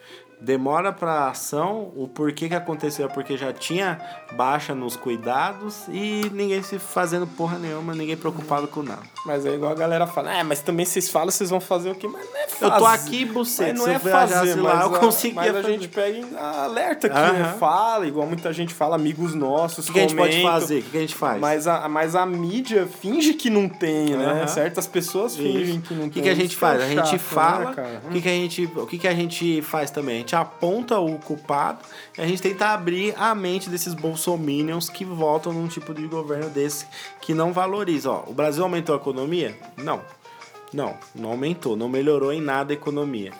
Demora 0.46 0.94
pra 0.94 1.28
ação, 1.30 1.92
o 1.96 2.08
porquê 2.08 2.48
que 2.48 2.54
aconteceu 2.54 3.08
é 3.08 3.10
porque 3.10 3.36
já 3.36 3.52
tinha 3.52 4.00
baixa 4.34 4.76
nos 4.76 4.96
cuidados 4.96 5.88
e 5.90 6.30
ninguém 6.32 6.62
se 6.62 6.78
fazendo 6.78 7.26
porra 7.26 7.58
nenhuma, 7.58 7.96
ninguém 7.96 8.16
preocupado 8.16 8.68
com 8.68 8.84
nada. 8.84 9.02
Mas 9.26 9.44
é 9.44 9.56
igual 9.56 9.72
a 9.72 9.76
galera 9.76 10.06
fala, 10.06 10.38
é, 10.38 10.44
mas 10.44 10.60
também 10.62 10.86
vocês 10.86 11.10
falam, 11.10 11.32
vocês 11.32 11.50
vão 11.50 11.60
fazer 11.60 11.90
o 11.90 11.96
quê? 11.96 12.08
Mas 12.08 12.26
não 12.32 12.38
é 12.40 12.48
fazer. 12.48 12.66
Eu 12.76 12.78
tô 12.78 12.86
aqui, 12.86 13.26
buceta, 13.26 13.72
Mas 13.74 13.80
não 13.82 13.88
é 13.88 13.98
fazer, 13.98 14.56
lá, 14.62 14.76
mas 14.76 14.86
eu 14.86 14.96
a- 14.96 15.00
conseguia 15.00 15.36
Mas 15.36 15.50
a 15.50 15.54
fazer. 15.64 15.68
gente 15.74 15.88
pega 15.88 16.40
alerta 16.40 17.08
né? 17.08 17.16
Aham. 17.16 17.58
Fala, 17.58 18.06
igual 18.08 18.28
muita 18.28 18.54
gente 18.54 18.72
fala, 18.72 18.96
amigos 18.96 19.34
nossos 19.34 19.86
O 19.86 19.88
que, 19.88 19.94
que 19.94 20.00
a 20.00 20.02
gente 20.04 20.16
pode 20.16 20.42
fazer? 20.44 20.80
O 20.80 20.84
que, 20.84 20.90
que 20.92 20.98
a 20.98 21.02
gente 21.02 21.16
faz? 21.16 21.42
Mas 21.42 21.66
a, 21.68 21.90
mas 21.90 22.16
a 22.16 22.24
mídia 22.24 22.88
finge 23.02 23.34
que 23.34 23.50
não 23.50 23.68
tem, 23.68 24.16
né? 24.16 24.26
Aham. 24.26 24.48
Certas 24.48 24.86
pessoas 24.86 25.36
fingem 25.36 25.78
Isso. 25.78 25.82
que 25.82 25.94
não 25.96 26.06
O 26.06 26.10
que, 26.10 26.14
tem. 26.16 26.24
que 26.24 26.30
a 26.30 26.36
gente 26.36 26.50
que 26.50 26.56
é 26.56 26.68
faz? 26.68 26.82
A 26.82 26.88
gente 26.88 27.18
fala. 27.18 27.66
né, 27.72 27.74
cara? 27.76 28.02
o 28.06 28.10
que, 28.12 28.22
que 28.22 28.30
a 28.30 28.32
gente, 28.32 28.66
o 28.76 28.86
que, 28.86 28.98
que 29.00 29.08
a 29.08 29.14
gente 29.16 29.62
faz 29.64 29.90
também? 29.90 30.18
A 30.18 30.20
gente 30.20 30.35
aponta 30.36 31.00
o 31.00 31.18
culpado 31.20 31.80
e 32.18 32.22
a 32.22 32.28
gente 32.28 32.42
tenta 32.42 32.68
abrir 32.68 33.14
a 33.18 33.34
mente 33.34 33.70
desses 33.70 33.94
bolsominions 33.94 34.90
que 34.90 35.06
votam 35.06 35.54
num 35.54 35.68
tipo 35.68 35.94
de 35.94 36.06
governo 36.08 36.50
desse 36.50 36.86
que 37.22 37.34
não 37.34 37.54
valoriza. 37.54 38.12
Ó, 38.12 38.24
o 38.28 38.34
Brasil 38.34 38.64
aumentou 38.64 38.96
a 38.96 38.98
economia? 38.98 39.58
Não. 39.78 40.02
Não, 40.74 40.98
não 41.14 41.30
aumentou, 41.30 41.78
não 41.78 41.88
melhorou 41.88 42.34
em 42.34 42.42
nada 42.42 42.74
a 42.74 42.76
economia. 42.76 43.32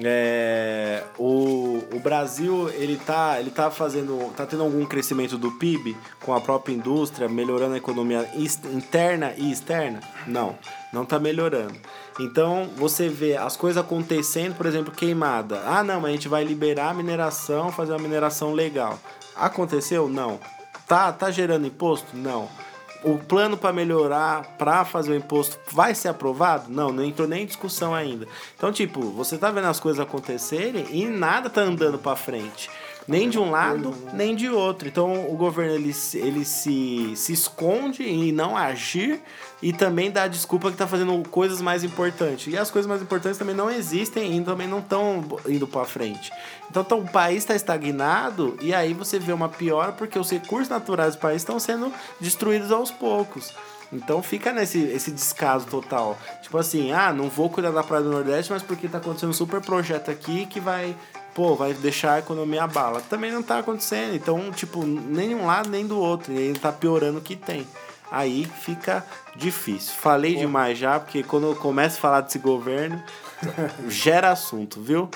É, 0.00 1.04
o, 1.18 1.82
o 1.92 2.00
Brasil 2.00 2.70
ele 2.70 2.96
tá, 2.96 3.38
ele 3.38 3.50
tá 3.50 3.70
fazendo, 3.70 4.32
tá 4.34 4.46
tendo 4.46 4.62
algum 4.62 4.86
crescimento 4.86 5.36
do 5.36 5.52
PIB 5.52 5.96
com 6.20 6.34
a 6.34 6.40
própria 6.40 6.72
indústria, 6.72 7.28
melhorando 7.28 7.74
a 7.74 7.78
economia 7.78 8.28
interna 8.72 9.34
e 9.36 9.52
externa? 9.52 10.00
Não, 10.26 10.56
não 10.92 11.04
tá 11.04 11.18
melhorando. 11.18 11.74
Então 12.18 12.70
você 12.76 13.08
vê 13.08 13.36
as 13.36 13.56
coisas 13.56 13.82
acontecendo, 13.82 14.54
por 14.54 14.66
exemplo, 14.66 14.92
queimada. 14.92 15.62
Ah, 15.66 15.84
não, 15.84 16.00
mas 16.00 16.10
a 16.10 16.12
gente 16.14 16.28
vai 16.28 16.42
liberar 16.42 16.90
a 16.90 16.94
mineração, 16.94 17.70
fazer 17.70 17.92
uma 17.92 17.98
mineração 17.98 18.52
legal. 18.52 18.98
Aconteceu? 19.36 20.08
Não. 20.08 20.40
Tá, 20.86 21.12
tá 21.12 21.30
gerando 21.30 21.66
imposto? 21.66 22.16
Não. 22.16 22.48
O 23.04 23.18
plano 23.18 23.56
para 23.56 23.72
melhorar, 23.72 24.56
para 24.56 24.84
fazer 24.84 25.12
o 25.12 25.16
imposto, 25.16 25.58
vai 25.70 25.94
ser 25.94 26.08
aprovado? 26.08 26.70
Não, 26.70 26.92
não 26.92 27.04
entrou 27.04 27.26
nem 27.26 27.42
em 27.42 27.46
discussão 27.46 27.94
ainda. 27.94 28.28
Então, 28.56 28.72
tipo, 28.72 29.00
você 29.10 29.36
tá 29.36 29.50
vendo 29.50 29.66
as 29.66 29.80
coisas 29.80 30.00
acontecerem 30.00 30.86
e 30.90 31.06
nada 31.06 31.50
tá 31.50 31.62
andando 31.62 31.98
para 31.98 32.16
frente. 32.16 32.70
Nem 33.08 33.28
de 33.28 33.38
um 33.38 33.50
lado, 33.50 33.94
nem 34.12 34.36
de 34.36 34.48
outro. 34.48 34.86
Então 34.86 35.28
o 35.28 35.36
governo 35.36 35.74
ele, 35.74 35.94
ele 36.14 36.44
se, 36.44 37.12
se 37.16 37.32
esconde 37.32 38.04
em 38.04 38.30
não 38.30 38.56
agir 38.56 39.20
e 39.60 39.72
também 39.72 40.10
dá 40.10 40.26
desculpa 40.26 40.70
que 40.70 40.76
tá 40.76 40.86
fazendo 40.86 41.22
coisas 41.28 41.60
mais 41.60 41.82
importantes. 41.82 42.52
E 42.52 42.56
as 42.56 42.70
coisas 42.70 42.88
mais 42.88 43.02
importantes 43.02 43.38
também 43.38 43.54
não 43.54 43.70
existem 43.70 44.36
e 44.36 44.44
também 44.44 44.68
não 44.68 44.78
estão 44.78 45.24
indo 45.48 45.66
para 45.66 45.84
frente. 45.84 46.30
Então, 46.70 46.82
então, 46.82 47.00
o 47.00 47.08
país 47.08 47.38
está 47.38 47.54
estagnado 47.54 48.56
e 48.60 48.74
aí 48.74 48.92
você 48.92 49.18
vê 49.18 49.32
uma 49.32 49.48
piora 49.48 49.92
porque 49.92 50.18
os 50.18 50.30
recursos 50.30 50.68
naturais 50.68 51.14
do 51.14 51.20
país 51.20 51.42
estão 51.42 51.58
sendo 51.58 51.92
destruídos 52.20 52.70
aos 52.72 52.90
poucos. 52.90 53.54
Então 53.92 54.22
fica 54.22 54.52
nesse 54.52 54.78
esse 54.78 55.10
descaso 55.10 55.66
total. 55.66 56.18
Tipo 56.40 56.56
assim, 56.56 56.92
ah, 56.92 57.12
não 57.12 57.28
vou 57.28 57.50
cuidar 57.50 57.70
da 57.70 57.82
Praia 57.82 58.02
do 58.02 58.10
Nordeste, 58.10 58.50
mas 58.50 58.62
porque 58.62 58.88
tá 58.88 58.98
acontecendo 58.98 59.30
um 59.30 59.34
super 59.34 59.60
projeto 59.60 60.10
aqui 60.10 60.46
que 60.46 60.60
vai, 60.60 60.96
pô, 61.34 61.54
vai 61.54 61.74
deixar 61.74 62.14
a 62.14 62.18
economia 62.18 62.64
abala. 62.64 63.00
Também 63.08 63.30
não 63.30 63.42
tá 63.42 63.58
acontecendo. 63.58 64.14
Então, 64.14 64.50
tipo, 64.50 64.84
nem 64.84 65.30
de 65.30 65.34
um 65.34 65.46
lado 65.46 65.68
nem 65.68 65.86
do 65.86 65.98
outro. 65.98 66.32
E 66.32 66.36
ele 66.36 66.58
tá 66.58 66.72
piorando 66.72 67.18
o 67.18 67.22
que 67.22 67.36
tem. 67.36 67.66
Aí 68.10 68.44
fica 68.60 69.04
difícil. 69.34 69.94
Falei 69.94 70.36
demais 70.36 70.78
já, 70.78 71.00
porque 71.00 71.22
quando 71.22 71.46
eu 71.46 71.56
começo 71.56 71.96
a 71.96 72.00
falar 72.00 72.20
desse 72.20 72.38
governo, 72.38 73.02
gera 73.88 74.30
assunto, 74.30 74.80
viu? 74.80 75.08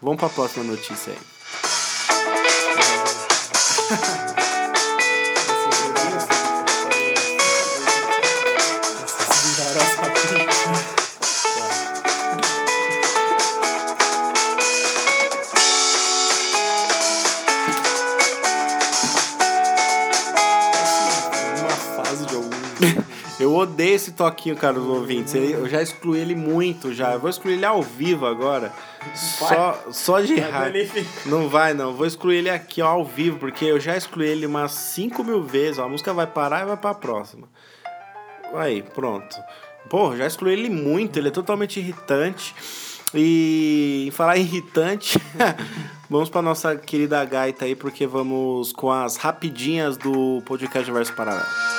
Vamos 0.00 0.18
pra 0.18 0.28
próxima 0.28 0.64
notícia 0.64 1.12
aí. 1.12 1.18
Odeio 23.58 23.94
esse 23.94 24.12
toquinho, 24.12 24.56
cara, 24.56 24.74
dos 24.74 24.86
ouvintes. 24.86 25.34
Eu 25.34 25.68
já 25.68 25.82
excluí 25.82 26.18
ele 26.18 26.34
muito 26.34 26.92
já. 26.92 27.12
Eu 27.12 27.20
vou 27.20 27.30
excluir 27.30 27.54
ele 27.54 27.64
ao 27.64 27.82
vivo 27.82 28.26
agora. 28.26 28.72
Só, 29.14 29.84
só 29.90 30.20
de 30.20 30.38
raiva. 30.38 30.78
Não 31.26 31.48
vai, 31.48 31.74
não. 31.74 31.94
Vou 31.94 32.06
excluir 32.06 32.38
ele 32.38 32.50
aqui, 32.50 32.82
ó, 32.82 32.88
ao 32.88 33.04
vivo, 33.04 33.38
porque 33.38 33.64
eu 33.64 33.78
já 33.78 33.96
excluí 33.96 34.26
ele 34.26 34.46
umas 34.46 34.72
5 34.72 35.22
mil 35.22 35.42
vezes. 35.42 35.78
Ó. 35.78 35.84
A 35.84 35.88
música 35.88 36.12
vai 36.12 36.26
parar 36.26 36.62
e 36.62 36.66
vai 36.66 36.76
pra 36.76 36.94
próxima. 36.94 37.48
Aí, 38.54 38.82
pronto. 38.82 39.36
Pô, 39.88 40.16
já 40.16 40.26
excluí 40.26 40.52
ele 40.52 40.70
muito. 40.70 41.18
Ele 41.18 41.28
é 41.28 41.32
totalmente 41.32 41.78
irritante. 41.78 42.54
E 43.14 44.04
em 44.08 44.10
falar 44.10 44.36
irritante, 44.36 45.18
vamos 46.10 46.28
pra 46.28 46.42
nossa 46.42 46.76
querida 46.76 47.24
gaita 47.24 47.64
aí, 47.64 47.74
porque 47.74 48.06
vamos 48.06 48.72
com 48.72 48.90
as 48.90 49.16
rapidinhas 49.16 49.96
do 49.96 50.42
podcast 50.44 50.90
Verso 50.90 51.14
Paralelo. 51.14 51.77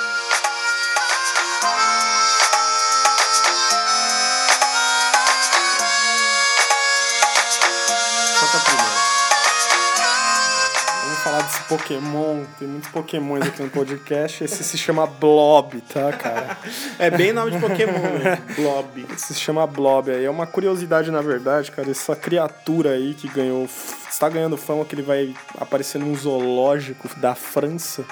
Pokémon. 11.70 12.44
Tem 12.58 12.66
muitos 12.66 12.90
Pokémons 12.90 13.46
aqui 13.46 13.62
no 13.62 13.70
podcast. 13.70 14.42
Esse 14.42 14.64
se 14.64 14.76
chama 14.76 15.06
Blob, 15.06 15.80
tá, 15.82 16.12
cara? 16.12 16.58
É 16.98 17.08
bem 17.08 17.32
nome 17.32 17.52
de 17.52 17.60
Pokémon, 17.60 18.18
né? 18.18 18.42
Blob. 18.56 19.06
Esse 19.14 19.32
se 19.34 19.40
chama 19.40 19.64
Blob 19.68 20.10
aí. 20.10 20.24
É 20.24 20.30
uma 20.30 20.48
curiosidade, 20.48 21.12
na 21.12 21.22
verdade, 21.22 21.70
cara. 21.70 21.88
Essa 21.88 22.16
criatura 22.16 22.90
aí 22.90 23.14
que 23.14 23.28
ganhou. 23.28 23.68
Está 24.10 24.28
ganhando 24.28 24.56
fama 24.56 24.84
que 24.84 24.96
ele 24.96 25.02
vai 25.02 25.32
aparecer 25.58 25.98
num 25.98 26.12
zoológico 26.16 27.08
da 27.20 27.36
França. 27.36 28.04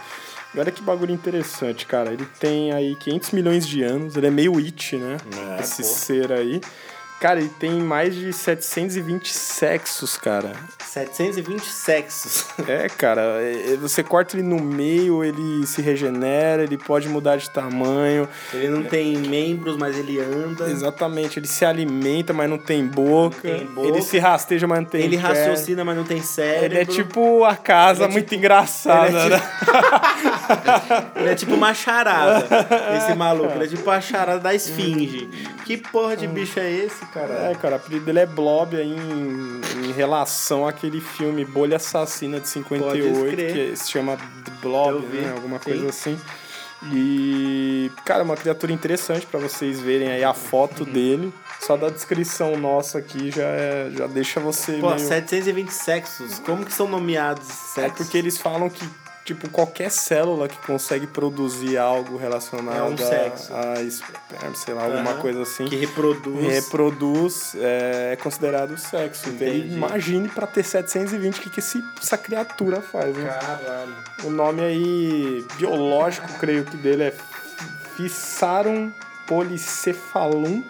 E 0.55 0.61
olha 0.61 0.71
que 0.71 0.81
bagulho 0.81 1.13
interessante, 1.13 1.85
cara. 1.85 2.13
Ele 2.13 2.27
tem 2.39 2.73
aí 2.73 2.95
500 2.95 3.31
milhões 3.33 3.67
de 3.67 3.83
anos. 3.83 4.17
Ele 4.17 4.29
é 4.29 4.31
meio 4.31 4.57
It, 4.57 4.97
né? 4.97 5.17
É, 5.59 5.61
Esse 5.61 5.83
pô. 5.83 5.89
ser 5.89 6.31
aí. 6.33 6.61
Cara, 7.21 7.41
ele 7.41 7.49
tem 7.49 7.73
mais 7.83 8.15
de 8.15 8.33
720 8.33 9.35
sexos, 9.35 10.17
cara. 10.17 10.53
720 10.87 11.65
sexos. 11.65 12.47
É, 12.67 12.89
cara, 12.89 13.21
é- 13.43 13.73
é- 13.73 13.77
você 13.77 14.05
corta 14.05 14.37
ele 14.37 14.47
no 14.47 14.61
meio, 14.61 15.25
ele 15.25 15.67
se 15.67 15.83
regenera, 15.83 16.63
ele 16.63 16.79
pode 16.79 17.09
mudar 17.09 17.37
de 17.37 17.51
tamanho. 17.51 18.29
Ele 18.55 18.69
não 18.69 18.85
tem 18.85 19.17
membros, 19.17 19.77
mas 19.77 19.99
ele 19.99 20.21
anda. 20.21 20.71
Exatamente, 20.71 21.41
ele 21.41 21.49
se 21.49 21.65
alimenta, 21.65 22.33
mas 22.33 22.49
não 22.49 22.57
tem 22.59 22.87
boca. 22.87 23.37
Não 23.49 23.59
tem 23.59 23.67
boca. 23.67 23.89
Ele 23.89 24.01
se 24.03 24.19
rasteja, 24.19 24.67
mas 24.69 24.79
não 24.79 24.87
tem 24.87 25.03
Ele 25.03 25.17
pé. 25.17 25.23
raciocina, 25.23 25.85
mas 25.85 25.97
não 25.97 26.05
tem 26.05 26.23
cérebro. 26.23 26.65
Ele 26.67 26.79
é 26.79 26.85
tipo 26.85 27.45
a 27.45 27.57
casa 27.57 28.05
é 28.05 28.09
muito 28.09 28.25
tipo- 28.27 28.35
engraçada, 28.37 29.09
é 29.19 29.29
né? 29.31 29.43
Ele 31.17 31.29
é 31.31 31.35
tipo 31.35 31.55
uma 31.55 31.73
charada, 31.75 32.47
esse 32.97 33.15
maluco. 33.15 33.53
Ele 33.55 33.65
é 33.65 33.69
tipo 33.69 33.89
a 33.91 34.01
charada 34.01 34.41
da 34.41 34.55
esfinge. 34.55 35.29
Que 35.65 35.77
porra 35.77 36.17
de 36.17 36.27
bicho 36.27 36.59
é 36.59 36.71
esse, 36.71 37.05
cara? 37.07 37.51
É, 37.51 37.55
cara, 37.55 37.75
o 37.75 37.77
apelido 37.77 38.05
dele 38.07 38.21
é 38.21 38.27
Blob 38.27 38.75
aí 38.77 38.89
em, 38.97 39.61
em 39.89 39.93
relação 39.93 40.67
àquele 40.67 41.01
filme 41.01 41.45
Bolha 41.45 41.77
Assassina 41.77 42.41
de 42.41 42.49
58, 42.49 43.19
Pode 43.19 43.31
crer. 43.37 43.53
que 43.71 43.77
se 43.77 43.91
chama 43.91 44.17
The 44.17 44.53
Blob, 44.63 45.05
né? 45.17 45.33
Alguma 45.35 45.59
sim. 45.59 45.65
coisa 45.65 45.89
assim. 45.89 46.19
E, 46.93 47.91
cara, 48.05 48.21
é 48.21 48.23
uma 48.25 48.37
criatura 48.37 48.73
interessante 48.73 49.27
pra 49.27 49.41
vocês 49.41 49.81
verem 49.81 50.09
aí 50.13 50.23
a 50.23 50.33
foto 50.33 50.85
Uhum. 50.85 50.93
dele. 50.93 51.35
Só 51.61 51.77
da 51.77 51.89
descrição 51.91 52.57
nossa 52.57 52.99
aqui 52.99 53.33
já, 53.33 53.43
é, 53.43 53.91
já 53.93 54.07
deixa 54.07 54.39
você 54.39 54.75
Pô, 54.75 54.91
meio... 54.95 55.01
720 55.01 55.71
sexos. 55.71 56.39
Como 56.39 56.65
que 56.65 56.73
são 56.73 56.87
nomeados 56.87 57.49
esses 57.51 57.79
É 57.79 57.81
sexos? 57.83 57.99
porque 57.99 58.17
eles 58.17 58.39
falam 58.39 58.71
que, 58.71 58.89
tipo, 59.29 59.49
qualquer 59.51 59.91
célula 59.91 60.49
que 60.49 60.57
consegue 60.67 61.07
produzir 61.07 61.77
algo 61.77 62.17
relacionado 62.17 62.77
É 62.77 62.83
um 62.83 62.95
a- 62.95 62.97
sexo. 62.97 63.53
a, 63.55 64.55
sei 64.55 64.75
lá, 64.75 64.85
alguma 64.85 65.11
Aham. 65.13 65.21
coisa 65.21 65.43
assim. 65.43 65.67
Que 65.67 65.77
reproduz. 65.77 66.47
reproduz 66.47 67.55
é, 67.57 68.11
é 68.13 68.17
considerado 68.17 68.77
sexo. 68.79 69.29
Entendi. 69.29 69.75
imagine 69.75 70.29
pra 70.29 70.47
ter 70.47 70.63
720 70.65 71.39
o 71.39 71.41
que, 71.43 71.51
que 71.51 71.61
esse, 71.61 71.85
essa 72.03 72.17
criatura 72.17 72.81
faz, 72.81 73.15
né? 73.17 73.29
Caralho. 73.29 73.95
O 74.25 74.31
nome 74.31 74.63
aí 74.63 75.45
biológico, 75.57 76.27
creio 76.39 76.65
que 76.65 76.77
dele 76.77 77.05
é 77.05 77.15
Fissarum 77.97 78.91
polycephalum. 79.27 80.63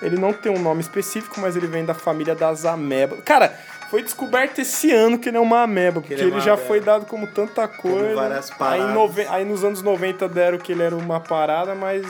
Ele 0.00 0.16
não 0.16 0.32
tem 0.32 0.50
um 0.50 0.60
nome 0.62 0.80
específico, 0.80 1.40
mas 1.40 1.56
ele 1.56 1.66
vem 1.66 1.84
da 1.84 1.92
família 1.92 2.34
das 2.34 2.64
amebas. 2.64 3.18
Cara, 3.24 3.52
foi 3.90 4.02
descoberto 4.02 4.58
esse 4.58 4.90
ano 4.92 5.18
que 5.18 5.28
ele 5.28 5.36
é 5.36 5.40
uma 5.40 5.62
ameba, 5.62 6.00
porque 6.00 6.14
ele 6.14 6.22
ele, 6.22 6.30
é 6.30 6.34
uma 6.34 6.40
já 6.40 6.52
ameba. 6.52 6.66
foi 6.66 6.80
dado 6.80 7.06
como 7.06 7.26
tanta 7.26 7.66
coisa. 7.68 8.14
várias 8.14 8.50
aí, 8.50 8.56
paradas. 8.58 8.94
nove... 8.94 9.26
aí 9.28 9.44
nos 9.44 9.64
anos 9.64 9.82
90 9.82 10.28
deram 10.28 10.58
que 10.58 10.72
ele 10.72 10.82
era 10.82 10.94
uma 10.96 11.20
parada, 11.20 11.74
mas 11.74 12.04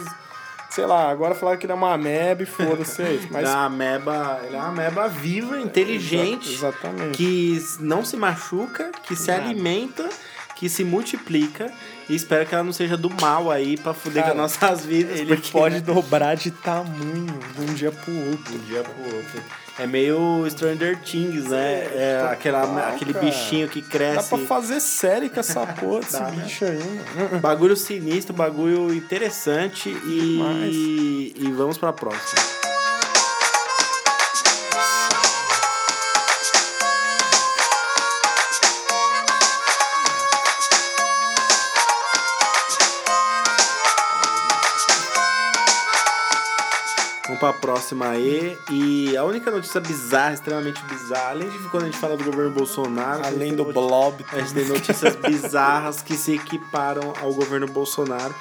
sei 0.70 0.84
lá, 0.86 1.08
agora 1.10 1.34
falaram 1.34 1.58
que 1.58 1.66
ele 1.66 1.72
é 1.72 1.76
uma 1.76 1.94
ameba 1.94 2.42
e 2.42 2.46
foda-se 2.46 3.02
é 3.02 3.12
isso. 3.14 3.28
Mas 3.30 3.42
Ele 3.42 3.50
é 3.50 3.54
uma 3.54 3.64
ameba, 3.64 4.40
ele 4.44 4.54
é 4.56 4.58
uma 4.58 4.68
ameba 4.68 5.08
viva, 5.08 5.58
inteligente, 5.58 6.48
Exa- 6.52 6.68
exatamente. 6.68 7.16
que 7.16 7.58
não 7.80 8.04
se 8.04 8.16
machuca, 8.16 8.90
que 9.02 9.16
se 9.16 9.30
Nada. 9.30 9.44
alimenta, 9.44 10.08
que 10.56 10.68
se 10.68 10.84
multiplica 10.84 11.72
e 12.08 12.14
espero 12.14 12.44
que 12.44 12.54
ela 12.54 12.64
não 12.64 12.72
seja 12.72 12.96
do 12.96 13.08
mal 13.20 13.50
aí 13.50 13.76
pra 13.76 13.94
fuder 13.94 14.22
Cara, 14.24 14.34
com 14.34 14.42
as 14.42 14.60
nossas 14.60 14.84
vidas. 14.84 15.18
Ele 15.18 15.34
porque, 15.36 15.50
pode 15.52 15.76
né, 15.76 15.80
dobrar 15.80 16.34
de 16.36 16.50
tamanho 16.50 17.38
de 17.56 17.60
um 17.62 17.74
dia 17.74 17.90
pro 17.92 18.12
outro. 18.30 18.52
de 18.52 18.56
um 18.58 18.60
dia 18.66 18.82
pro 18.82 19.16
outro. 19.16 19.42
É 19.78 19.86
meio 19.86 20.44
Stranger 20.50 20.98
Things, 21.00 21.44
né? 21.44 21.84
É 21.94 22.16
total, 22.18 22.32
aquela, 22.32 22.88
aquele 22.88 23.12
cara. 23.12 23.24
bichinho 23.26 23.68
que 23.68 23.80
Dá 23.80 23.88
cresce. 23.88 24.28
pra 24.28 24.38
fazer 24.38 24.80
série 24.80 25.28
com 25.28 25.38
essa 25.38 25.64
porra 25.78 26.00
desse 26.00 26.12
Dá, 26.18 26.30
né? 26.30 26.42
bicho 26.42 26.64
aí, 26.64 26.78
mano. 27.16 27.38
Bagulho 27.40 27.76
sinistro, 27.76 28.34
bagulho 28.34 28.92
interessante 28.92 29.88
e, 29.88 31.32
e 31.38 31.52
vamos 31.52 31.78
pra 31.78 31.92
próxima. 31.92 32.67
Vamos 47.38 47.40
pra 47.40 47.52
próxima 47.52 48.08
aí. 48.08 48.58
E 48.70 49.16
a 49.16 49.24
única 49.24 49.50
notícia 49.50 49.80
bizarra, 49.80 50.34
extremamente 50.34 50.82
bizarra, 50.84 51.30
além 51.30 51.48
de 51.48 51.58
quando 51.68 51.84
a 51.84 51.86
gente 51.86 51.98
fala 51.98 52.16
do 52.16 52.24
governo 52.24 52.50
Bolsonaro, 52.50 53.24
Além 53.24 53.54
do 53.54 53.64
blob. 53.64 54.24
a 54.32 54.38
gente 54.40 54.54
tem 54.54 54.66
notícias 54.66 55.16
bizarras 55.16 56.02
que 56.02 56.16
se 56.16 56.34
equiparam 56.34 57.12
ao 57.20 57.32
governo 57.32 57.66
Bolsonaro, 57.66 58.34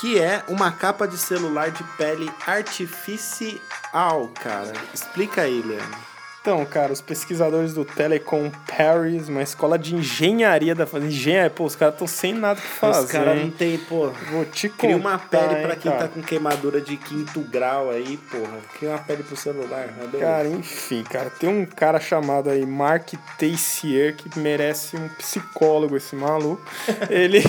que 0.00 0.18
é 0.18 0.44
uma 0.48 0.70
capa 0.70 1.06
de 1.08 1.16
celular 1.18 1.70
de 1.70 1.82
pele 1.96 2.30
artificial, 2.46 4.28
cara. 4.34 4.72
Explica 4.94 5.42
aí, 5.42 5.62
Leandro. 5.62 6.15
Então, 6.46 6.64
cara, 6.64 6.92
os 6.92 7.00
pesquisadores 7.00 7.74
do 7.74 7.84
Telecom 7.84 8.52
Paris, 8.68 9.28
uma 9.28 9.42
escola 9.42 9.76
de 9.76 9.96
engenharia 9.96 10.76
da 10.76 10.86
engenharia, 11.02 11.50
pô, 11.50 11.64
os 11.64 11.74
caras 11.74 11.94
estão 11.96 12.06
sem 12.06 12.32
nada 12.32 12.60
pra 12.60 12.70
fazer. 12.92 13.04
Os 13.06 13.10
caras 13.10 13.40
não 13.42 13.50
tem, 13.50 13.76
pô. 13.78 14.10
Vou 14.30 14.44
te 14.44 14.68
contar. 14.68 14.78
Cria 14.86 14.96
uma 14.96 15.18
pele 15.18 15.56
pra 15.56 15.72
hein, 15.72 15.78
quem 15.82 15.90
cara. 15.90 16.04
tá 16.04 16.08
com 16.08 16.22
queimadura 16.22 16.80
de 16.80 16.96
quinto 16.98 17.40
grau 17.40 17.90
aí, 17.90 18.16
porra. 18.30 18.58
Cria 18.78 18.90
uma 18.90 18.98
pele 19.00 19.24
pro 19.24 19.36
celular. 19.36 19.88
né? 19.88 20.08
Cara, 20.20 20.46
enfim, 20.46 21.02
cara, 21.02 21.30
tem 21.30 21.48
um 21.50 21.66
cara 21.66 21.98
chamado 21.98 22.48
aí 22.48 22.64
Mark 22.64 23.08
Teissier 23.36 24.14
que 24.14 24.38
merece 24.38 24.96
um 24.96 25.08
psicólogo 25.18 25.96
esse 25.96 26.14
maluco. 26.14 26.62
ele, 27.10 27.42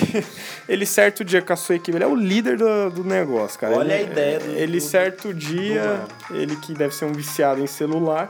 ele 0.68 0.84
certo 0.84 1.24
dia 1.24 1.40
com 1.40 1.52
a 1.52 1.56
sua 1.56 1.76
equipe, 1.76 1.96
ele 1.96 2.02
é 2.02 2.08
o 2.08 2.16
líder 2.16 2.56
do, 2.56 2.90
do 2.90 3.04
negócio, 3.04 3.60
cara. 3.60 3.76
Olha 3.76 3.94
Ele- 3.94 4.08
a 4.08 4.10
ideia 4.10 4.38
do- 4.40 4.50
Ele 4.56 4.80
do- 4.80 4.84
certo 4.84 5.32
dia, 5.32 6.00
ele 6.32 6.56
que 6.56 6.74
deve 6.74 6.92
ser 6.92 7.04
um 7.04 7.12
viciado 7.12 7.62
em 7.62 7.66
celular, 7.68 8.28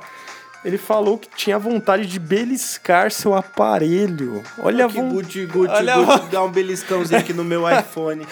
ele 0.64 0.76
falou 0.78 1.16
que 1.18 1.28
tinha 1.36 1.58
vontade 1.58 2.06
de 2.06 2.18
beliscar 2.18 3.10
seu 3.10 3.34
aparelho. 3.34 4.42
Olha 4.58 4.86
a 4.86 4.88
que 4.88 4.94
vontade. 4.94 5.14
guti, 5.14 5.46
guti, 5.46 5.72
Olha 5.72 5.96
guti, 5.96 6.10
a- 6.12 6.16
dá 6.30 6.42
um 6.42 6.50
beliscãozinho 6.50 7.20
aqui 7.20 7.32
no 7.32 7.44
meu 7.44 7.62
iPhone. 7.70 8.26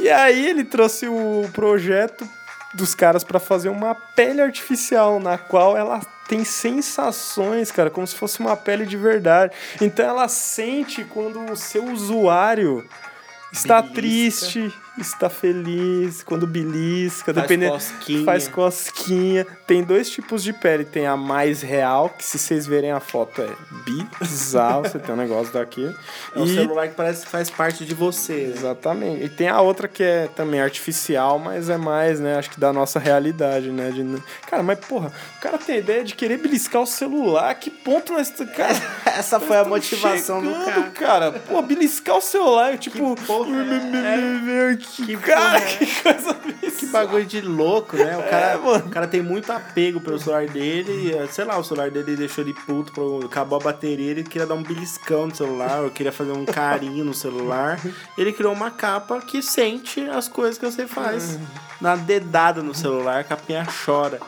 E 0.00 0.08
aí 0.10 0.46
ele 0.46 0.64
trouxe 0.64 1.06
o 1.08 1.48
projeto 1.52 2.28
dos 2.74 2.94
caras 2.94 3.24
pra 3.24 3.38
fazer 3.40 3.68
uma 3.68 3.94
pele 3.94 4.40
artificial 4.40 5.18
na 5.20 5.36
qual 5.38 5.76
ela 5.76 6.00
tem 6.28 6.44
sensações, 6.44 7.72
cara, 7.72 7.90
como 7.90 8.06
se 8.06 8.14
fosse 8.14 8.38
uma 8.40 8.56
pele 8.56 8.86
de 8.86 8.96
verdade. 8.96 9.52
Então 9.80 10.06
ela 10.06 10.28
sente 10.28 11.04
quando 11.04 11.40
o 11.50 11.56
seu 11.56 11.84
usuário 11.84 12.86
está 13.52 13.82
Belisca. 13.82 14.00
triste, 14.00 14.74
está 14.98 15.28
feliz, 15.30 16.22
quando 16.22 16.46
belisca, 16.46 17.32
Faz 17.32 17.46
dependendo 17.46 17.72
cosquinha. 17.72 18.24
faz 18.24 18.48
cosquinha. 18.48 19.46
Tem 19.66 19.82
dois 19.82 20.10
tipos 20.10 20.42
de 20.42 20.52
pele, 20.52 20.84
tem 20.84 21.06
a 21.06 21.16
mais 21.16 21.62
real, 21.62 22.08
que 22.10 22.24
se 22.24 22.38
vocês 22.38 22.66
verem 22.66 22.90
a 22.90 23.00
foto 23.00 23.40
é 23.42 23.48
bizarro, 23.84 24.82
você 24.82 24.98
tem 24.98 25.14
um 25.14 25.18
negócio 25.18 25.52
daqui. 25.52 25.94
É 26.34 26.38
um 26.38 26.46
celular 26.46 26.88
que 26.88 26.94
parece 26.94 27.24
que 27.24 27.30
faz 27.30 27.48
parte 27.50 27.84
de 27.84 27.94
você. 27.94 28.32
né? 28.48 28.54
Exatamente. 28.56 29.24
E 29.24 29.28
tem 29.28 29.48
a 29.48 29.60
outra 29.60 29.88
que 29.88 30.02
é 30.02 30.28
também 30.34 30.60
artificial, 30.60 31.38
mas 31.38 31.68
é 31.70 31.76
mais, 31.76 32.20
né? 32.20 32.36
Acho 32.36 32.50
que 32.50 32.60
da 32.60 32.72
nossa 32.72 32.98
realidade, 32.98 33.70
né? 33.70 33.90
De... 33.90 34.22
Cara, 34.48 34.62
mas 34.62 34.78
porra, 34.80 35.12
o 35.38 35.40
cara 35.40 35.58
tem 35.58 35.76
a 35.76 35.78
ideia 35.78 36.04
de 36.04 36.14
querer 36.14 36.38
beliscar 36.38 36.82
o 36.82 36.86
celular. 36.86 37.54
Que 37.54 37.70
ponto 37.70 38.12
nós. 38.12 38.30
Cara, 38.56 38.74
Essa 39.06 39.38
foi 39.40 39.56
a 39.58 39.64
motivação 39.64 40.40
do 40.42 40.48
chegando, 40.50 40.90
cara. 40.92 41.30
cara. 41.30 41.32
Pô, 41.32 41.62
beliscar 41.62 42.16
o 42.16 42.20
celular, 42.20 42.78
tipo. 42.78 43.14
Que 43.14 43.24
porra 43.26 43.50
é, 43.56 44.76
que, 44.90 45.16
cara, 45.16 45.60
porra 45.60 45.64
é? 45.72 45.76
que 45.76 46.02
coisa 46.02 46.34
Que 46.78 46.86
bagulho 46.86 47.24
de 47.26 47.40
louco, 47.40 47.96
né? 47.96 48.16
O 48.16 48.22
cara, 48.22 48.46
É, 48.52 48.56
mano. 48.56 48.86
o 48.86 48.90
cara 48.90 49.06
tem 49.06 49.20
muito 49.22 49.50
apego 49.52 50.00
pelo 50.00 50.18
celular 50.18 50.46
dele. 50.46 51.12
e, 51.14 51.32
Sei 51.32 51.44
lá, 51.44 51.58
o 51.58 51.64
celular 51.64 51.90
dele 51.90 52.16
deixou 52.16 52.42
ele 52.44 52.54
puto, 52.54 52.92
pro- 52.92 53.24
acabou 53.24 53.58
a 53.60 53.62
bateria, 53.62 54.10
ele 54.10 54.22
queria 54.24 54.46
dar 54.46 54.54
um 54.54 54.62
beliscão 54.62 55.26
no 55.26 55.34
celular, 55.34 55.82
ou 55.82 55.90
queria 55.90 56.12
fazer 56.12 56.32
um 56.32 56.44
carinho 56.44 57.04
no 57.04 57.12
celular. 57.14 57.78
Ele 58.16 58.32
criou 58.32 58.52
uma 58.52 58.70
capa 58.70 59.20
que 59.20 59.42
sente 59.42 60.00
as 60.08 60.28
coisas 60.28 60.56
que 60.58 60.64
você 60.66 60.86
faz. 60.86 61.38
Na 61.80 61.96
dedada 61.96 62.62
no 62.62 62.74
celular, 62.74 63.20
a 63.20 63.24
capinha 63.24 63.66
chora. 63.84 64.20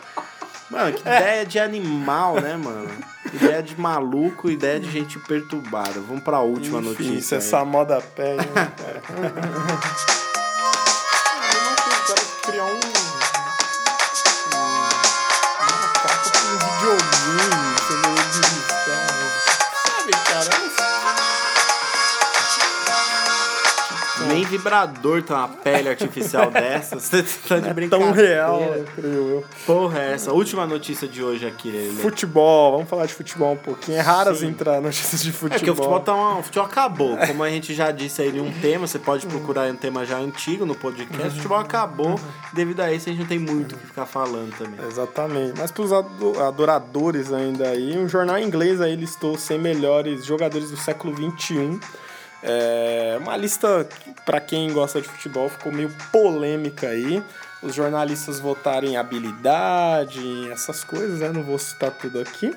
Mano, 0.70 0.92
que 0.94 1.00
ideia 1.02 1.44
de 1.44 1.58
animal, 1.58 2.40
né, 2.40 2.56
mano? 2.56 2.88
Ideia 3.34 3.62
de 3.62 3.78
maluco, 3.78 4.50
ideia 4.50 4.80
de 4.80 4.90
gente 4.90 5.18
perturbada. 5.18 6.00
Vamos 6.00 6.22
pra 6.24 6.40
última 6.40 6.78
Enfim, 6.80 6.88
notícia. 6.88 7.18
Isso, 7.18 7.34
essa 7.34 7.62
moda 7.64 8.00
pé, 8.00 8.36
vibrador 24.56 25.22
tem 25.22 25.34
uma 25.34 25.48
pele 25.48 25.88
artificial 25.88 26.50
dessa. 26.52 26.98
Você 27.00 27.22
tá 27.48 27.58
de 27.58 27.68
É 27.68 27.72
brincadeira. 27.72 27.88
tão 27.88 28.12
real, 28.12 28.60
eu. 28.98 29.44
Porra, 29.66 29.98
é 30.00 30.12
essa. 30.12 30.32
Última 30.32 30.66
notícia 30.66 31.08
de 31.08 31.22
hoje 31.22 31.46
aqui, 31.46 31.70
Lele. 31.70 31.96
Futebol, 31.96 32.72
vamos 32.72 32.88
falar 32.88 33.06
de 33.06 33.14
futebol 33.14 33.52
um 33.52 33.56
pouquinho. 33.56 33.98
É 33.98 34.00
raro 34.00 34.34
Sim. 34.34 34.48
entrar 34.48 34.80
notícias 34.80 35.22
de 35.22 35.32
futebol. 35.32 35.56
É 35.56 35.60
que 35.64 35.70
o 35.70 35.74
futebol, 35.74 36.00
tá 36.00 36.14
uma, 36.14 36.38
o 36.38 36.42
futebol 36.42 36.66
acabou. 36.66 37.16
Como 37.16 37.42
a 37.42 37.50
gente 37.50 37.74
já 37.74 37.90
disse 37.90 38.22
aí 38.22 38.40
um 38.40 38.52
tema, 38.60 38.86
você 38.86 38.98
pode 38.98 39.26
procurar 39.26 39.70
um 39.70 39.76
tema 39.76 40.04
já 40.04 40.18
antigo 40.18 40.64
no 40.66 40.74
podcast. 40.74 41.28
O 41.28 41.30
futebol 41.32 41.58
acabou. 41.58 42.18
Devido 42.52 42.80
a 42.80 42.92
isso, 42.92 43.08
a 43.08 43.12
gente 43.12 43.20
não 43.20 43.28
tem 43.28 43.38
muito 43.38 43.74
o 43.74 43.78
que 43.78 43.86
ficar 43.86 44.06
falando 44.06 44.52
também. 44.56 44.84
Exatamente. 44.86 45.54
Mas 45.58 45.70
para 45.70 45.82
os 45.82 45.92
adoradores 46.40 47.32
ainda 47.32 47.68
aí, 47.68 47.96
um 47.98 48.08
jornal 48.08 48.38
inglês 48.38 48.80
aí 48.80 48.94
listou 48.96 49.36
100 49.36 49.58
melhores 49.58 50.24
jogadores 50.24 50.70
do 50.70 50.76
século 50.76 51.14
XXI. 51.16 51.78
É 52.42 53.16
uma 53.20 53.36
lista, 53.36 53.86
para 54.26 54.40
quem 54.40 54.72
gosta 54.72 55.00
de 55.00 55.08
futebol, 55.08 55.48
ficou 55.48 55.72
meio 55.72 55.90
polêmica 56.10 56.88
aí. 56.88 57.22
Os 57.62 57.74
jornalistas 57.74 58.40
votaram 58.40 58.88
em 58.88 58.96
habilidade, 58.96 60.18
em 60.18 60.50
essas 60.50 60.82
coisas, 60.82 61.20
né? 61.20 61.28
Não 61.28 61.44
vou 61.44 61.58
citar 61.58 61.92
tudo 61.92 62.18
aqui. 62.20 62.52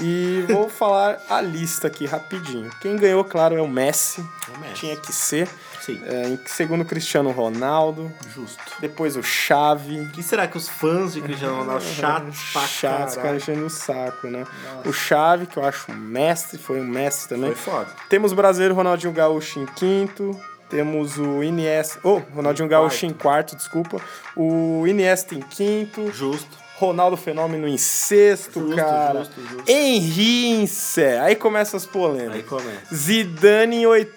E 0.00 0.44
vou 0.48 0.68
falar 0.70 1.18
a 1.28 1.40
lista 1.42 1.88
aqui 1.88 2.06
rapidinho. 2.06 2.70
Quem 2.80 2.96
ganhou, 2.96 3.22
claro, 3.24 3.54
é 3.54 3.60
o 3.60 3.68
Messi. 3.68 4.24
É 4.48 4.56
o 4.56 4.60
Messi. 4.60 4.74
Tinha 4.74 4.96
que 4.96 5.12
ser. 5.12 5.48
Sim, 5.86 6.00
É, 6.04 6.36
segundo, 6.46 6.84
Cristiano 6.84 7.30
Ronaldo. 7.30 8.12
justo. 8.34 8.60
Depois 8.80 9.16
o. 9.16 9.20
O 9.20 10.10
que 10.12 10.22
será 10.22 10.46
que 10.48 10.56
os 10.58 10.68
fãs 10.68 11.12
de 11.14 11.20
Cristiano 11.22 11.58
Ronaldo 11.60 11.82
chatos 11.86 12.38
pra 12.52 12.62
Chatos, 12.62 13.16
cara 13.16 13.36
enchendo 13.36 13.64
o 13.66 13.70
saco, 13.70 14.26
né? 14.26 14.44
O 14.84 14.92
Chave, 14.92 15.46
que 15.46 15.56
eu 15.56 15.64
acho 15.64 15.92
um 15.92 15.96
mestre, 15.96 16.58
foi 16.58 16.80
um 16.80 16.84
mestre 16.84 17.28
também. 17.36 17.54
Foi 17.54 17.72
foda. 17.74 17.88
Temos 18.08 18.32
o 18.32 18.34
brasileiro 18.36 18.74
Ronaldinho 18.74 19.12
Gaúcho 19.12 19.60
em 19.60 19.66
quinto. 19.66 20.38
Temos 20.68 21.16
o 21.16 21.44
Iniesta. 21.44 22.00
Oh, 22.02 22.20
Ronaldinho 22.34 22.66
Em 22.66 22.70
Gaúcho 22.70 23.06
em 23.06 23.12
quarto, 23.12 23.54
desculpa. 23.54 23.98
O 24.36 24.84
Iniesta 24.86 25.34
em 25.36 25.40
quinto. 25.40 26.10
Justo. 26.12 26.66
Ronaldo 26.78 27.16
Fenômeno 27.16 27.66
em 27.66 27.78
sexto, 27.78 28.60
Justo, 28.60 28.76
cara. 28.76 29.20
justo, 29.20 29.40
justo. 29.40 29.64
Henry 29.70 30.46
em 30.50 30.66
sé. 30.66 31.18
Aí 31.20 31.34
começam 31.34 31.78
as 31.78 31.84
Aí 31.84 31.90
polêmicas. 31.90 32.48
começa. 32.48 32.94
Zidane 32.94 33.76
em 33.76 33.86
oitavo. 33.86 34.15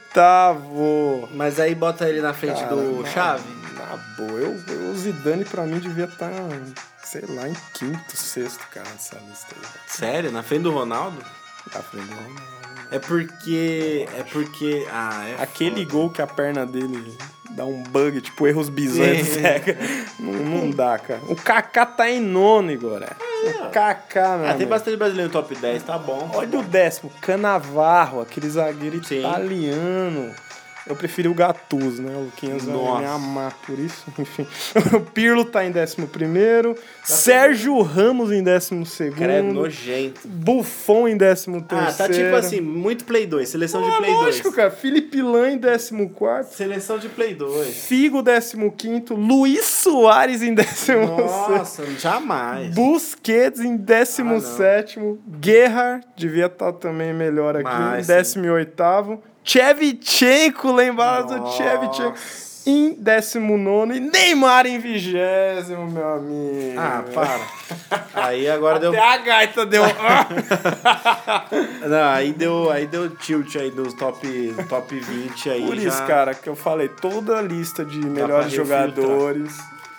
Mas 1.33 1.59
aí 1.59 1.75
bota 1.75 2.07
ele 2.09 2.21
na 2.21 2.33
frente 2.33 2.59
Cara, 2.61 2.75
do 2.75 3.01
na- 3.03 3.09
Chave. 3.09 3.43
Na 3.73 3.97
boa, 4.17 4.31
eu, 4.39 4.61
eu- 4.67 4.91
o 4.91 4.97
Zidane 4.97 5.45
pra 5.45 5.63
mim 5.63 5.79
devia 5.79 6.05
estar, 6.05 6.31
sei 7.03 7.21
lá, 7.29 7.47
em 7.47 7.55
quinto, 7.73 8.15
sexto, 8.17 8.59
cara, 8.71 8.87
aí. 9.55 9.61
Sério? 9.87 10.31
Na 10.31 10.43
frente 10.43 10.63
do 10.63 10.71
Ronaldo? 10.71 11.17
Tá 11.71 11.81
frente 11.81 12.07
do 12.07 12.15
Ronaldo. 12.15 12.58
É 12.91 12.99
porque. 12.99 14.07
É 14.17 14.23
porque. 14.23 14.87
Ah, 14.91 15.27
é. 15.27 15.43
Aquele 15.43 15.83
foda. 15.83 15.91
gol 15.91 16.09
que 16.09 16.21
a 16.21 16.27
perna 16.27 16.65
dele 16.65 17.17
dá 17.51 17.65
um 17.65 17.83
bug, 17.83 18.21
tipo 18.21 18.47
erros 18.47 18.69
bizonhos, 18.69 19.27
Sim. 19.27 19.41
cega. 19.41 19.77
Não, 20.19 20.33
não 20.33 20.69
dá, 20.71 20.97
cara. 20.97 21.21
O 21.27 21.35
Kaká 21.35 21.85
tá 21.85 22.09
em 22.09 22.19
nono, 22.19 22.71
Igor. 22.71 23.01
O 23.65 23.69
Kaká, 23.69 24.37
né? 24.37 24.49
Ah, 24.51 24.53
tem 24.53 24.67
bastante 24.67 24.97
brasileiro 24.97 25.31
no 25.31 25.33
top 25.33 25.55
10, 25.55 25.83
tá 25.83 25.97
bom. 25.97 26.29
Olha 26.33 26.59
o 26.59 26.63
décimo, 26.63 27.11
Canavarro, 27.21 28.21
aquele 28.21 28.49
zagueiro 28.49 29.03
Sim. 29.03 29.19
italiano. 29.19 30.33
Eu 30.89 30.95
preferi 30.95 31.27
o 31.27 31.35
Gattuso, 31.35 32.01
né? 32.01 32.11
O 32.15 32.21
Luquinhas 32.25 32.65
vai 32.65 32.99
me 33.01 33.05
amar 33.05 33.53
por 33.63 33.77
isso, 33.77 34.03
enfim. 34.17 34.47
O 34.95 34.99
Pirlo 35.01 35.45
tá 35.45 35.63
em 35.63 35.69
décimo 35.71 36.07
primeiro. 36.07 36.75
Sérgio 37.03 37.79
Ramos 37.83 38.31
em 38.31 38.43
décimo 38.43 38.83
segundo. 38.87 39.17
Credo, 39.17 39.53
nojento. 39.53 40.21
Buffon 40.27 41.07
em 41.07 41.15
décimo 41.15 41.63
Ah, 41.69 41.85
terceiro. 41.85 41.97
tá 41.97 42.09
tipo 42.09 42.35
assim, 42.35 42.59
muito 42.59 43.05
Play 43.05 43.27
2, 43.27 43.47
seleção 43.47 43.83
de 43.83 43.87
Ah, 43.89 43.97
Play 43.97 44.11
lógico, 44.11 44.43
2. 44.45 44.55
cara. 44.55 44.71
Felipe 44.71 45.21
Lan 45.21 45.51
em 45.51 45.57
décimo 45.59 46.09
quarto. 46.09 46.55
Seleção 46.55 46.97
de 46.97 47.07
Play 47.07 47.35
2. 47.35 47.67
Figo, 47.85 48.23
15º. 48.23 49.13
Luiz 49.15 49.65
Soares 49.65 50.41
em 50.41 50.55
16º. 50.55 51.05
Nossa, 51.05 51.85
jamais. 51.99 52.73
Busquets 52.73 53.59
em 53.59 53.77
17º. 53.77 55.19
Guerra, 55.39 56.01
devia 56.17 56.47
estar 56.47 56.73
também 56.73 57.13
melhor 57.13 57.55
aqui, 57.55 57.63
Mas, 57.65 58.09
em 58.09 58.13
18º. 58.41 59.19
Chevchenko, 59.49 60.71
lembrado 60.71 61.39
do. 61.39 61.51
Chevchenko, 61.53 62.13
em 62.67 62.93
19º. 62.95 63.95
E 63.95 63.99
Neymar 63.99 64.67
em 64.67 64.77
20 64.77 65.11
meu 65.91 66.13
amigo. 66.13 66.77
Ah, 66.77 67.03
para. 67.11 67.41
Aí 68.13 68.47
agora 68.47 68.77
deu. 68.77 68.91
Até 68.91 69.01
a 69.01 69.17
gaita 69.17 69.65
deu... 69.65 69.81
Não, 71.89 72.09
aí 72.09 72.31
deu, 72.31 72.69
aí 72.69 72.85
deu 72.85 73.09
tilt 73.09 73.55
aí 73.55 73.71
dos 73.71 73.95
top, 73.95 74.53
top 74.69 74.99
20 74.99 75.49
aí. 75.49 75.65
Por 75.65 75.75
já. 75.77 75.89
isso, 75.89 76.03
cara, 76.05 76.35
que 76.35 76.47
eu 76.47 76.55
falei, 76.55 76.87
toda 76.87 77.39
a 77.39 77.41
lista 77.41 77.83
de 77.83 77.97
melhores 78.05 78.51
refiltrar. 78.51 78.89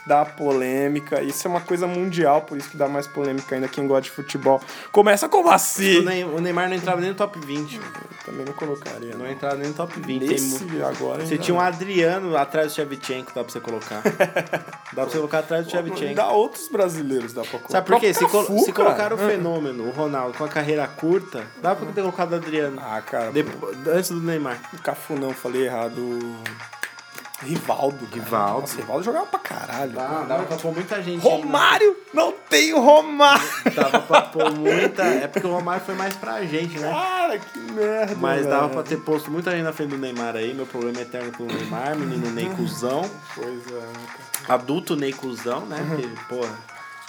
Dá 0.07 0.25
polêmica. 0.25 1.23
Isso 1.23 1.47
é 1.47 1.51
uma 1.51 1.61
coisa 1.61 1.87
mundial, 1.87 2.43
por 2.43 2.57
isso 2.59 2.69
que 2.71 2.77
dá 2.77 2.89
mais 2.89 3.07
polêmica 3.07 3.55
ainda 3.55 3.69
quem 3.69 3.87
gosta 3.87 4.03
de 4.03 4.11
futebol. 4.11 4.61
Começa 4.93 5.29
como 5.29 5.49
O 5.49 5.53
assim? 5.53 5.99
O 6.35 6.41
Neymar 6.41 6.69
não 6.69 6.77
entrava 6.77 7.01
nem 7.01 7.11
no 7.11 7.17
top 7.17 7.39
20. 7.39 7.81
Também 8.25 8.45
não 8.45 8.53
colocaria. 8.53 9.13
Não 9.13 9.21
Não. 9.25 9.31
entrava 9.31 9.57
nem 9.57 9.69
no 9.69 9.75
top 9.75 9.99
20. 9.99 10.19
Tem 10.21 10.29
Nesse 10.29 10.83
agora 10.83 11.25
Você 11.25 11.39
tinha 11.39 11.55
um 11.55 11.61
Adriano 11.61 12.37
atrás 12.37 12.73
do 12.73 12.75
Shevchenko, 12.75 13.33
dá 13.35 13.43
pra 13.45 13.53
você 13.53 13.61
colocar. 13.61 14.03
dá 14.93 15.03
pra 15.03 15.05
você 15.05 15.17
colocar 15.17 15.39
atrás 15.41 15.65
do 15.67 15.71
Shevchenko. 15.71 16.15
Dá 16.15 16.31
outros 16.31 16.69
brasileiros, 16.69 17.33
dá 17.33 17.43
pra 17.43 17.51
colocar. 17.53 17.69
Sabe 17.71 17.87
por 17.87 18.01
quê? 18.01 18.13
Se, 18.15 18.27
colo- 18.27 18.59
se 18.59 18.73
colocar 18.73 19.13
o 19.13 19.19
fenômeno, 19.19 19.87
o 19.89 19.91
Ronaldo, 19.91 20.37
com 20.37 20.45
a 20.45 20.49
carreira 20.49 20.87
curta, 20.87 21.45
dá 21.63 21.75
pra 21.75 21.87
ter 21.87 22.01
colocado 22.01 22.33
o 22.33 22.37
Adriano. 22.37 22.81
Ah, 22.85 23.01
cara, 23.03 23.31
Depois, 23.33 23.77
antes 23.87 24.11
do 24.11 24.21
Neymar. 24.21 24.59
o 24.75 24.79
Cafu 24.79 25.15
não, 25.15 25.33
falei 25.33 25.67
errado. 25.67 26.21
Rivaldo. 27.43 28.07
cara. 28.07 28.15
Rivaldo. 28.23 28.61
Nossa, 28.63 28.77
Rivaldo 28.77 29.03
jogava 29.05 29.27
pra 29.27 29.39
caralho. 29.39 29.93
Dá, 29.93 30.23
dava 30.29 30.45
pra 30.45 30.57
pôr 30.57 30.73
muita 30.75 31.03
gente. 31.03 31.27
aí? 31.27 31.33
Romário! 31.33 31.97
Não 32.13 32.33
tem 32.33 32.73
o 32.75 32.81
Romário! 32.81 33.43
Dava 33.75 34.01
pra 34.01 34.23
pôr 34.23 34.51
muita. 34.53 35.03
É 35.05 35.27
porque 35.29 35.47
o 35.47 35.51
Romário 35.53 35.85
foi 35.85 35.95
mais 35.95 36.15
pra 36.17 36.43
gente, 36.45 36.79
né? 36.79 36.91
Cara, 36.91 37.39
que 37.39 37.59
merda. 37.59 38.15
Mas 38.17 38.47
dava 38.47 38.69
pra 38.69 38.83
velho. 38.83 38.97
ter 38.97 39.05
posto 39.05 39.31
muita 39.31 39.51
gente 39.53 39.63
na 39.63 39.73
frente 39.73 39.91
do 39.91 39.99
Neymar 39.99 40.37
aí. 40.37 40.53
Meu 40.55 40.67
problema 40.67 40.99
é 40.99 41.03
eterno 41.03 41.33
com 41.33 41.45
o 41.45 41.47
Neymar, 41.47 41.97
menino 41.97 42.31
Ney 42.31 42.49
cuzão. 42.51 43.09
Pois 43.35 43.67
é, 43.69 43.81
cara. 44.47 44.55
Adulto 44.55 44.97
Ney 44.97 45.13
cuzão, 45.13 45.65
né? 45.67 45.79
Porque, 45.89 46.09
porra. 46.29 46.59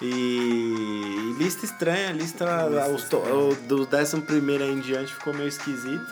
E, 0.03 0.07
e 0.07 1.35
lista 1.37 1.63
estranha, 1.65 2.11
lista, 2.11 2.45
os 2.93 3.03
to- 3.03 3.17
o, 3.17 3.55
do 3.67 3.81
11 3.87 4.23
aí 4.63 4.71
em 4.71 4.79
diante 4.79 5.13
ficou 5.13 5.31
meio 5.33 5.47
esquisito. 5.47 6.05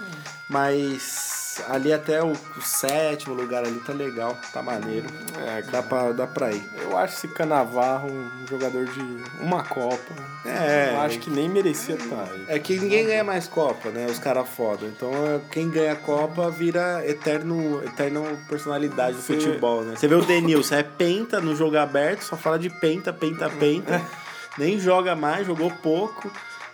Mas 0.47 1.28
ali 1.67 1.91
até 1.91 2.23
o, 2.23 2.31
o 2.31 2.61
sétimo 2.61 3.33
lugar 3.35 3.63
ali 3.65 3.79
tá 3.79 3.93
legal, 3.93 4.37
tá 4.53 4.61
maneiro. 4.61 5.07
É, 5.47 5.61
Dá 5.63 5.81
pra, 5.83 6.11
dá 6.11 6.25
pra 6.27 6.51
ir. 6.51 6.63
Eu 6.81 6.97
acho 6.97 7.15
esse 7.15 7.27
Canavarro 7.27 8.07
um 8.09 8.47
jogador 8.49 8.85
de 8.85 9.01
uma 9.41 9.63
Copa. 9.63 10.13
É. 10.45 10.91
Eu 10.93 11.01
acho 11.01 11.19
que 11.19 11.29
nem 11.29 11.49
merecia 11.49 11.95
estar 11.95 12.23
aí. 12.31 12.45
É 12.47 12.59
que 12.59 12.77
ninguém 12.79 13.05
ganha 13.05 13.23
mais 13.23 13.47
Copa, 13.47 13.89
né? 13.89 14.05
Os 14.09 14.19
caras 14.19 14.47
foda. 14.49 14.85
Então 14.85 15.11
é, 15.13 15.39
quem 15.51 15.69
ganha 15.69 15.93
a 15.93 15.95
Copa 15.97 16.49
vira 16.49 17.03
eterno, 17.07 17.83
eterno 17.83 18.23
personalidade 18.47 19.17
do 19.17 19.21
Você- 19.21 19.35
futebol, 19.35 19.83
né? 19.83 19.95
Você 19.95 20.07
vê 20.07 20.15
o 20.15 20.21
Denilson, 20.25 20.75
é 20.75 20.83
penta 20.83 21.39
no 21.41 21.55
jogo 21.55 21.77
aberto, 21.77 22.21
só 22.21 22.35
fala 22.37 22.57
de 22.57 22.69
penta, 22.69 23.11
penta, 23.13 23.49
penta. 23.49 24.01
Nem 24.57 24.79
joga 24.79 25.15
mais, 25.15 25.45
jogou 25.47 25.71
pouco. 25.71 26.29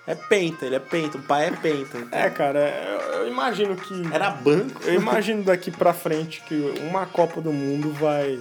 É 0.08 0.14
penta, 0.14 0.66
ele 0.66 0.76
é 0.76 0.80
penta, 0.80 1.18
o 1.18 1.22
pai 1.22 1.48
é 1.48 1.52
penta. 1.52 1.98
Então, 1.98 2.20
É, 2.20 2.30
cara, 2.30 2.60
eu, 2.60 3.00
eu 3.22 3.28
imagino 3.28 3.76
que. 3.76 4.04
Era 4.14 4.30
banco. 4.30 4.82
Eu 4.84 4.94
imagino 4.94 5.44
daqui 5.44 5.72
pra 5.72 5.94
frente 5.94 6.42
que 6.48 6.56
uma 6.88 7.06
Copa 7.08 7.42
do 7.42 7.52
Mundo 7.52 7.92
vai. 7.92 8.40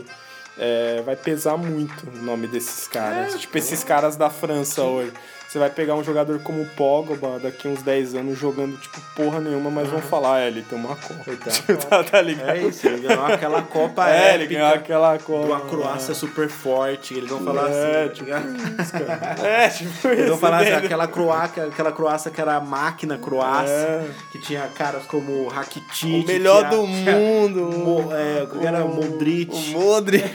é, 0.59 1.01
vai 1.03 1.17
pesar 1.17 1.57
muito 1.57 2.07
o 2.09 2.23
nome 2.23 2.47
desses 2.47 2.87
caras. 2.87 3.35
É, 3.35 3.39
tipo, 3.39 3.57
esses 3.57 3.83
caras 3.83 4.15
da 4.17 4.29
França 4.29 4.83
hoje. 4.83 5.13
Você 5.55 5.61
vai 5.61 5.71
pegar 5.71 5.95
um 5.95 6.03
jogador 6.03 6.41
como 6.41 6.63
o 6.63 6.67
Pogba 6.67 7.39
daqui 7.41 7.69
uns 7.69 7.81
10 7.81 8.17
anos 8.17 8.37
jogando, 8.37 8.77
tipo, 8.77 9.01
porra 9.15 9.39
nenhuma, 9.39 9.71
mas 9.71 9.89
vão 9.89 10.01
falar, 10.01 10.41
é, 10.41 10.49
ele 10.49 10.63
tem 10.63 10.77
uma 10.77 10.97
Copa. 10.97 11.31
tá, 11.89 12.03
tá 12.03 12.21
ligado? 12.21 12.51
É 12.51 12.63
isso, 12.63 12.85
ele 12.89 13.07
ganhou 13.07 13.25
aquela 13.25 13.63
Copa 13.63 14.11
É, 14.11 14.35
ele 14.35 14.49
ganhou 14.49 14.67
aquela 14.75 15.17
Copa. 15.17 15.47
Uma 15.47 15.61
Croácia 15.61 16.13
super 16.13 16.49
forte, 16.49 17.15
eles 17.15 17.31
vão 17.31 17.39
falar 17.45 17.71
É, 17.71 18.03
assim. 18.07 18.15
tipo 18.15 18.31
tá 18.31 18.43
cara. 18.99 19.49
É, 19.49 19.69
tipo 19.69 20.09
Eles 20.09 20.29
vão 20.29 20.39
falar 20.39 20.59
assim, 20.63 20.73
aquela 20.73 21.07
Croácia, 21.07 21.65
aquela 21.67 21.93
Croácia 21.93 22.31
que 22.33 22.41
era 22.41 22.57
a 22.57 22.61
máquina 22.61 23.17
Croácia, 23.17 23.73
É. 23.73 24.07
que 24.33 24.39
tinha 24.41 24.63
caras 24.75 25.05
como 25.07 25.47
Rakitic, 25.47 26.25
O 26.25 26.27
melhor 26.27 26.69
do 26.69 26.85
tinha 26.85 27.13
mundo. 27.13 27.61
Mo- 27.79 28.13
é, 28.13 28.45
o 28.61 28.67
era 28.67 28.81
Modric. 28.81 29.55
O 29.55 29.79
Modric. 29.79 30.29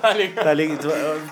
tá 0.00 0.12
ligado? 0.12 0.44
Tá 0.44 0.54
ligado? 0.54 0.88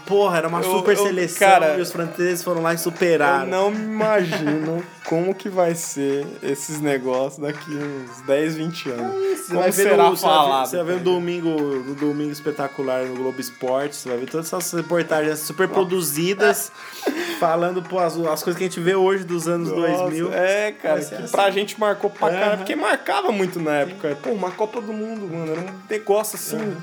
Porra, 0.06 0.38
era 0.38 0.48
uma 0.48 0.60
super 0.64 0.96
eu- 0.96 1.04
seleção 1.06 1.48
cara, 1.48 1.76
e 1.78 1.80
os 1.80 1.92
franceses 1.92 2.42
foram 2.42 2.62
lá 2.62 2.74
e 2.74 2.78
Eu 3.12 3.18
superaram. 3.18 3.46
não 3.46 3.70
me 3.70 3.76
imagino 3.84 4.82
como 5.06 5.34
que 5.34 5.48
vai 5.48 5.74
ser 5.74 6.26
esses 6.42 6.80
negócios 6.80 7.38
daqui 7.40 7.70
uns 7.70 8.20
10, 8.22 8.56
20 8.56 8.90
anos. 8.90 9.38
Você 9.38 9.48
como 9.48 9.60
vai 9.60 9.70
ver 9.70 9.82
será 9.82 10.04
no, 10.10 10.16
você 10.16 10.22
vai 10.26 10.32
ver- 10.32 10.38
falado? 10.42 10.66
Você 10.68 10.76
vai 10.76 10.84
ver 10.86 10.92
no 10.94 11.00
domingo, 11.04 11.48
no 11.50 11.94
domingo 11.94 12.30
espetacular 12.32 13.04
no 13.04 13.14
Globo 13.16 13.40
Esporte, 13.40 13.96
você 13.96 14.08
vai 14.08 14.18
ver 14.18 14.26
todas 14.30 14.46
essas 14.52 14.72
reportagens 14.72 15.38
super 15.40 15.68
produzidas, 15.68 16.70
falando 17.40 17.82
pô, 17.82 17.98
as, 17.98 18.16
as 18.16 18.42
coisas 18.42 18.56
que 18.58 18.64
a 18.64 18.68
gente 18.68 18.80
vê 18.80 18.94
hoje 18.94 19.24
dos 19.24 19.48
anos 19.48 19.68
Nossa, 19.70 19.80
2000. 20.04 20.32
É, 20.32 20.72
cara, 20.72 21.00
que 21.04 21.14
assim. 21.14 21.30
pra 21.30 21.50
gente 21.50 21.78
marcou 21.78 22.08
pra 22.10 22.28
Aham. 22.28 22.38
caralho, 22.38 22.58
porque 22.58 22.76
marcava 22.76 23.32
muito 23.32 23.60
na 23.60 23.72
época. 23.78 24.16
Pô, 24.22 24.30
uma 24.30 24.50
Copa 24.50 24.80
do 24.80 24.92
Mundo, 24.92 25.28
mano, 25.32 25.52
era 25.52 25.60
um 25.60 25.66
negócio 25.90 26.36
assim. 26.36 26.76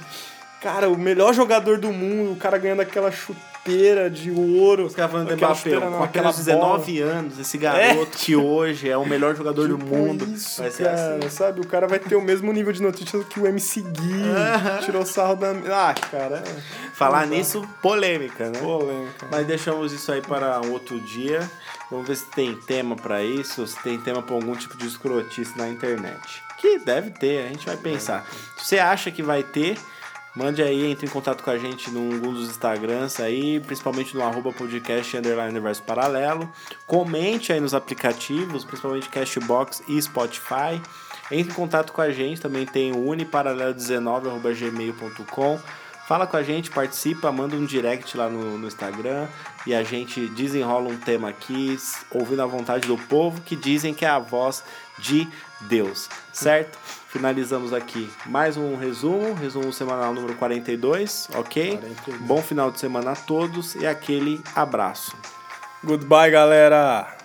Cara, 0.62 0.90
o 0.90 0.98
melhor 0.98 1.34
jogador 1.34 1.78
do 1.78 1.92
mundo, 1.94 2.34
o 2.34 2.36
cara 2.36 2.58
ganhando 2.58 2.82
aquela 2.82 3.10
chuteira 3.60 4.10
de 4.10 4.32
ouro. 4.32 4.86
Os 4.86 4.96
caras 4.96 5.12
falando 5.12 5.28
do 5.28 5.34
aquela 5.34 5.54
Mbappé, 5.54 5.70
com 5.80 6.04
aquela 6.04 6.30
apenas 6.30 6.38
19 6.38 7.02
anos, 7.02 7.40
esse 7.40 7.58
garoto 7.58 8.18
que 8.18 8.36
hoje 8.36 8.90
é 8.90 8.98
o 8.98 9.06
melhor 9.06 9.36
jogador 9.36 9.68
do 9.68 9.78
Tipo 9.78 9.96
mundo. 9.96 10.26
Isso, 10.26 10.62
vai 10.62 10.72
ser 10.72 10.84
cara, 10.86 11.18
assim. 11.18 11.30
sabe? 11.30 11.62
O 11.62 11.68
cara 11.68 11.88
vai 11.88 12.00
ter 12.00 12.16
o 12.16 12.22
mesmo 12.22 12.52
nível 12.52 12.74
de 12.74 12.82
notícia 12.82 13.20
que 13.24 13.40
o 13.40 13.48
MC 13.48 13.82
Gui. 13.82 14.24
Tirou 14.86 15.06
sarro 15.06 15.36
da. 15.36 15.52
Ah, 15.52 15.94
cara. 15.94 16.44
É 16.46 16.90
Falar 16.94 17.26
nisso, 17.28 17.68
polêmica, 17.82 18.50
né? 18.50 18.60
polêmica. 18.60 19.28
Mas 19.32 19.48
deixamos 19.48 19.92
isso 19.94 20.12
aí 20.12 20.22
para 20.22 20.60
outro 20.62 21.00
dia. 21.00 21.50
Vamos 21.90 22.08
ver 22.08 22.16
se 22.16 22.26
tem 22.26 22.56
tema 22.56 22.96
para 22.96 23.24
isso, 23.24 23.66
se 23.66 23.82
tem 23.82 24.00
tema 24.00 24.22
para 24.22 24.36
algum 24.36 24.56
tipo 24.56 24.78
de 24.78 24.86
escrotice 24.86 25.58
na 25.58 25.68
internet. 25.68 26.44
Que 26.60 26.78
deve 26.80 27.10
ter, 27.12 27.46
a 27.46 27.48
gente 27.48 27.66
vai 27.66 27.78
pensar. 27.78 28.28
Se 28.58 28.66
você 28.66 28.80
acha 28.80 29.10
que 29.10 29.24
vai 29.24 29.42
ter, 29.44 29.78
mande 30.36 30.62
aí, 30.62 30.92
entre 30.92 31.06
em 31.06 31.10
contato 31.10 31.44
com 31.44 31.50
a 31.50 31.58
gente 31.58 31.90
num 31.90 32.20
dos 32.20 32.50
Instagrams 32.50 33.20
aí, 33.20 33.60
principalmente 33.60 34.16
no 34.16 34.24
arroba 34.24 34.52
podcast 34.52 35.18
underline 35.18 35.50
universo 35.50 35.84
paralelo. 35.84 36.52
Comente 36.86 37.52
aí 37.52 37.60
nos 37.60 37.74
aplicativos, 37.74 38.64
principalmente 38.64 39.10
Cashbox 39.10 39.82
e 39.88 40.02
Spotify. 40.02 40.82
Entre 41.32 41.52
em 41.52 41.56
contato 41.56 41.94
com 41.94 42.02
a 42.02 42.12
gente, 42.12 42.42
também 42.42 42.66
tem 42.66 42.92
o 42.92 43.06
uniparalelo19.gmail.com. 43.06 45.60
Fala 46.08 46.26
com 46.26 46.38
a 46.38 46.42
gente, 46.42 46.72
participa, 46.72 47.32
manda 47.32 47.56
um 47.56 47.66
direct 47.66 48.18
lá 48.18 48.28
no, 48.28 48.58
no 48.58 48.68
Instagram 48.68 49.28
e 49.68 49.76
a 49.76 49.84
gente 49.84 50.28
desenrola 50.30 50.90
um 50.90 50.98
tema 50.98 51.30
aqui, 51.30 51.78
ouvindo 52.10 52.42
a 52.42 52.48
vontade 52.48 52.88
do 52.88 52.98
povo 52.98 53.40
que 53.42 53.56
dizem 53.56 53.94
que 53.94 54.04
é 54.04 54.10
a 54.10 54.18
voz 54.18 54.64
de 54.98 55.28
Deus, 55.62 56.10
certo? 56.34 56.80
Finalizamos 57.10 57.74
aqui 57.74 58.08
mais 58.28 58.56
um 58.56 58.76
resumo, 58.76 59.34
resumo 59.34 59.74
semanal 59.74 60.14
número 60.14 60.36
42, 60.36 61.30
ok? 61.36 61.78
42. 61.78 62.22
Bom 62.22 62.40
final 62.40 62.70
de 62.70 62.80
semana 62.80 63.12
a 63.14 63.16
todos 63.16 63.74
e 63.74 63.88
aquele 63.88 64.40
abraço. 64.56 65.18
Goodbye, 65.84 66.30
galera. 66.30 67.19